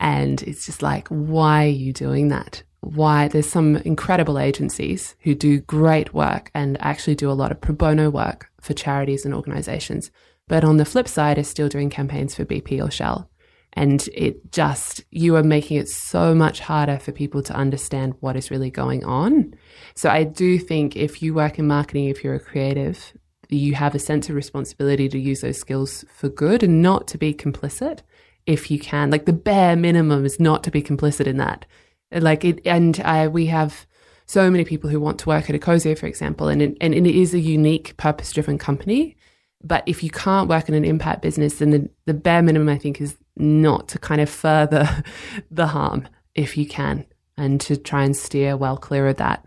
And 0.00 0.42
it's 0.42 0.66
just 0.66 0.82
like, 0.82 1.08
why 1.08 1.64
are 1.64 1.68
you 1.68 1.92
doing 1.92 2.28
that? 2.28 2.62
Why? 2.80 3.26
There's 3.26 3.48
some 3.48 3.76
incredible 3.76 4.38
agencies 4.38 5.16
who 5.20 5.34
do 5.34 5.60
great 5.60 6.14
work 6.14 6.50
and 6.54 6.80
actually 6.80 7.16
do 7.16 7.30
a 7.30 7.32
lot 7.32 7.50
of 7.50 7.60
pro 7.60 7.74
bono 7.74 8.10
work 8.10 8.50
for 8.60 8.74
charities 8.74 9.24
and 9.24 9.34
organizations. 9.34 10.12
But 10.46 10.64
on 10.64 10.76
the 10.76 10.84
flip 10.84 11.08
side, 11.08 11.38
are 11.38 11.44
still 11.44 11.68
doing 11.68 11.90
campaigns 11.90 12.34
for 12.34 12.44
BP 12.44 12.82
or 12.82 12.90
Shell. 12.90 13.28
And 13.74 14.08
it 14.14 14.50
just, 14.50 15.04
you 15.10 15.36
are 15.36 15.42
making 15.42 15.76
it 15.76 15.88
so 15.88 16.34
much 16.34 16.60
harder 16.60 16.98
for 16.98 17.12
people 17.12 17.42
to 17.42 17.54
understand 17.54 18.14
what 18.20 18.36
is 18.36 18.50
really 18.50 18.70
going 18.70 19.04
on. 19.04 19.54
So 19.94 20.08
I 20.08 20.24
do 20.24 20.58
think 20.58 20.96
if 20.96 21.22
you 21.22 21.34
work 21.34 21.58
in 21.58 21.66
marketing, 21.66 22.06
if 22.06 22.24
you're 22.24 22.34
a 22.34 22.40
creative, 22.40 23.12
you 23.48 23.74
have 23.74 23.94
a 23.94 23.98
sense 23.98 24.28
of 24.28 24.34
responsibility 24.34 25.08
to 25.08 25.18
use 25.18 25.40
those 25.40 25.58
skills 25.58 26.04
for 26.08 26.28
good 26.28 26.62
and 26.62 26.82
not 26.82 27.06
to 27.08 27.18
be 27.18 27.32
complicit 27.32 28.00
if 28.46 28.70
you 28.70 28.78
can. 28.78 29.10
Like 29.10 29.26
the 29.26 29.32
bare 29.32 29.76
minimum 29.76 30.24
is 30.24 30.40
not 30.40 30.62
to 30.64 30.70
be 30.70 30.82
complicit 30.82 31.26
in 31.26 31.36
that. 31.38 31.66
Like 32.12 32.44
it, 32.44 32.60
and 32.66 33.00
uh, 33.00 33.28
we 33.30 33.46
have 33.46 33.86
so 34.26 34.50
many 34.50 34.64
people 34.64 34.90
who 34.90 35.00
want 35.00 35.18
to 35.20 35.28
work 35.28 35.48
at 35.48 35.56
Ecosia, 35.58 35.98
for 35.98 36.06
example, 36.06 36.48
and 36.48 36.60
it, 36.60 36.76
and 36.80 36.94
it 36.94 37.06
is 37.06 37.34
a 37.34 37.38
unique 37.38 37.96
purpose 37.96 38.32
driven 38.32 38.58
company. 38.58 39.16
But 39.62 39.82
if 39.86 40.02
you 40.02 40.10
can't 40.10 40.48
work 40.48 40.68
in 40.68 40.74
an 40.74 40.84
impact 40.84 41.22
business, 41.22 41.58
then 41.58 41.70
the, 41.70 41.90
the 42.06 42.14
bare 42.14 42.42
minimum, 42.42 42.68
I 42.68 42.78
think, 42.78 43.00
is 43.00 43.16
not 43.36 43.88
to 43.88 43.98
kind 43.98 44.20
of 44.20 44.30
further 44.30 45.02
the 45.50 45.66
harm 45.66 46.08
if 46.34 46.56
you 46.56 46.66
can 46.66 47.06
and 47.36 47.60
to 47.62 47.76
try 47.76 48.04
and 48.04 48.16
steer 48.16 48.56
well 48.56 48.76
clear 48.76 49.08
of 49.08 49.16
that. 49.16 49.44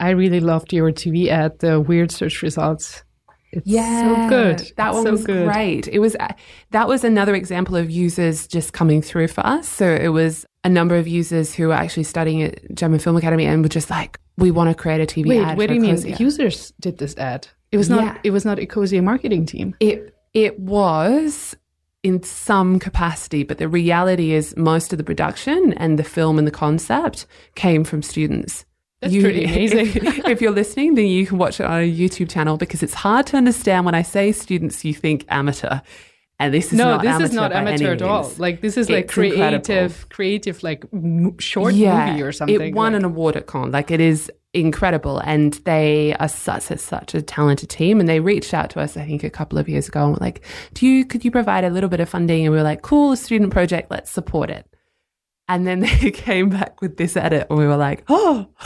I 0.00 0.10
really 0.10 0.40
loved 0.40 0.72
your 0.72 0.90
TV 0.92 1.28
ad, 1.28 1.58
the 1.58 1.80
weird 1.80 2.10
search 2.10 2.42
results. 2.42 3.02
It's 3.52 3.66
yeah, 3.66 4.28
so 4.28 4.28
good. 4.28 4.72
That 4.76 4.94
one 4.94 5.04
so 5.04 5.12
was 5.12 5.24
good. 5.24 5.46
great. 5.46 5.88
It 5.88 6.00
was 6.00 6.16
uh, 6.20 6.32
that 6.70 6.86
was 6.86 7.04
another 7.04 7.34
example 7.34 7.76
of 7.76 7.90
users 7.90 8.46
just 8.46 8.72
coming 8.72 9.00
through 9.00 9.28
for 9.28 9.44
us. 9.46 9.68
So 9.68 9.86
it 9.86 10.08
was 10.08 10.44
a 10.64 10.68
number 10.68 10.96
of 10.96 11.08
users 11.08 11.54
who 11.54 11.68
were 11.68 11.74
actually 11.74 12.04
studying 12.04 12.42
at 12.42 12.74
German 12.74 12.98
Film 12.98 13.16
Academy 13.16 13.46
and 13.46 13.62
were 13.62 13.68
just 13.68 13.90
like, 13.90 14.20
"We 14.36 14.50
want 14.50 14.68
to 14.68 14.74
create 14.74 15.00
a 15.00 15.06
TV 15.06 15.28
Wait, 15.28 15.40
ad." 15.40 15.56
What 15.56 15.68
do 15.68 15.74
you 15.74 15.80
mean? 15.80 16.16
Users 16.18 16.72
did 16.80 16.98
this 16.98 17.16
ad. 17.16 17.48
It 17.72 17.78
was 17.78 17.88
not. 17.88 18.04
Yeah. 18.04 18.18
It 18.24 18.30
was 18.30 18.44
not 18.44 18.58
Ecosia 18.58 19.02
marketing 19.02 19.46
team. 19.46 19.74
It 19.80 20.14
it 20.34 20.58
was 20.60 21.56
in 22.02 22.22
some 22.22 22.78
capacity, 22.78 23.42
but 23.42 23.58
the 23.58 23.68
reality 23.68 24.32
is 24.32 24.56
most 24.56 24.92
of 24.92 24.98
the 24.98 25.04
production 25.04 25.72
and 25.74 25.98
the 25.98 26.04
film 26.04 26.38
and 26.38 26.46
the 26.46 26.52
concept 26.52 27.26
came 27.54 27.84
from 27.84 28.02
students. 28.02 28.64
That's 29.00 29.14
you, 29.14 29.22
pretty 29.22 29.44
amazing. 29.44 29.86
If, 29.88 30.26
if, 30.26 30.40
you're 30.40 30.52
listening, 30.52 30.94
then 30.94 31.06
you 31.06 31.26
can 31.26 31.38
watch 31.38 31.60
it 31.60 31.64
on 31.64 31.80
a 31.80 31.90
YouTube 31.90 32.30
channel 32.30 32.56
because 32.56 32.82
it's 32.82 32.94
hard 32.94 33.26
to 33.28 33.36
understand 33.36 33.84
when 33.84 33.94
I 33.94 34.02
say 34.02 34.32
students, 34.32 34.84
you 34.84 34.94
think 34.94 35.24
amateur. 35.28 35.80
And 36.40 36.54
this 36.54 36.66
is 36.66 36.74
no, 36.74 36.84
not 36.84 37.02
this 37.02 37.10
amateur 37.10 37.24
is 37.24 37.32
not 37.32 37.52
amateur 37.52 37.92
at 37.92 38.02
all. 38.02 38.30
Like 38.38 38.60
this 38.60 38.76
is 38.76 38.88
like 38.88 39.08
creative, 39.08 39.40
incredible. 39.40 39.94
creative, 40.08 40.62
like 40.62 40.84
m- 40.92 41.36
short 41.38 41.74
yeah, 41.74 42.10
movie 42.10 42.22
or 42.22 42.30
something. 42.30 42.60
It 42.60 42.74
won 42.74 42.92
like. 42.92 43.00
an 43.00 43.04
award 43.04 43.36
at 43.36 43.48
Cannes. 43.48 43.72
Like 43.72 43.90
it 43.90 44.00
is 44.00 44.30
incredible, 44.54 45.18
and 45.18 45.54
they 45.64 46.14
are 46.20 46.28
such 46.28 46.62
such 46.62 47.14
a 47.14 47.22
talented 47.22 47.70
team. 47.70 47.98
And 47.98 48.08
they 48.08 48.20
reached 48.20 48.54
out 48.54 48.70
to 48.70 48.80
us, 48.80 48.96
I 48.96 49.04
think, 49.04 49.24
a 49.24 49.30
couple 49.30 49.58
of 49.58 49.68
years 49.68 49.88
ago, 49.88 50.04
and 50.04 50.12
were 50.12 50.18
like, 50.20 50.44
"Do 50.74 50.86
you 50.86 51.04
could 51.04 51.24
you 51.24 51.32
provide 51.32 51.64
a 51.64 51.70
little 51.70 51.90
bit 51.90 51.98
of 51.98 52.08
funding?" 52.08 52.44
And 52.44 52.52
we 52.52 52.58
were 52.58 52.64
like, 52.64 52.82
"Cool, 52.82 53.12
a 53.12 53.16
student 53.16 53.52
project, 53.52 53.90
let's 53.90 54.10
support 54.10 54.48
it." 54.48 54.64
And 55.48 55.66
then 55.66 55.80
they 56.00 56.10
came 56.10 56.50
back 56.50 56.80
with 56.80 56.96
this 56.96 57.16
edit, 57.16 57.46
and 57.50 57.58
we 57.58 57.66
were 57.66 57.76
like, 57.76 58.04
"Oh." 58.08 58.48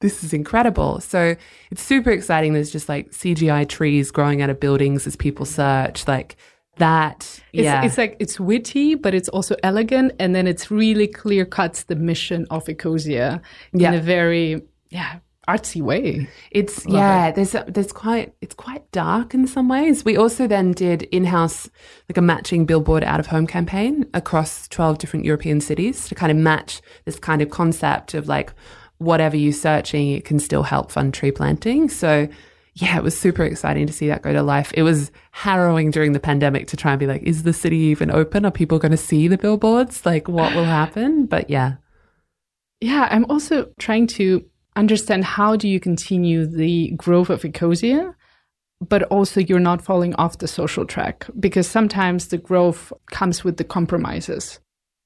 this 0.00 0.24
is 0.24 0.32
incredible. 0.32 0.98
So 1.00 1.36
it's 1.70 1.82
super 1.82 2.10
exciting. 2.10 2.54
There's 2.54 2.70
just 2.70 2.88
like 2.88 3.10
CGI 3.10 3.68
trees 3.68 4.10
growing 4.10 4.40
out 4.40 4.48
of 4.48 4.58
buildings 4.58 5.06
as 5.06 5.14
people 5.14 5.44
search. 5.44 6.08
Like 6.08 6.36
that 6.76 7.40
yeah 7.52 7.82
it's, 7.82 7.92
it's, 7.92 7.98
like 7.98 8.16
it's 8.18 8.40
witty 8.40 8.94
but 8.94 9.12
it's 9.12 9.28
also 9.28 9.54
elegant 9.62 10.12
and 10.18 10.34
then 10.34 10.46
it's 10.46 10.70
really 10.70 11.06
clear 11.06 11.44
cuts 11.44 11.84
the 11.84 11.94
mission 11.94 12.46
of 12.50 12.64
ecosia 12.64 13.40
in 13.74 13.94
a 13.94 14.00
very 14.00 14.62
yeah 14.88 15.18
artsy 15.50 15.82
way 15.82 16.28
it's 16.50 16.84
Love 16.86 16.94
yeah 16.94 17.26
it. 17.28 17.34
there's 17.34 17.56
there's 17.68 17.92
quite 17.92 18.34
it's 18.40 18.54
quite 18.54 18.90
dark 18.92 19.34
in 19.34 19.46
some 19.46 19.68
ways 19.68 20.04
we 20.04 20.16
also 20.16 20.46
then 20.46 20.72
did 20.72 21.02
in-house 21.04 21.68
like 22.08 22.16
a 22.16 22.22
matching 22.22 22.66
billboard 22.66 23.04
out 23.04 23.20
of 23.20 23.26
home 23.26 23.46
campaign 23.46 24.06
across 24.14 24.68
12 24.68 24.98
different 24.98 25.24
european 25.24 25.60
cities 25.60 26.08
to 26.08 26.14
kind 26.14 26.30
of 26.30 26.38
match 26.38 26.80
this 27.04 27.18
kind 27.18 27.42
of 27.42 27.50
concept 27.50 28.14
of 28.14 28.28
like 28.28 28.52
whatever 28.98 29.36
you're 29.36 29.52
searching 29.52 30.10
it 30.10 30.24
can 30.24 30.38
still 30.38 30.62
help 30.62 30.90
fund 30.92 31.14
tree 31.14 31.32
planting 31.32 31.88
so 31.88 32.28
yeah, 32.74 32.96
it 32.96 33.02
was 33.02 33.18
super 33.18 33.42
exciting 33.42 33.86
to 33.86 33.92
see 33.92 34.08
that 34.08 34.22
go 34.22 34.32
to 34.32 34.42
life. 34.42 34.72
It 34.74 34.82
was 34.82 35.10
harrowing 35.32 35.90
during 35.90 36.12
the 36.12 36.20
pandemic 36.20 36.68
to 36.68 36.76
try 36.76 36.92
and 36.92 37.00
be 37.00 37.06
like, 37.06 37.22
is 37.22 37.42
the 37.42 37.52
city 37.52 37.76
even 37.76 38.10
open? 38.10 38.44
Are 38.44 38.50
people 38.50 38.78
going 38.78 38.92
to 38.92 38.96
see 38.96 39.28
the 39.28 39.38
billboards? 39.38 40.06
Like, 40.06 40.28
what 40.28 40.54
will 40.54 40.64
happen? 40.64 41.26
But 41.26 41.50
yeah. 41.50 41.74
Yeah, 42.80 43.08
I'm 43.10 43.26
also 43.26 43.70
trying 43.78 44.06
to 44.08 44.44
understand 44.76 45.24
how 45.24 45.56
do 45.56 45.68
you 45.68 45.80
continue 45.80 46.46
the 46.46 46.92
growth 46.92 47.30
of 47.30 47.42
Ecosia, 47.42 48.14
but 48.80 49.02
also 49.04 49.40
you're 49.40 49.60
not 49.60 49.82
falling 49.82 50.14
off 50.14 50.38
the 50.38 50.48
social 50.48 50.86
track 50.86 51.26
because 51.38 51.68
sometimes 51.68 52.28
the 52.28 52.38
growth 52.38 52.92
comes 53.10 53.44
with 53.44 53.56
the 53.56 53.64
compromises. 53.64 54.60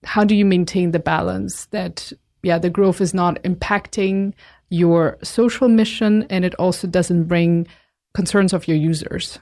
How 0.05 0.25
do 0.25 0.35
you 0.35 0.45
maintain 0.45 0.91
the 0.91 0.99
balance 0.99 1.67
that, 1.67 2.13
yeah, 2.43 2.59
the 2.59 2.71
growth 2.71 3.01
is 3.01 3.15
not 3.15 3.43
impacting 3.43 4.35
your 4.69 5.19
social 5.23 5.69
mission 5.69 6.27
and 6.31 6.45
it 6.45 6.55
also 6.57 6.87
doesn't 6.87 7.25
bring 7.25 7.67
concerns 8.15 8.53
of 8.53 8.69
your 8.69 8.77
users? 8.77 9.39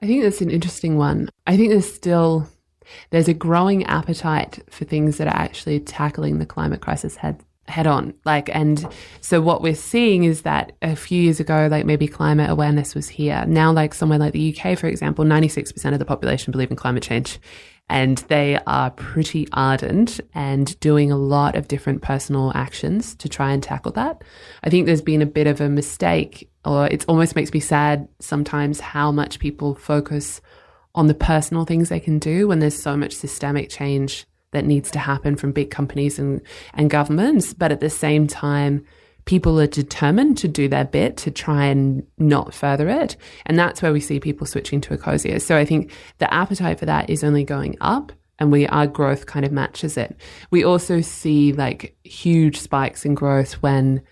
I 0.00 0.06
think 0.06 0.22
that's 0.22 0.40
an 0.40 0.50
interesting 0.50 0.96
one. 0.96 1.30
I 1.46 1.56
think 1.56 1.70
there's 1.70 1.92
still 1.92 2.48
there's 3.10 3.28
a 3.28 3.34
growing 3.34 3.84
appetite 3.84 4.62
for 4.68 4.84
things 4.84 5.16
that 5.16 5.26
are 5.26 5.36
actually 5.36 5.80
tackling 5.80 6.38
the 6.38 6.46
climate 6.46 6.82
crisis 6.82 7.16
head 7.16 7.42
head 7.66 7.86
on. 7.86 8.14
Like 8.24 8.54
and 8.54 8.86
so 9.20 9.40
what 9.40 9.62
we're 9.62 9.74
seeing 9.74 10.24
is 10.24 10.42
that 10.42 10.72
a 10.82 10.96
few 10.96 11.22
years 11.22 11.40
ago 11.40 11.68
like 11.70 11.84
maybe 11.84 12.06
climate 12.06 12.50
awareness 12.50 12.94
was 12.94 13.08
here. 13.08 13.44
Now 13.46 13.72
like 13.72 13.94
somewhere 13.94 14.18
like 14.18 14.32
the 14.32 14.56
UK 14.56 14.78
for 14.78 14.86
example, 14.86 15.24
96% 15.24 15.92
of 15.92 15.98
the 15.98 16.04
population 16.04 16.50
believe 16.50 16.70
in 16.70 16.76
climate 16.76 17.02
change 17.02 17.38
and 17.88 18.18
they 18.28 18.58
are 18.66 18.90
pretty 18.92 19.46
ardent 19.52 20.20
and 20.34 20.78
doing 20.80 21.12
a 21.12 21.18
lot 21.18 21.54
of 21.54 21.68
different 21.68 22.02
personal 22.02 22.50
actions 22.54 23.14
to 23.16 23.28
try 23.28 23.52
and 23.52 23.62
tackle 23.62 23.92
that. 23.92 24.22
I 24.62 24.70
think 24.70 24.86
there's 24.86 25.02
been 25.02 25.22
a 25.22 25.26
bit 25.26 25.46
of 25.46 25.60
a 25.60 25.68
mistake, 25.68 26.50
or 26.64 26.86
it 26.86 27.04
almost 27.08 27.36
makes 27.36 27.52
me 27.52 27.60
sad 27.60 28.08
sometimes 28.20 28.80
how 28.80 29.12
much 29.12 29.38
people 29.38 29.74
focus 29.74 30.40
on 30.94 31.08
the 31.08 31.14
personal 31.14 31.64
things 31.64 31.88
they 31.88 32.00
can 32.00 32.18
do 32.18 32.48
when 32.48 32.60
there's 32.60 32.80
so 32.80 32.96
much 32.96 33.12
systemic 33.12 33.68
change 33.68 34.26
that 34.54 34.64
needs 34.64 34.90
to 34.92 34.98
happen 34.98 35.36
from 35.36 35.52
big 35.52 35.70
companies 35.70 36.18
and, 36.18 36.40
and 36.72 36.88
governments. 36.90 37.52
But 37.52 37.70
at 37.70 37.80
the 37.80 37.90
same 37.90 38.26
time, 38.26 38.84
people 39.26 39.60
are 39.60 39.66
determined 39.66 40.38
to 40.38 40.48
do 40.48 40.68
their 40.68 40.84
bit 40.84 41.16
to 41.18 41.30
try 41.30 41.66
and 41.66 42.06
not 42.18 42.54
further 42.54 42.88
it. 42.88 43.16
And 43.46 43.58
that's 43.58 43.82
where 43.82 43.92
we 43.92 44.00
see 44.00 44.20
people 44.20 44.46
switching 44.46 44.80
to 44.82 44.96
Ecosia. 44.96 45.40
So 45.40 45.56
I 45.56 45.64
think 45.64 45.92
the 46.18 46.32
appetite 46.32 46.78
for 46.78 46.86
that 46.86 47.08
is 47.08 47.24
only 47.24 47.44
going 47.44 47.76
up 47.80 48.12
and 48.38 48.50
we 48.50 48.66
our 48.66 48.86
growth 48.86 49.26
kind 49.26 49.44
of 49.44 49.52
matches 49.52 49.96
it. 49.96 50.16
We 50.50 50.64
also 50.64 51.00
see 51.00 51.52
like 51.52 51.96
huge 52.04 52.58
spikes 52.58 53.04
in 53.04 53.14
growth 53.14 53.54
when 53.54 54.02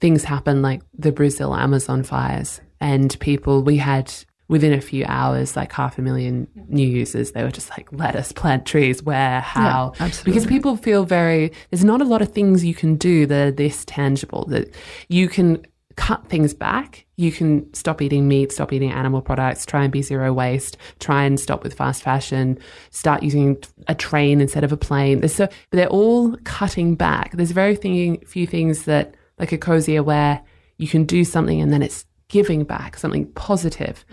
things 0.00 0.24
happen 0.24 0.62
like 0.62 0.82
the 0.96 1.12
Brazil 1.12 1.54
Amazon 1.54 2.02
fires 2.02 2.60
and 2.80 3.18
people 3.20 3.62
we 3.62 3.76
had 3.76 4.12
within 4.48 4.72
a 4.72 4.80
few 4.80 5.04
hours, 5.06 5.56
like 5.56 5.72
half 5.72 5.98
a 5.98 6.02
million 6.02 6.46
new 6.68 6.86
users, 6.86 7.32
they 7.32 7.42
were 7.42 7.50
just 7.50 7.70
like, 7.70 7.88
let 7.92 8.14
us 8.14 8.32
plant 8.32 8.64
trees. 8.66 9.02
Where, 9.02 9.40
how? 9.40 9.92
Yeah, 9.98 10.10
because 10.24 10.46
people 10.46 10.76
feel 10.76 11.04
very, 11.04 11.52
there's 11.70 11.84
not 11.84 12.00
a 12.00 12.04
lot 12.04 12.22
of 12.22 12.32
things 12.32 12.64
you 12.64 12.74
can 12.74 12.96
do 12.96 13.26
that 13.26 13.48
are 13.48 13.50
this 13.50 13.84
tangible 13.84 14.44
that 14.46 14.72
you 15.08 15.28
can 15.28 15.64
cut 15.96 16.28
things 16.28 16.54
back. 16.54 17.06
You 17.16 17.32
can 17.32 17.72
stop 17.72 18.02
eating 18.02 18.28
meat, 18.28 18.52
stop 18.52 18.72
eating 18.72 18.92
animal 18.92 19.22
products, 19.22 19.64
try 19.64 19.82
and 19.82 19.92
be 19.92 20.02
zero 20.02 20.32
waste, 20.32 20.76
try 21.00 21.24
and 21.24 21.40
stop 21.40 21.62
with 21.64 21.74
fast 21.74 22.02
fashion, 22.02 22.58
start 22.90 23.22
using 23.22 23.56
a 23.88 23.94
train 23.94 24.40
instead 24.40 24.62
of 24.62 24.72
a 24.72 24.76
plane. 24.76 25.20
There's 25.20 25.34
so, 25.34 25.46
but 25.46 25.76
they're 25.76 25.88
all 25.88 26.36
cutting 26.44 26.94
back. 26.94 27.32
There's 27.32 27.52
very 27.52 27.74
thing, 27.74 28.20
few 28.26 28.46
things 28.46 28.84
that 28.84 29.14
like 29.38 29.50
Ecosia 29.50 30.04
where 30.04 30.42
you 30.76 30.86
can 30.86 31.04
do 31.04 31.24
something 31.24 31.60
and 31.60 31.72
then 31.72 31.82
it's 31.82 32.04
giving 32.28 32.64
back 32.64 32.98
something 32.98 33.26
positive. 33.32 34.04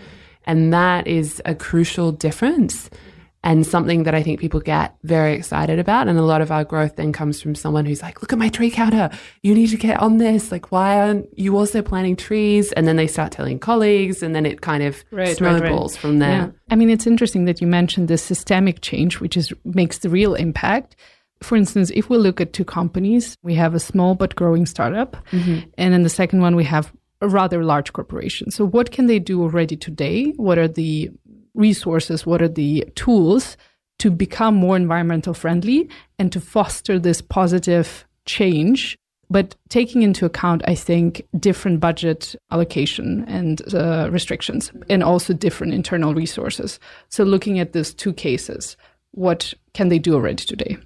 And 0.44 0.72
that 0.72 1.06
is 1.06 1.40
a 1.44 1.54
crucial 1.54 2.12
difference 2.12 2.90
and 3.44 3.66
something 3.66 4.04
that 4.04 4.14
I 4.14 4.22
think 4.22 4.40
people 4.40 4.58
get 4.58 4.96
very 5.02 5.34
excited 5.34 5.78
about. 5.78 6.08
And 6.08 6.18
a 6.18 6.22
lot 6.22 6.40
of 6.40 6.50
our 6.50 6.64
growth 6.64 6.96
then 6.96 7.12
comes 7.12 7.42
from 7.42 7.54
someone 7.54 7.84
who's 7.84 8.00
like, 8.00 8.22
look 8.22 8.32
at 8.32 8.38
my 8.38 8.48
tree 8.48 8.70
counter. 8.70 9.10
You 9.42 9.54
need 9.54 9.68
to 9.68 9.76
get 9.76 10.00
on 10.00 10.16
this. 10.16 10.50
Like, 10.50 10.72
why 10.72 10.98
aren't 10.98 11.38
you 11.38 11.56
also 11.56 11.82
planting 11.82 12.16
trees? 12.16 12.72
And 12.72 12.88
then 12.88 12.96
they 12.96 13.06
start 13.06 13.32
telling 13.32 13.58
colleagues 13.58 14.22
and 14.22 14.34
then 14.34 14.46
it 14.46 14.62
kind 14.62 14.82
of 14.82 15.04
right, 15.10 15.36
snowballs 15.36 15.62
right, 15.62 15.80
right. 15.80 16.00
from 16.00 16.18
there. 16.20 16.30
Yeah. 16.30 16.50
I 16.70 16.76
mean, 16.76 16.88
it's 16.88 17.06
interesting 17.06 17.44
that 17.44 17.60
you 17.60 17.66
mentioned 17.66 18.08
the 18.08 18.16
systemic 18.16 18.80
change, 18.80 19.20
which 19.20 19.36
is 19.36 19.52
makes 19.64 19.98
the 19.98 20.08
real 20.08 20.34
impact 20.34 20.96
for 21.42 21.56
instance, 21.56 21.90
if 21.94 22.08
we 22.08 22.16
look 22.16 22.40
at 22.40 22.54
two 22.54 22.64
companies, 22.64 23.36
we 23.42 23.54
have 23.54 23.74
a 23.74 23.80
small 23.80 24.14
but 24.14 24.34
growing 24.34 24.64
startup, 24.64 25.16
mm-hmm. 25.30 25.68
and 25.76 25.92
then 25.92 26.02
the 26.02 26.08
second 26.08 26.40
one, 26.40 26.56
we 26.56 26.64
have 26.64 26.90
a 27.24 27.28
rather 27.28 27.64
large 27.64 27.92
corporation. 27.92 28.50
So, 28.50 28.66
what 28.66 28.90
can 28.90 29.06
they 29.06 29.18
do 29.18 29.42
already 29.42 29.76
today? 29.76 30.32
What 30.36 30.58
are 30.58 30.68
the 30.68 31.10
resources? 31.54 32.26
What 32.26 32.42
are 32.42 32.48
the 32.48 32.84
tools 32.94 33.56
to 33.98 34.10
become 34.10 34.54
more 34.54 34.76
environmental 34.76 35.34
friendly 35.34 35.88
and 36.18 36.32
to 36.32 36.40
foster 36.40 36.98
this 36.98 37.20
positive 37.20 38.06
change 38.26 38.96
but 39.30 39.56
taking 39.68 40.02
into 40.02 40.26
account, 40.26 40.62
I 40.66 40.74
think, 40.74 41.22
different 41.38 41.80
budget 41.80 42.36
allocation 42.50 43.24
and 43.26 43.62
uh, 43.74 44.08
restrictions, 44.12 44.70
and 44.88 45.02
also 45.02 45.32
different 45.32 45.74
internal 45.74 46.14
resources. 46.14 46.78
So, 47.08 47.24
looking 47.24 47.58
at 47.58 47.72
these 47.72 47.94
two 47.94 48.12
cases, 48.12 48.76
what 49.12 49.54
can 49.72 49.88
they 49.88 49.98
do 49.98 50.14
already 50.14 50.44
today? 50.44 50.76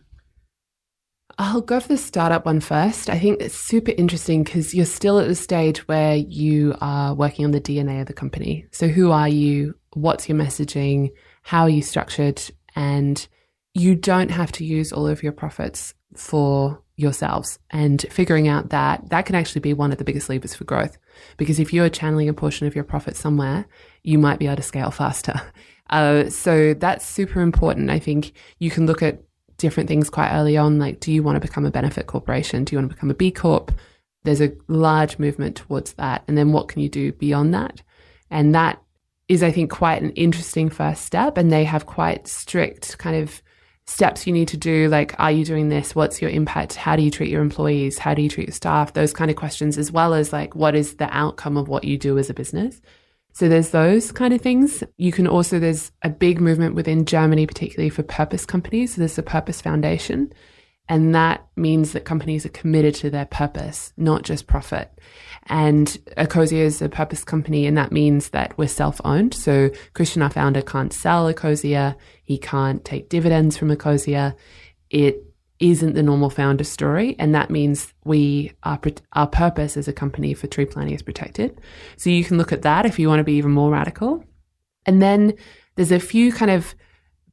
I'll 1.41 1.61
go 1.61 1.78
for 1.78 1.89
the 1.89 1.97
startup 1.97 2.47
one 2.47 2.59
first. 2.59 3.09
I 3.09 3.18
think 3.18 3.41
it's 3.41 3.55
super 3.55 3.93
interesting 3.97 4.43
because 4.43 4.74
you're 4.74 4.84
still 4.84 5.20
at 5.20 5.28
the 5.28 5.36
stage 5.36 5.86
where 5.86 6.16
you 6.16 6.74
are 6.80 7.14
working 7.14 7.45
on 7.45 7.53
the 7.53 7.61
DNA 7.61 8.01
of 8.01 8.09
the 8.09 8.12
company. 8.12 8.66
So, 8.72 8.89
who 8.89 9.12
are 9.12 9.28
you? 9.28 9.76
What's 9.93 10.28
your 10.28 10.36
messaging? 10.36 11.11
How 11.43 11.62
are 11.62 11.70
you 11.70 11.80
structured? 11.80 12.43
And 12.74 13.26
you 13.72 13.95
don't 13.95 14.32
have 14.32 14.51
to 14.53 14.64
use 14.64 14.93
all 14.93 15.07
of 15.07 15.22
your 15.22 15.30
profits 15.30 15.95
for 16.16 16.82
yourselves 16.97 17.61
and 17.70 18.05
figuring 18.11 18.49
out 18.49 18.70
that 18.70 19.09
that 19.11 19.24
can 19.24 19.36
actually 19.36 19.61
be 19.61 19.72
one 19.72 19.93
of 19.93 19.99
the 19.99 20.05
biggest 20.05 20.28
levers 20.28 20.57
for 20.57 20.64
growth. 20.64 20.99
Because 21.36 21.61
if 21.61 21.72
you're 21.72 21.89
channeling 21.89 22.28
a 22.28 22.34
portion 22.34 22.66
of 22.66 22.74
your 22.74 22.82
profit 22.82 23.14
somewhere, 23.14 23.66
you 24.03 24.18
might 24.18 24.41
be 24.41 24.47
able 24.47 24.57
to 24.57 24.62
scale 24.62 24.91
faster. 24.91 25.41
Uh, 25.91 26.28
so 26.28 26.74
that's 26.74 27.07
super 27.07 27.41
important. 27.41 27.89
I 27.89 27.99
think 27.99 28.32
you 28.59 28.70
can 28.70 28.84
look 28.84 29.03
at 29.03 29.22
different 29.59 29.88
things 29.88 30.09
quite 30.09 30.32
early 30.32 30.56
on. 30.56 30.78
Like, 30.78 31.00
do 31.00 31.12
you 31.12 31.22
want 31.22 31.36
to 31.36 31.46
become 31.46 31.66
a 31.66 31.70
benefit 31.70 32.06
corporation? 32.06 32.64
Do 32.64 32.74
you 32.74 32.78
want 32.78 32.90
to 32.90 32.94
become 32.94 33.11
a 33.11 33.14
B 33.14 33.30
Corp? 33.30 33.72
There's 34.24 34.40
a 34.40 34.52
large 34.68 35.18
movement 35.18 35.56
towards 35.56 35.92
that. 35.94 36.24
And 36.26 36.38
then 36.38 36.52
what 36.52 36.68
can 36.68 36.80
you 36.80 36.88
do 36.88 37.12
beyond 37.12 37.54
that? 37.54 37.82
And 38.30 38.54
that 38.54 38.82
is, 39.28 39.42
I 39.42 39.50
think, 39.50 39.70
quite 39.70 40.02
an 40.02 40.11
interesting 40.11 40.70
first 40.70 41.04
step. 41.04 41.36
And 41.36 41.52
they 41.52 41.64
have 41.64 41.86
quite 41.86 42.26
strict 42.26 42.98
kind 42.98 43.16
of 43.16 43.42
steps 43.88 44.26
you 44.26 44.34
need 44.34 44.48
to 44.48 44.56
do 44.59 44.86
like 44.88 45.18
are 45.18 45.32
you 45.32 45.46
doing 45.46 45.70
this 45.70 45.94
what's 45.94 46.20
your 46.20 46.30
impact 46.30 46.74
how 46.74 46.94
do 46.94 47.00
you 47.00 47.11
treat 47.11 47.30
your 47.30 47.40
employees 47.40 47.96
how 47.96 48.12
do 48.12 48.20
you 48.20 48.28
treat 48.28 48.46
your 48.46 48.54
staff 48.54 48.92
those 48.92 49.14
kind 49.14 49.30
of 49.30 49.36
questions 49.38 49.78
as 49.78 49.90
well 49.90 50.12
as 50.12 50.30
like 50.30 50.54
what 50.54 50.74
is 50.74 50.96
the 50.96 51.09
outcome 51.16 51.56
of 51.56 51.68
what 51.68 51.84
you 51.84 51.96
do 51.96 52.18
as 52.18 52.28
a 52.28 52.34
business 52.34 52.82
so 53.32 53.48
there's 53.48 53.70
those 53.70 54.12
kind 54.12 54.34
of 54.34 54.40
things 54.40 54.82
you 54.96 55.12
can 55.12 55.26
also 55.26 55.58
there's 55.58 55.92
a 56.02 56.10
big 56.10 56.40
movement 56.40 56.74
within 56.74 57.04
germany 57.04 57.46
particularly 57.46 57.90
for 57.90 58.02
purpose 58.02 58.44
companies 58.46 58.94
so 58.94 59.00
there's 59.00 59.18
a 59.18 59.22
purpose 59.22 59.60
foundation 59.60 60.32
and 60.88 61.14
that 61.14 61.46
means 61.54 61.92
that 61.92 62.06
companies 62.06 62.46
are 62.46 62.50
committed 62.50 62.94
to 62.96 63.10
their 63.10 63.26
purpose, 63.26 63.92
not 63.96 64.22
just 64.22 64.46
profit. 64.46 64.90
And 65.46 65.86
Ecosia 66.16 66.60
is 66.64 66.80
a 66.80 66.88
purpose 66.88 67.24
company, 67.24 67.66
and 67.66 67.76
that 67.76 67.92
means 67.92 68.30
that 68.30 68.56
we're 68.56 68.68
self 68.68 69.00
owned. 69.04 69.34
So 69.34 69.70
Christian, 69.92 70.22
our 70.22 70.30
founder, 70.30 70.62
can't 70.62 70.92
sell 70.92 71.32
Ecosia. 71.32 71.94
He 72.24 72.38
can't 72.38 72.84
take 72.84 73.10
dividends 73.10 73.56
from 73.56 73.68
Ecosia. 73.68 74.34
It 74.88 75.22
isn't 75.61 75.94
the 75.94 76.02
normal 76.02 76.30
founder 76.30 76.64
story. 76.64 77.16
And 77.18 77.34
that 77.34 77.50
means 77.50 77.92
we 78.04 78.52
are, 78.62 78.80
our 79.14 79.26
purpose 79.26 79.76
as 79.76 79.88
a 79.88 79.92
company 79.92 80.34
for 80.34 80.46
tree 80.46 80.66
planting 80.66 80.94
is 80.94 81.02
protected. 81.02 81.61
So 81.96 82.11
you 82.11 82.24
can 82.24 82.38
look 82.38 82.52
at 82.52 82.62
that 82.62 82.86
if 82.86 82.98
you 82.98 83.09
want 83.09 83.20
to 83.20 83.24
be 83.24 83.34
even 83.34 83.50
more 83.50 83.70
radical. 83.70 84.24
And 84.86 85.02
then 85.02 85.34
there's 85.76 85.92
a 85.92 86.00
few 86.00 86.32
kind 86.32 86.50
of 86.50 86.74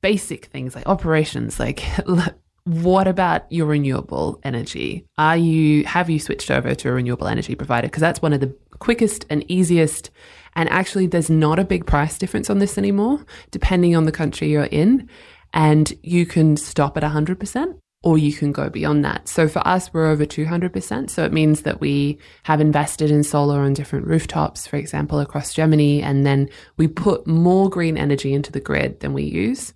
basic 0.01 0.45
things 0.45 0.75
like 0.75 0.87
operations, 0.87 1.59
like 1.59 1.83
what 2.63 3.07
about 3.07 3.51
your 3.51 3.67
renewable 3.67 4.39
energy? 4.43 5.05
Are 5.17 5.37
you 5.37 5.83
have 5.85 6.09
you 6.09 6.19
switched 6.19 6.49
over 6.49 6.73
to 6.73 6.89
a 6.89 6.93
renewable 6.93 7.27
energy 7.27 7.55
provider? 7.55 7.87
Because 7.87 8.01
that's 8.01 8.21
one 8.21 8.33
of 8.33 8.39
the 8.39 8.55
quickest 8.79 9.25
and 9.29 9.49
easiest. 9.49 10.09
And 10.55 10.69
actually, 10.69 11.07
there's 11.07 11.29
not 11.29 11.59
a 11.59 11.65
big 11.65 11.85
price 11.85 12.17
difference 12.17 12.49
on 12.49 12.59
this 12.59 12.77
anymore, 12.77 13.23
depending 13.51 13.95
on 13.95 14.05
the 14.05 14.11
country 14.11 14.49
you're 14.49 14.63
in. 14.63 15.09
And 15.53 15.93
you 16.01 16.25
can 16.25 16.57
stop 16.57 16.97
at 16.97 17.03
100% 17.03 17.79
or 18.05 18.19
you 18.19 18.31
can 18.31 18.51
go 18.51 18.69
beyond 18.69 19.03
that. 19.03 19.27
So 19.27 19.47
for 19.47 19.67
us, 19.67 19.91
we're 19.91 20.05
over 20.05 20.27
200%. 20.27 21.09
So 21.09 21.25
it 21.25 21.33
means 21.33 21.63
that 21.63 21.81
we 21.81 22.19
have 22.43 22.61
invested 22.61 23.09
in 23.09 23.23
solar 23.23 23.59
on 23.61 23.73
different 23.73 24.05
rooftops, 24.05 24.67
for 24.67 24.75
example, 24.77 25.19
across 25.19 25.55
Germany. 25.55 26.03
And 26.03 26.23
then 26.23 26.47
we 26.77 26.87
put 26.87 27.25
more 27.25 27.67
green 27.67 27.97
energy 27.97 28.31
into 28.31 28.51
the 28.51 28.59
grid 28.59 28.99
than 28.99 29.13
we 29.13 29.23
use. 29.23 29.73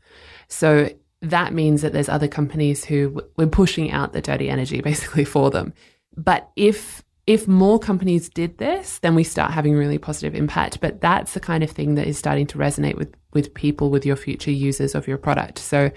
So 0.48 0.92
that 1.24 1.54
means 1.54 1.82
that 1.82 1.92
there's 1.92 2.08
other 2.08 2.28
companies 2.28 2.86
who 2.86 3.20
we're 3.36 3.48
pushing 3.48 3.90
out 3.90 4.14
the 4.14 4.22
dirty 4.22 4.48
energy 4.48 4.80
basically 4.92 5.26
for 5.26 5.50
them. 5.50 5.74
But 6.16 6.50
if 6.56 7.04
if 7.26 7.48
more 7.48 7.78
companies 7.78 8.28
did 8.28 8.58
this, 8.58 8.98
then 9.00 9.14
we 9.14 9.24
start 9.24 9.52
having 9.52 9.76
really 9.76 10.00
positive 10.00 10.34
impact. 10.34 10.82
But 10.82 11.00
that's 11.00 11.34
the 11.34 11.40
kind 11.40 11.64
of 11.64 11.70
thing 11.70 11.94
that 11.94 12.08
is 12.08 12.18
starting 12.18 12.48
to 12.48 12.60
resonate 12.60 12.96
with 12.96 13.14
with 13.34 13.56
people, 13.56 13.90
with 13.90 14.06
your 14.06 14.16
future 14.16 14.52
users 14.52 14.94
of 14.94 15.08
your 15.08 15.18
product. 15.18 15.58
So 15.58 15.92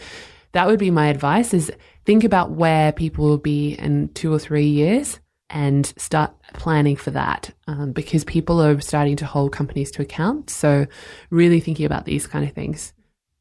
that 0.53 0.67
would 0.67 0.79
be 0.79 0.91
my 0.91 1.09
advice: 1.09 1.55
is 1.55 1.73
think 2.05 2.25
about 2.25 2.53
where 2.53 2.93
people 2.93 3.25
will 3.25 3.39
be 3.39 3.73
in 3.75 4.09
two 4.15 4.33
or 4.33 4.39
three 4.39 4.69
years, 4.69 5.21
and 5.53 5.93
start 5.97 6.33
planning 6.55 6.97
for 6.97 7.11
that 7.11 7.55
um, 7.67 7.93
because 7.93 8.25
people 8.25 8.61
are 8.61 8.81
starting 8.81 9.17
to 9.17 9.27
hold 9.27 9.53
companies 9.53 9.91
to 9.93 10.03
account. 10.03 10.51
So 10.51 10.87
really 11.31 11.61
thinking 11.61 11.87
about 11.87 12.07
these 12.07 12.27
kind 12.27 12.47
of 12.47 12.53
things 12.53 12.93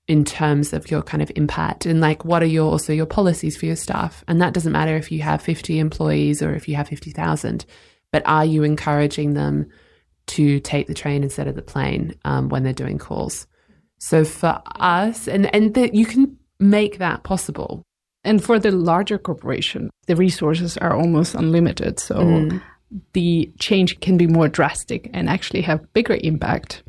in 0.08 0.26
terms 0.26 0.74
of 0.74 0.92
your 0.92 1.02
kind 1.02 1.24
of 1.24 1.32
impact 1.36 1.86
and 1.86 2.02
like 2.02 2.26
what 2.26 2.44
are 2.44 2.48
your 2.48 2.70
also 2.70 2.92
your 2.92 3.06
policies 3.06 3.56
for 3.56 3.66
your 3.66 3.76
staff 3.76 4.24
and 4.28 4.42
that 4.42 4.54
doesn't 4.54 4.72
matter 4.72 4.98
if 4.98 5.12
you 5.12 5.22
have 5.22 5.42
50 5.42 5.80
employees 5.80 6.42
or 6.42 6.54
if 6.54 6.68
you 6.68 6.76
have 6.76 6.88
50,000 6.88 7.66
but 8.12 8.24
are 8.26 8.44
you 8.44 8.64
encouraging 8.64 9.36
them 9.36 9.70
to 10.28 10.60
take 10.60 10.88
the 10.88 10.94
train 10.94 11.24
instead 11.24 11.48
of 11.48 11.56
the 11.56 11.62
plane 11.62 12.16
um, 12.26 12.50
when 12.50 12.64
they're 12.64 12.74
doing 12.74 12.98
calls 12.98 13.48
so 14.00 14.26
for 14.26 14.62
us 14.76 15.28
and 15.28 15.54
and 15.56 15.76
that 15.76 15.94
you 15.94 16.06
can 16.06 16.36
make 16.62 16.98
that 17.00 17.24
possible 17.24 17.84
and 18.24 18.44
for 18.44 18.60
the 18.60 18.72
larger 18.72 19.18
corporation 19.18 19.90
the 20.08 20.16
resources 20.16 20.78
are 20.78 20.96
almost 20.96 21.36
unlimited 21.36 22.00
so 22.00 22.16
mm. 22.16 22.62
the 23.14 23.52
change 23.60 24.00
can 24.00 24.18
be 24.18 24.28
more 24.28 24.48
drastic 24.48 25.10
and 25.14 25.28
actually 25.28 25.62
have 25.62 25.92
bigger 25.94 26.18
impact 26.22 26.84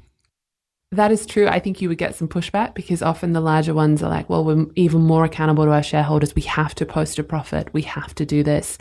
that 0.92 1.10
is 1.10 1.24
true. 1.24 1.48
I 1.48 1.58
think 1.58 1.80
you 1.80 1.88
would 1.88 1.96
get 1.96 2.14
some 2.14 2.28
pushback 2.28 2.74
because 2.74 3.00
often 3.00 3.32
the 3.32 3.40
larger 3.40 3.72
ones 3.72 4.02
are 4.02 4.10
like, 4.10 4.28
well, 4.28 4.44
we're 4.44 4.66
even 4.76 5.00
more 5.00 5.24
accountable 5.24 5.64
to 5.64 5.70
our 5.70 5.82
shareholders. 5.82 6.34
We 6.34 6.42
have 6.42 6.74
to 6.76 6.84
post 6.84 7.18
a 7.18 7.24
profit. 7.24 7.72
We 7.72 7.80
have 7.82 8.14
to 8.16 8.26
do 8.26 8.42
this. 8.42 8.76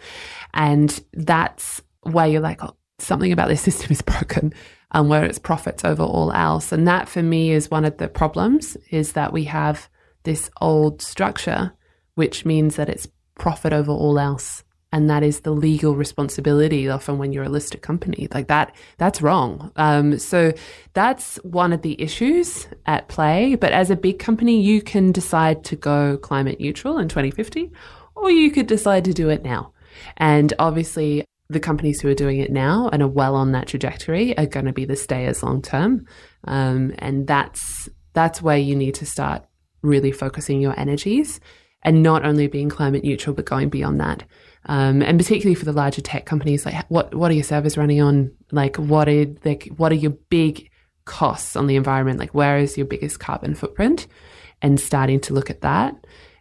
And 0.54 1.02
that's 1.14 1.82
where 2.02 2.28
you're 2.28 2.42
like, 2.42 2.62
oh, 2.62 2.76
something 3.00 3.32
about 3.32 3.48
this 3.48 3.62
system 3.70 3.92
is 3.92 4.02
broken 4.02 4.54
and 4.94 5.02
um, 5.02 5.08
where 5.08 5.24
it's 5.24 5.40
profits 5.40 5.86
over 5.86 6.04
all 6.04 6.34
else. 6.34 6.74
And 6.74 6.86
that 6.86 7.08
for 7.08 7.24
me 7.24 7.52
is 7.52 7.72
one 7.72 7.86
of 7.86 7.98
the 7.98 8.10
problems 8.10 8.76
is 8.90 9.14
that 9.14 9.32
we 9.32 9.46
have 9.46 9.90
this 10.24 10.50
old 10.60 11.02
structure, 11.02 11.74
which 12.16 12.46
means 12.46 12.76
that 12.76 12.90
it's 12.90 13.08
profit 13.36 13.74
over 13.74 13.92
all 13.92 14.20
else. 14.20 14.64
And 14.94 15.10
that 15.10 15.24
is 15.24 15.42
the 15.42 15.52
legal 15.52 15.96
responsibility 15.96 16.90
often 16.90 17.18
when 17.18 17.32
you're 17.32 17.46
a 17.46 17.50
listed 17.50 17.82
company 17.82 18.28
like 18.34 18.48
that 18.48 18.76
that's 18.98 19.22
wrong. 19.22 19.72
Um, 19.78 20.20
so 20.20 20.52
that's 20.94 21.38
one 21.38 21.72
of 21.72 21.82
the 21.82 22.00
issues 22.02 22.68
at 22.86 23.08
play. 23.08 23.56
But 23.56 23.72
as 23.72 23.90
a 23.90 23.96
big 23.96 24.20
company 24.20 24.62
you 24.62 24.82
can 24.82 25.14
decide 25.14 25.64
to 25.66 25.78
go 25.78 26.18
climate 26.18 26.60
neutral 26.60 26.98
in 26.98 27.08
2050 27.08 27.72
or 28.16 28.30
you 28.30 28.52
could 28.52 28.68
decide 28.68 29.06
to 29.06 29.14
do 29.14 29.30
it 29.30 29.44
now. 29.44 29.72
And 30.18 30.54
obviously 30.60 31.24
the 31.50 31.60
companies 31.60 32.02
who 32.02 32.10
are 32.10 32.14
doing 32.14 32.40
it 32.40 32.52
now 32.52 32.90
and 32.92 33.02
are 33.02 33.08
well 33.08 33.36
on 33.36 33.52
that 33.52 33.68
trajectory 33.68 34.38
are 34.38 34.46
going 34.46 34.66
to 34.66 34.74
be 34.74 34.86
the 34.86 34.96
stayers 34.96 35.42
long 35.42 35.62
term. 35.62 36.06
Um, 36.46 36.94
and 37.00 37.28
that's 37.28 37.90
that's 38.14 38.42
where 38.42 38.58
you 38.58 38.76
need 38.76 38.96
to 38.96 39.06
start 39.06 39.46
really 39.82 40.12
focusing 40.12 40.62
your 40.62 40.80
energies 40.80 41.40
and 41.84 42.04
not 42.04 42.24
only 42.24 42.48
being 42.48 42.70
climate 42.70 43.04
neutral 43.04 43.36
but 43.36 43.46
going 43.46 43.70
beyond 43.70 44.00
that 44.00 44.24
um, 44.66 45.02
and 45.02 45.18
particularly 45.18 45.56
for 45.56 45.66
the 45.66 45.74
larger 45.74 46.02
tech 46.02 46.26
companies, 46.26 46.66
like 46.66 46.86
what 46.90 47.14
what 47.16 47.32
are 47.32 47.34
your 47.34 47.44
servers 47.44 47.78
running 47.78 48.02
on? 48.02 48.32
Like 48.52 48.78
what 48.78 49.10
are 49.10 49.26
like 49.44 49.70
what 49.78 49.92
are 49.92 49.96
your 49.96 50.12
big 50.12 50.70
costs 51.06 51.56
on 51.56 51.68
the 51.68 51.76
environment? 51.76 52.20
Like 52.20 52.34
where 52.34 52.58
is 52.58 52.78
your 52.78 52.86
biggest 52.86 53.20
carbon 53.20 53.56
footprint? 53.56 54.08
And 54.62 54.80
starting 54.80 55.20
to 55.22 55.34
look 55.34 55.50
at 55.50 55.62
that, 55.62 55.96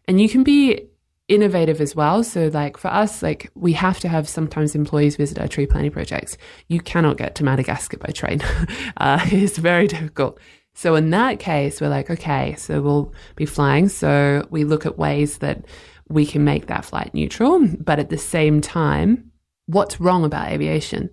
and 0.07 0.21
you 0.21 0.29
can 0.29 0.43
be 0.43 0.87
innovative 1.29 1.81
as 1.81 1.97
well. 1.97 2.23
So 2.23 2.49
like 2.49 2.77
for 2.77 2.89
us, 2.89 3.23
like 3.23 3.51
we 3.55 3.73
have 3.73 4.01
to 4.01 4.09
have 4.09 4.29
sometimes 4.29 4.75
employees 4.75 5.17
visit 5.17 5.39
our 5.39 5.49
tree 5.49 5.67
planting 5.67 5.93
projects. 5.93 6.37
You 6.69 6.81
cannot 6.81 7.17
get 7.17 7.37
to 7.37 7.45
Madagascar 7.45 7.97
by 7.97 8.13
train. 8.13 8.43
uh, 8.99 9.21
it's 9.27 9.57
very 9.57 9.87
difficult. 9.87 10.39
So 10.75 10.95
in 10.95 11.11
that 11.11 11.39
case, 11.39 11.81
we're 11.81 11.89
like, 11.89 12.11
okay, 12.11 12.55
so 12.57 12.81
we'll 12.81 13.13
be 13.37 13.47
flying. 13.47 13.89
So 13.89 14.47
we 14.51 14.65
look 14.65 14.87
at 14.87 14.99
ways 14.99 15.39
that 15.39 15.65
we 16.09 16.27
can 16.27 16.45
make 16.45 16.67
that 16.67 16.85
flight 16.85 17.13
neutral. 17.15 17.67
But 17.79 17.99
at 17.99 18.11
the 18.11 18.19
same 18.19 18.61
time, 18.61 19.31
what's 19.67 20.01
wrong 20.01 20.25
about 20.25 20.49
aviation? 20.49 21.11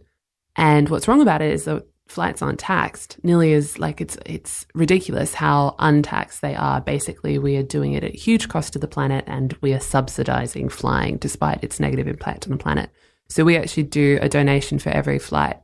And 0.56 0.90
what's 0.90 1.08
wrong 1.08 1.22
about 1.22 1.42
it 1.42 1.52
is 1.52 1.66
that 1.66 1.86
flights 2.08 2.42
aren't 2.42 2.60
taxed 2.60 3.18
nearly 3.24 3.54
as 3.54 3.78
like 3.78 4.00
it's 4.00 4.18
it's 4.26 4.66
ridiculous 4.74 5.34
how 5.34 5.76
untaxed 5.80 6.42
they 6.42 6.56
are. 6.56 6.82
Basically, 6.82 7.38
we 7.38 7.58
are 7.58 7.64
doing 7.64 7.94
it 7.94 8.04
at 8.04 8.16
huge 8.16 8.48
cost 8.50 8.74
to 8.74 8.80
the 8.80 8.88
planet 8.88 9.24
and 9.28 9.56
we 9.62 9.74
are 9.74 9.80
subsidizing 9.80 10.70
flying 10.70 11.18
despite 11.18 11.64
its 11.64 11.80
negative 11.80 12.08
impact 12.08 12.46
on 12.46 12.52
the 12.52 12.58
planet. 12.58 12.90
So 13.30 13.44
we 13.44 13.58
actually 13.58 13.84
do 13.84 14.20
a 14.22 14.30
donation 14.30 14.80
for 14.80 14.90
every 14.90 15.20
flight 15.20 15.58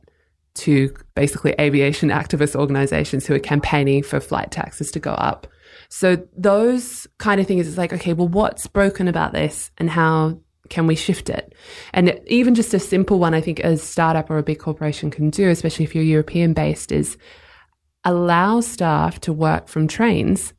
to 0.54 0.94
basically 1.14 1.54
aviation 1.60 2.10
activist 2.10 2.54
organizations 2.54 3.26
who 3.26 3.34
are 3.34 3.40
campaigning 3.40 4.02
for 4.02 4.20
flight 4.20 4.50
taxes 4.50 4.90
to 4.92 5.00
go 5.00 5.12
up. 5.12 5.46
So 5.88 6.26
those 6.36 7.06
kind 7.18 7.40
of 7.40 7.46
things 7.46 7.68
it's 7.68 7.78
like, 7.78 7.92
okay, 7.92 8.12
well, 8.12 8.28
what's 8.28 8.66
broken 8.66 9.08
about 9.08 9.32
this 9.32 9.70
and 9.78 9.90
how 9.90 10.38
can 10.70 10.86
we 10.86 10.94
shift 10.94 11.28
it? 11.28 11.54
And 11.92 12.20
even 12.26 12.54
just 12.54 12.72
a 12.72 12.78
simple 12.78 13.18
one, 13.18 13.34
I 13.34 13.40
think 13.40 13.60
a 13.60 13.76
startup 13.76 14.30
or 14.30 14.38
a 14.38 14.42
big 14.42 14.58
corporation 14.58 15.10
can 15.10 15.30
do, 15.30 15.48
especially 15.50 15.84
if 15.84 15.94
you're 15.94 16.04
European 16.04 16.54
based, 16.54 16.92
is 16.92 17.18
allow 18.04 18.60
staff 18.60 19.20
to 19.20 19.32
work 19.32 19.68
from 19.68 19.88
trains 19.88 20.52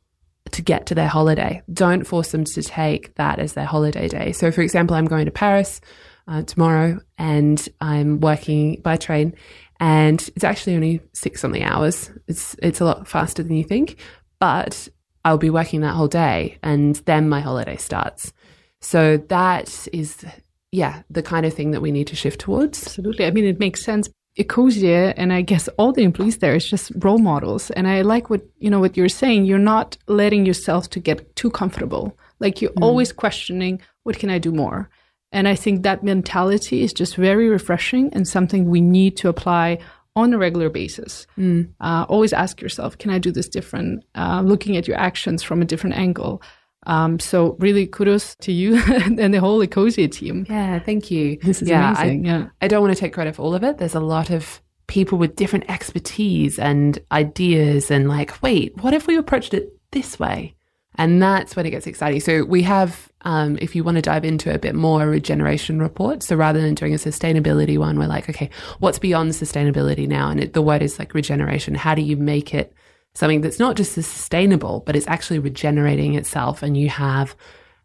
to 0.52 0.62
get 0.62 0.86
to 0.86 0.94
their 0.94 1.08
holiday. 1.08 1.62
Don't 1.72 2.06
force 2.06 2.32
them 2.32 2.44
to 2.44 2.62
take 2.62 3.14
that 3.16 3.38
as 3.38 3.54
their 3.54 3.64
holiday 3.64 4.08
day. 4.08 4.32
So, 4.32 4.52
for 4.52 4.62
example, 4.62 4.96
I'm 4.96 5.06
going 5.06 5.24
to 5.24 5.32
Paris 5.32 5.80
uh, 6.28 6.42
tomorrow 6.42 7.00
and 7.18 7.68
I'm 7.80 8.20
working 8.20 8.80
by 8.82 8.96
train 8.96 9.34
and 9.80 10.28
it's 10.34 10.44
actually 10.44 10.74
only 10.74 11.00
six 11.12 11.40
something 11.40 11.62
hours. 11.62 12.10
It's, 12.26 12.56
it's 12.62 12.80
a 12.80 12.84
lot 12.84 13.06
faster 13.06 13.42
than 13.42 13.56
you 13.56 13.64
think, 13.64 13.98
but 14.38 14.88
I'll 15.24 15.38
be 15.38 15.50
working 15.50 15.80
that 15.80 15.94
whole 15.94 16.08
day 16.08 16.58
and 16.62 16.96
then 17.06 17.28
my 17.28 17.40
holiday 17.40 17.76
starts. 17.76 18.32
So 18.80 19.16
that 19.28 19.88
is, 19.92 20.24
yeah, 20.70 21.02
the 21.10 21.22
kind 21.22 21.44
of 21.46 21.54
thing 21.54 21.72
that 21.72 21.82
we 21.82 21.90
need 21.90 22.06
to 22.08 22.16
shift 22.16 22.40
towards. 22.40 22.86
Absolutely. 22.86 23.26
I 23.26 23.30
mean, 23.30 23.44
it 23.44 23.58
makes 23.58 23.84
sense. 23.84 24.08
Ecosia 24.38 25.14
and 25.16 25.32
I 25.32 25.40
guess 25.40 25.66
all 25.78 25.92
the 25.92 26.02
employees 26.02 26.38
there 26.38 26.54
is 26.54 26.68
just 26.68 26.92
role 26.96 27.18
models. 27.18 27.70
And 27.70 27.88
I 27.88 28.02
like 28.02 28.28
what, 28.28 28.42
you 28.58 28.70
know, 28.70 28.80
what 28.80 28.96
you're 28.96 29.08
saying. 29.08 29.46
You're 29.46 29.58
not 29.58 29.96
letting 30.06 30.44
yourself 30.46 30.90
to 30.90 31.00
get 31.00 31.34
too 31.36 31.50
comfortable. 31.50 32.16
Like 32.38 32.60
you're 32.60 32.72
mm. 32.72 32.82
always 32.82 33.12
questioning, 33.12 33.80
what 34.02 34.18
can 34.18 34.30
I 34.30 34.38
do 34.38 34.52
more? 34.52 34.90
And 35.32 35.48
I 35.48 35.54
think 35.54 35.82
that 35.82 36.04
mentality 36.04 36.82
is 36.82 36.92
just 36.92 37.16
very 37.16 37.48
refreshing 37.48 38.10
and 38.12 38.26
something 38.26 38.70
we 38.70 38.80
need 38.80 39.16
to 39.18 39.28
apply 39.28 39.78
on 40.14 40.32
a 40.32 40.38
regular 40.38 40.70
basis. 40.70 41.26
Mm. 41.36 41.72
Uh, 41.80 42.06
always 42.08 42.32
ask 42.32 42.60
yourself, 42.60 42.96
can 42.96 43.10
I 43.10 43.18
do 43.18 43.30
this 43.30 43.48
different? 43.48 44.04
Uh, 44.14 44.40
looking 44.42 44.76
at 44.76 44.88
your 44.88 44.96
actions 44.96 45.42
from 45.42 45.60
a 45.60 45.64
different 45.64 45.96
angle. 45.96 46.42
Um, 46.86 47.18
so 47.18 47.56
really 47.58 47.86
kudos 47.86 48.36
to 48.36 48.52
you 48.52 48.76
and 48.86 49.34
the 49.34 49.40
whole 49.40 49.60
Ecosia 49.64 50.10
team. 50.10 50.46
Yeah, 50.48 50.78
thank 50.78 51.10
you. 51.10 51.38
This 51.42 51.60
is 51.60 51.68
yeah, 51.68 51.90
amazing. 51.90 52.28
I, 52.28 52.30
yeah. 52.30 52.46
I 52.62 52.68
don't 52.68 52.80
want 52.80 52.94
to 52.94 53.00
take 53.00 53.12
credit 53.12 53.36
for 53.36 53.42
all 53.42 53.54
of 53.54 53.62
it. 53.62 53.78
There's 53.78 53.94
a 53.94 54.00
lot 54.00 54.30
of 54.30 54.62
people 54.86 55.18
with 55.18 55.36
different 55.36 55.68
expertise 55.68 56.58
and 56.58 56.98
ideas 57.12 57.90
and 57.90 58.08
like, 58.08 58.40
wait, 58.42 58.76
what 58.82 58.94
if 58.94 59.06
we 59.06 59.16
approached 59.16 59.52
it 59.52 59.72
this 59.90 60.18
way? 60.18 60.55
And 60.98 61.22
that's 61.22 61.54
when 61.56 61.66
it 61.66 61.70
gets 61.70 61.86
exciting. 61.86 62.20
So 62.20 62.44
we 62.44 62.62
have, 62.62 63.10
um, 63.22 63.58
if 63.60 63.74
you 63.76 63.84
want 63.84 63.96
to 63.96 64.02
dive 64.02 64.24
into 64.24 64.54
a 64.54 64.58
bit 64.58 64.74
more, 64.74 65.02
a 65.02 65.06
regeneration 65.06 65.80
report. 65.80 66.22
So 66.22 66.36
rather 66.36 66.60
than 66.60 66.74
doing 66.74 66.94
a 66.94 66.98
sustainability 66.98 67.78
one, 67.78 67.98
we're 67.98 68.06
like, 68.06 68.30
okay, 68.30 68.50
what's 68.78 68.98
beyond 68.98 69.32
sustainability 69.32 70.08
now? 70.08 70.30
And 70.30 70.40
it, 70.40 70.52
the 70.52 70.62
word 70.62 70.82
is 70.82 70.98
like 70.98 71.14
regeneration. 71.14 71.74
How 71.74 71.94
do 71.94 72.02
you 72.02 72.16
make 72.16 72.54
it 72.54 72.72
something 73.14 73.40
that's 73.40 73.58
not 73.58 73.76
just 73.76 73.92
sustainable, 73.92 74.82
but 74.86 74.96
it's 74.96 75.08
actually 75.08 75.38
regenerating 75.38 76.14
itself 76.14 76.62
and 76.62 76.76
you 76.76 76.88
have 76.88 77.34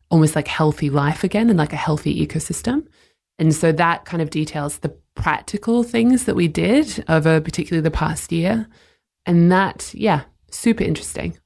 almost 0.09 0.35
like 0.35 0.47
healthy 0.47 0.89
life 0.89 1.23
again 1.23 1.49
and 1.49 1.57
like 1.57 1.73
a 1.73 1.77
healthy 1.77 2.25
ecosystem. 2.25 2.85
And 3.39 3.55
so 3.55 3.71
that 3.71 4.05
kind 4.05 4.21
of 4.21 4.29
details 4.29 4.79
the 4.79 4.95
practical 5.15 5.83
things 5.83 6.25
that 6.25 6.35
we 6.35 6.47
did 6.47 7.03
over 7.07 7.41
particularly 7.41 7.81
the 7.81 7.91
past 7.91 8.31
year. 8.31 8.67
And 9.25 9.51
that, 9.51 9.93
yeah, 9.93 10.23
super 10.51 10.83
interesting. 10.83 11.37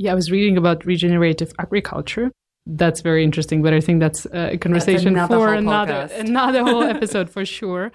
Yeah, 0.00 0.12
I 0.12 0.14
was 0.14 0.30
reading 0.30 0.56
about 0.56 0.86
regenerative 0.86 1.52
agriculture. 1.58 2.32
That's 2.64 3.02
very 3.02 3.22
interesting, 3.22 3.60
but 3.60 3.74
I 3.74 3.80
think 3.80 4.00
that's 4.00 4.26
a 4.32 4.56
conversation 4.56 5.12
that's 5.12 5.28
for 5.28 5.52
another 5.52 6.08
another 6.14 6.62
whole 6.62 6.84
episode 6.84 7.28
for 7.28 7.44
sure. 7.44 7.92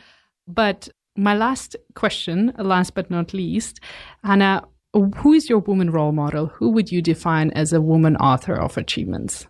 But 0.47 0.87
my 1.17 1.35
last 1.35 1.75
question, 1.95 2.53
last 2.59 2.93
but 2.93 3.09
not 3.09 3.33
least, 3.33 3.79
Anna, 4.23 4.65
who 4.93 5.33
is 5.33 5.49
your 5.49 5.57
woman 5.57 5.89
role 5.89 6.11
model? 6.11 6.45
Who 6.45 6.69
would 6.69 6.91
you 6.91 7.01
define 7.01 7.49
as 7.53 7.73
a 7.73 7.81
woman 7.81 8.17
author 8.17 8.53
of 8.53 8.77
achievements? 8.77 9.47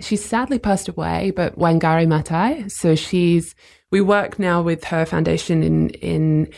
She's 0.00 0.24
sadly 0.24 0.58
passed 0.58 0.88
away, 0.88 1.30
but 1.30 1.58
Wangari 1.58 2.06
Maathai. 2.06 2.70
So 2.72 2.94
she's, 2.94 3.54
we 3.90 4.00
work 4.00 4.38
now 4.38 4.62
with 4.62 4.84
her 4.84 5.04
foundation 5.04 5.62
in, 5.62 5.90
in 5.90 6.48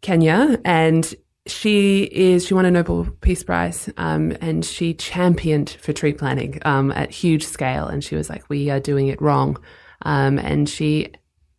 Kenya 0.00 0.58
and 0.64 1.14
she 1.50 2.04
is, 2.04 2.46
she 2.46 2.54
won 2.54 2.64
a 2.64 2.70
Nobel 2.70 3.06
Peace 3.20 3.42
Prize, 3.42 3.90
um, 3.96 4.36
and 4.40 4.64
she 4.64 4.94
championed 4.94 5.70
for 5.80 5.92
tree 5.92 6.12
planting, 6.12 6.60
um, 6.64 6.90
at 6.92 7.10
huge 7.10 7.44
scale. 7.44 7.86
And 7.86 8.02
she 8.02 8.16
was 8.16 8.30
like, 8.30 8.48
we 8.48 8.70
are 8.70 8.80
doing 8.80 9.08
it 9.08 9.20
wrong. 9.20 9.58
Um, 10.02 10.38
and 10.38 10.68
she 10.68 11.12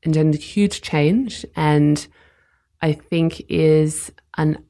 engendered 0.06 0.42
huge 0.42 0.82
change 0.82 1.46
and 1.56 2.08
I 2.82 2.94
think 2.94 3.44
is 3.50 4.12
an 4.38 4.64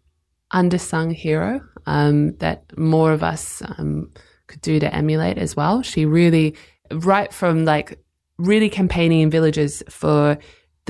undersung 0.54 1.14
hero 1.14 1.62
um, 1.86 2.36
that 2.38 2.78
more 2.78 3.14
of 3.14 3.24
us 3.24 3.62
um, 3.78 4.12
could 4.48 4.62
do 4.62 4.80
to 4.80 4.94
emulate 4.94 5.38
as 5.38 5.56
well. 5.56 5.82
She 5.82 6.06
really, 6.06 6.56
right 6.92 7.32
from 7.32 7.64
like 7.64 8.00
really 8.38 8.70
campaigning 8.70 9.22
in 9.22 9.30
villages 9.30 9.82
for 9.90 10.38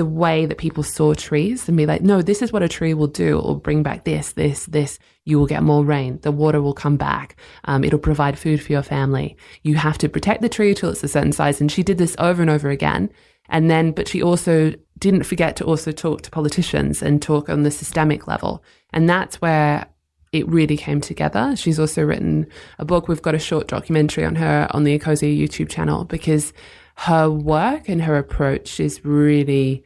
the 0.01 0.05
way 0.07 0.47
that 0.47 0.57
people 0.57 0.81
saw 0.81 1.13
trees 1.13 1.67
and 1.67 1.77
be 1.77 1.85
like, 1.85 2.01
no, 2.01 2.23
this 2.23 2.41
is 2.41 2.51
what 2.51 2.63
a 2.63 2.67
tree 2.67 2.95
will 2.95 3.05
do. 3.05 3.37
It 3.37 3.43
will 3.43 3.53
bring 3.53 3.83
back 3.83 4.03
this, 4.03 4.33
this, 4.33 4.65
this. 4.65 4.97
You 5.25 5.37
will 5.37 5.45
get 5.45 5.61
more 5.61 5.85
rain. 5.85 6.17
The 6.23 6.31
water 6.31 6.59
will 6.59 6.73
come 6.73 6.97
back. 6.97 7.35
Um, 7.65 7.83
it'll 7.83 7.99
provide 7.99 8.39
food 8.39 8.63
for 8.63 8.71
your 8.71 8.81
family. 8.81 9.37
You 9.61 9.75
have 9.75 9.99
to 9.99 10.09
protect 10.09 10.41
the 10.41 10.49
tree 10.49 10.73
till 10.73 10.89
it's 10.89 11.03
a 11.03 11.07
certain 11.07 11.33
size. 11.33 11.61
And 11.61 11.71
she 11.71 11.83
did 11.83 11.99
this 11.99 12.15
over 12.17 12.41
and 12.41 12.49
over 12.49 12.71
again. 12.71 13.11
And 13.47 13.69
then, 13.69 13.91
but 13.91 14.07
she 14.07 14.23
also 14.23 14.73
didn't 14.97 15.25
forget 15.25 15.55
to 15.57 15.65
also 15.65 15.91
talk 15.91 16.23
to 16.23 16.31
politicians 16.31 17.03
and 17.03 17.21
talk 17.21 17.47
on 17.47 17.61
the 17.61 17.69
systemic 17.69 18.25
level. 18.25 18.63
And 18.93 19.07
that's 19.07 19.39
where 19.39 19.85
it 20.31 20.47
really 20.47 20.77
came 20.77 20.99
together. 20.99 21.55
She's 21.55 21.79
also 21.79 22.01
written 22.01 22.47
a 22.79 22.85
book. 22.85 23.07
We've 23.07 23.21
got 23.21 23.35
a 23.35 23.39
short 23.39 23.67
documentary 23.67 24.25
on 24.25 24.33
her 24.37 24.67
on 24.71 24.83
the 24.83 24.97
Ecosia 24.97 25.37
YouTube 25.37 25.69
channel 25.69 26.05
because 26.05 26.53
her 27.01 27.31
work 27.31 27.89
and 27.89 28.03
her 28.03 28.15
approach 28.15 28.79
is 28.79 29.03
really 29.03 29.83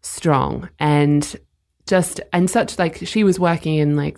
strong 0.00 0.68
and 0.78 1.36
just 1.88 2.20
and 2.32 2.48
such 2.48 2.78
like 2.78 3.04
she 3.04 3.24
was 3.24 3.40
working 3.40 3.74
in 3.74 3.96
like 3.96 4.16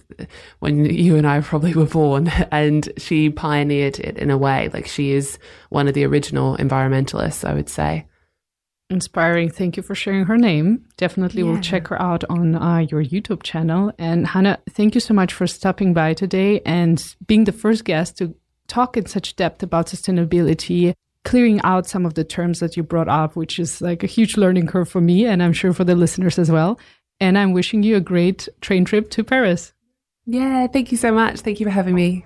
when 0.58 0.84
you 0.84 1.16
and 1.16 1.26
I 1.26 1.40
probably 1.40 1.72
were 1.72 1.86
born 1.86 2.28
and 2.50 2.86
she 2.98 3.30
pioneered 3.30 3.98
it 3.98 4.18
in 4.18 4.30
a 4.30 4.36
way 4.36 4.68
like 4.74 4.86
she 4.86 5.12
is 5.12 5.38
one 5.70 5.88
of 5.88 5.94
the 5.94 6.04
original 6.04 6.58
environmentalists 6.58 7.48
I 7.48 7.54
would 7.54 7.70
say 7.70 8.06
inspiring. 8.90 9.48
Thank 9.48 9.78
you 9.78 9.82
for 9.82 9.94
sharing 9.94 10.26
her 10.26 10.36
name. 10.36 10.84
Definitely 10.98 11.42
yeah. 11.42 11.50
will 11.50 11.60
check 11.60 11.88
her 11.88 12.00
out 12.00 12.24
on 12.28 12.54
uh, 12.54 12.78
your 12.90 13.02
YouTube 13.02 13.42
channel. 13.42 13.90
And 13.98 14.26
Hannah, 14.26 14.58
thank 14.70 14.94
you 14.94 15.00
so 15.00 15.14
much 15.14 15.32
for 15.32 15.46
stopping 15.46 15.94
by 15.94 16.12
today 16.12 16.60
and 16.66 17.16
being 17.26 17.44
the 17.44 17.52
first 17.52 17.86
guest 17.86 18.18
to 18.18 18.34
talk 18.68 18.98
in 18.98 19.06
such 19.06 19.36
depth 19.36 19.62
about 19.62 19.86
sustainability, 19.86 20.94
clearing 21.24 21.60
out 21.62 21.86
some 21.86 22.06
of 22.06 22.14
the 22.14 22.24
terms 22.24 22.60
that 22.60 22.76
you 22.76 22.82
brought 22.82 23.08
up, 23.08 23.34
which 23.34 23.58
is 23.58 23.80
like 23.80 24.02
a 24.02 24.06
huge 24.06 24.36
learning 24.36 24.66
curve 24.66 24.88
for 24.88 25.00
me 25.00 25.26
and 25.26 25.42
I'm 25.42 25.52
sure 25.52 25.72
for 25.72 25.84
the 25.84 25.96
listeners 25.96 26.38
as 26.38 26.50
well. 26.50 26.78
And 27.20 27.38
I'm 27.38 27.52
wishing 27.52 27.82
you 27.82 27.96
a 27.96 28.00
great 28.00 28.48
train 28.60 28.84
trip 28.84 29.10
to 29.10 29.24
Paris. 29.24 29.72
Yeah, 30.26 30.66
thank 30.66 30.90
you 30.90 30.98
so 30.98 31.12
much. 31.12 31.40
Thank 31.40 31.60
you 31.60 31.66
for 31.66 31.70
having 31.70 31.94
me. 31.94 32.24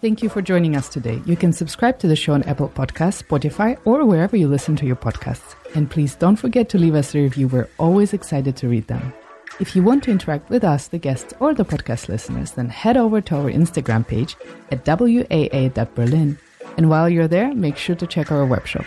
Thank 0.00 0.22
you 0.22 0.28
for 0.28 0.42
joining 0.42 0.76
us 0.76 0.90
today. 0.90 1.22
You 1.24 1.34
can 1.34 1.50
subscribe 1.50 1.98
to 2.00 2.06
the 2.06 2.14
show 2.14 2.34
on 2.34 2.42
Apple 2.42 2.68
Podcasts, 2.68 3.22
Spotify, 3.22 3.78
or 3.86 4.04
wherever 4.04 4.36
you 4.36 4.48
listen 4.48 4.76
to 4.76 4.84
your 4.84 4.96
podcasts. 4.96 5.54
And 5.74 5.90
please 5.90 6.14
don't 6.14 6.36
forget 6.36 6.68
to 6.70 6.78
leave 6.78 6.94
us 6.94 7.14
a 7.14 7.22
review. 7.22 7.48
We're 7.48 7.70
always 7.78 8.12
excited 8.12 8.54
to 8.56 8.68
read 8.68 8.86
them. 8.86 9.14
If 9.60 9.76
you 9.76 9.84
want 9.84 10.02
to 10.04 10.10
interact 10.10 10.50
with 10.50 10.64
us, 10.64 10.88
the 10.88 10.98
guests, 10.98 11.32
or 11.38 11.54
the 11.54 11.64
podcast 11.64 12.08
listeners, 12.08 12.50
then 12.52 12.68
head 12.68 12.96
over 12.96 13.20
to 13.20 13.36
our 13.36 13.50
Instagram 13.50 14.04
page 14.06 14.36
at 14.72 14.84
waa.berlin. 14.84 16.38
And 16.76 16.90
while 16.90 17.08
you're 17.08 17.28
there, 17.28 17.54
make 17.54 17.76
sure 17.76 17.94
to 17.94 18.06
check 18.06 18.32
our 18.32 18.46
webshop. 18.46 18.84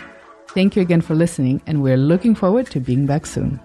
Thank 0.48 0.76
you 0.76 0.82
again 0.82 1.00
for 1.00 1.14
listening, 1.14 1.62
and 1.66 1.82
we're 1.82 1.96
looking 1.96 2.34
forward 2.34 2.66
to 2.66 2.80
being 2.80 3.06
back 3.06 3.24
soon. 3.24 3.60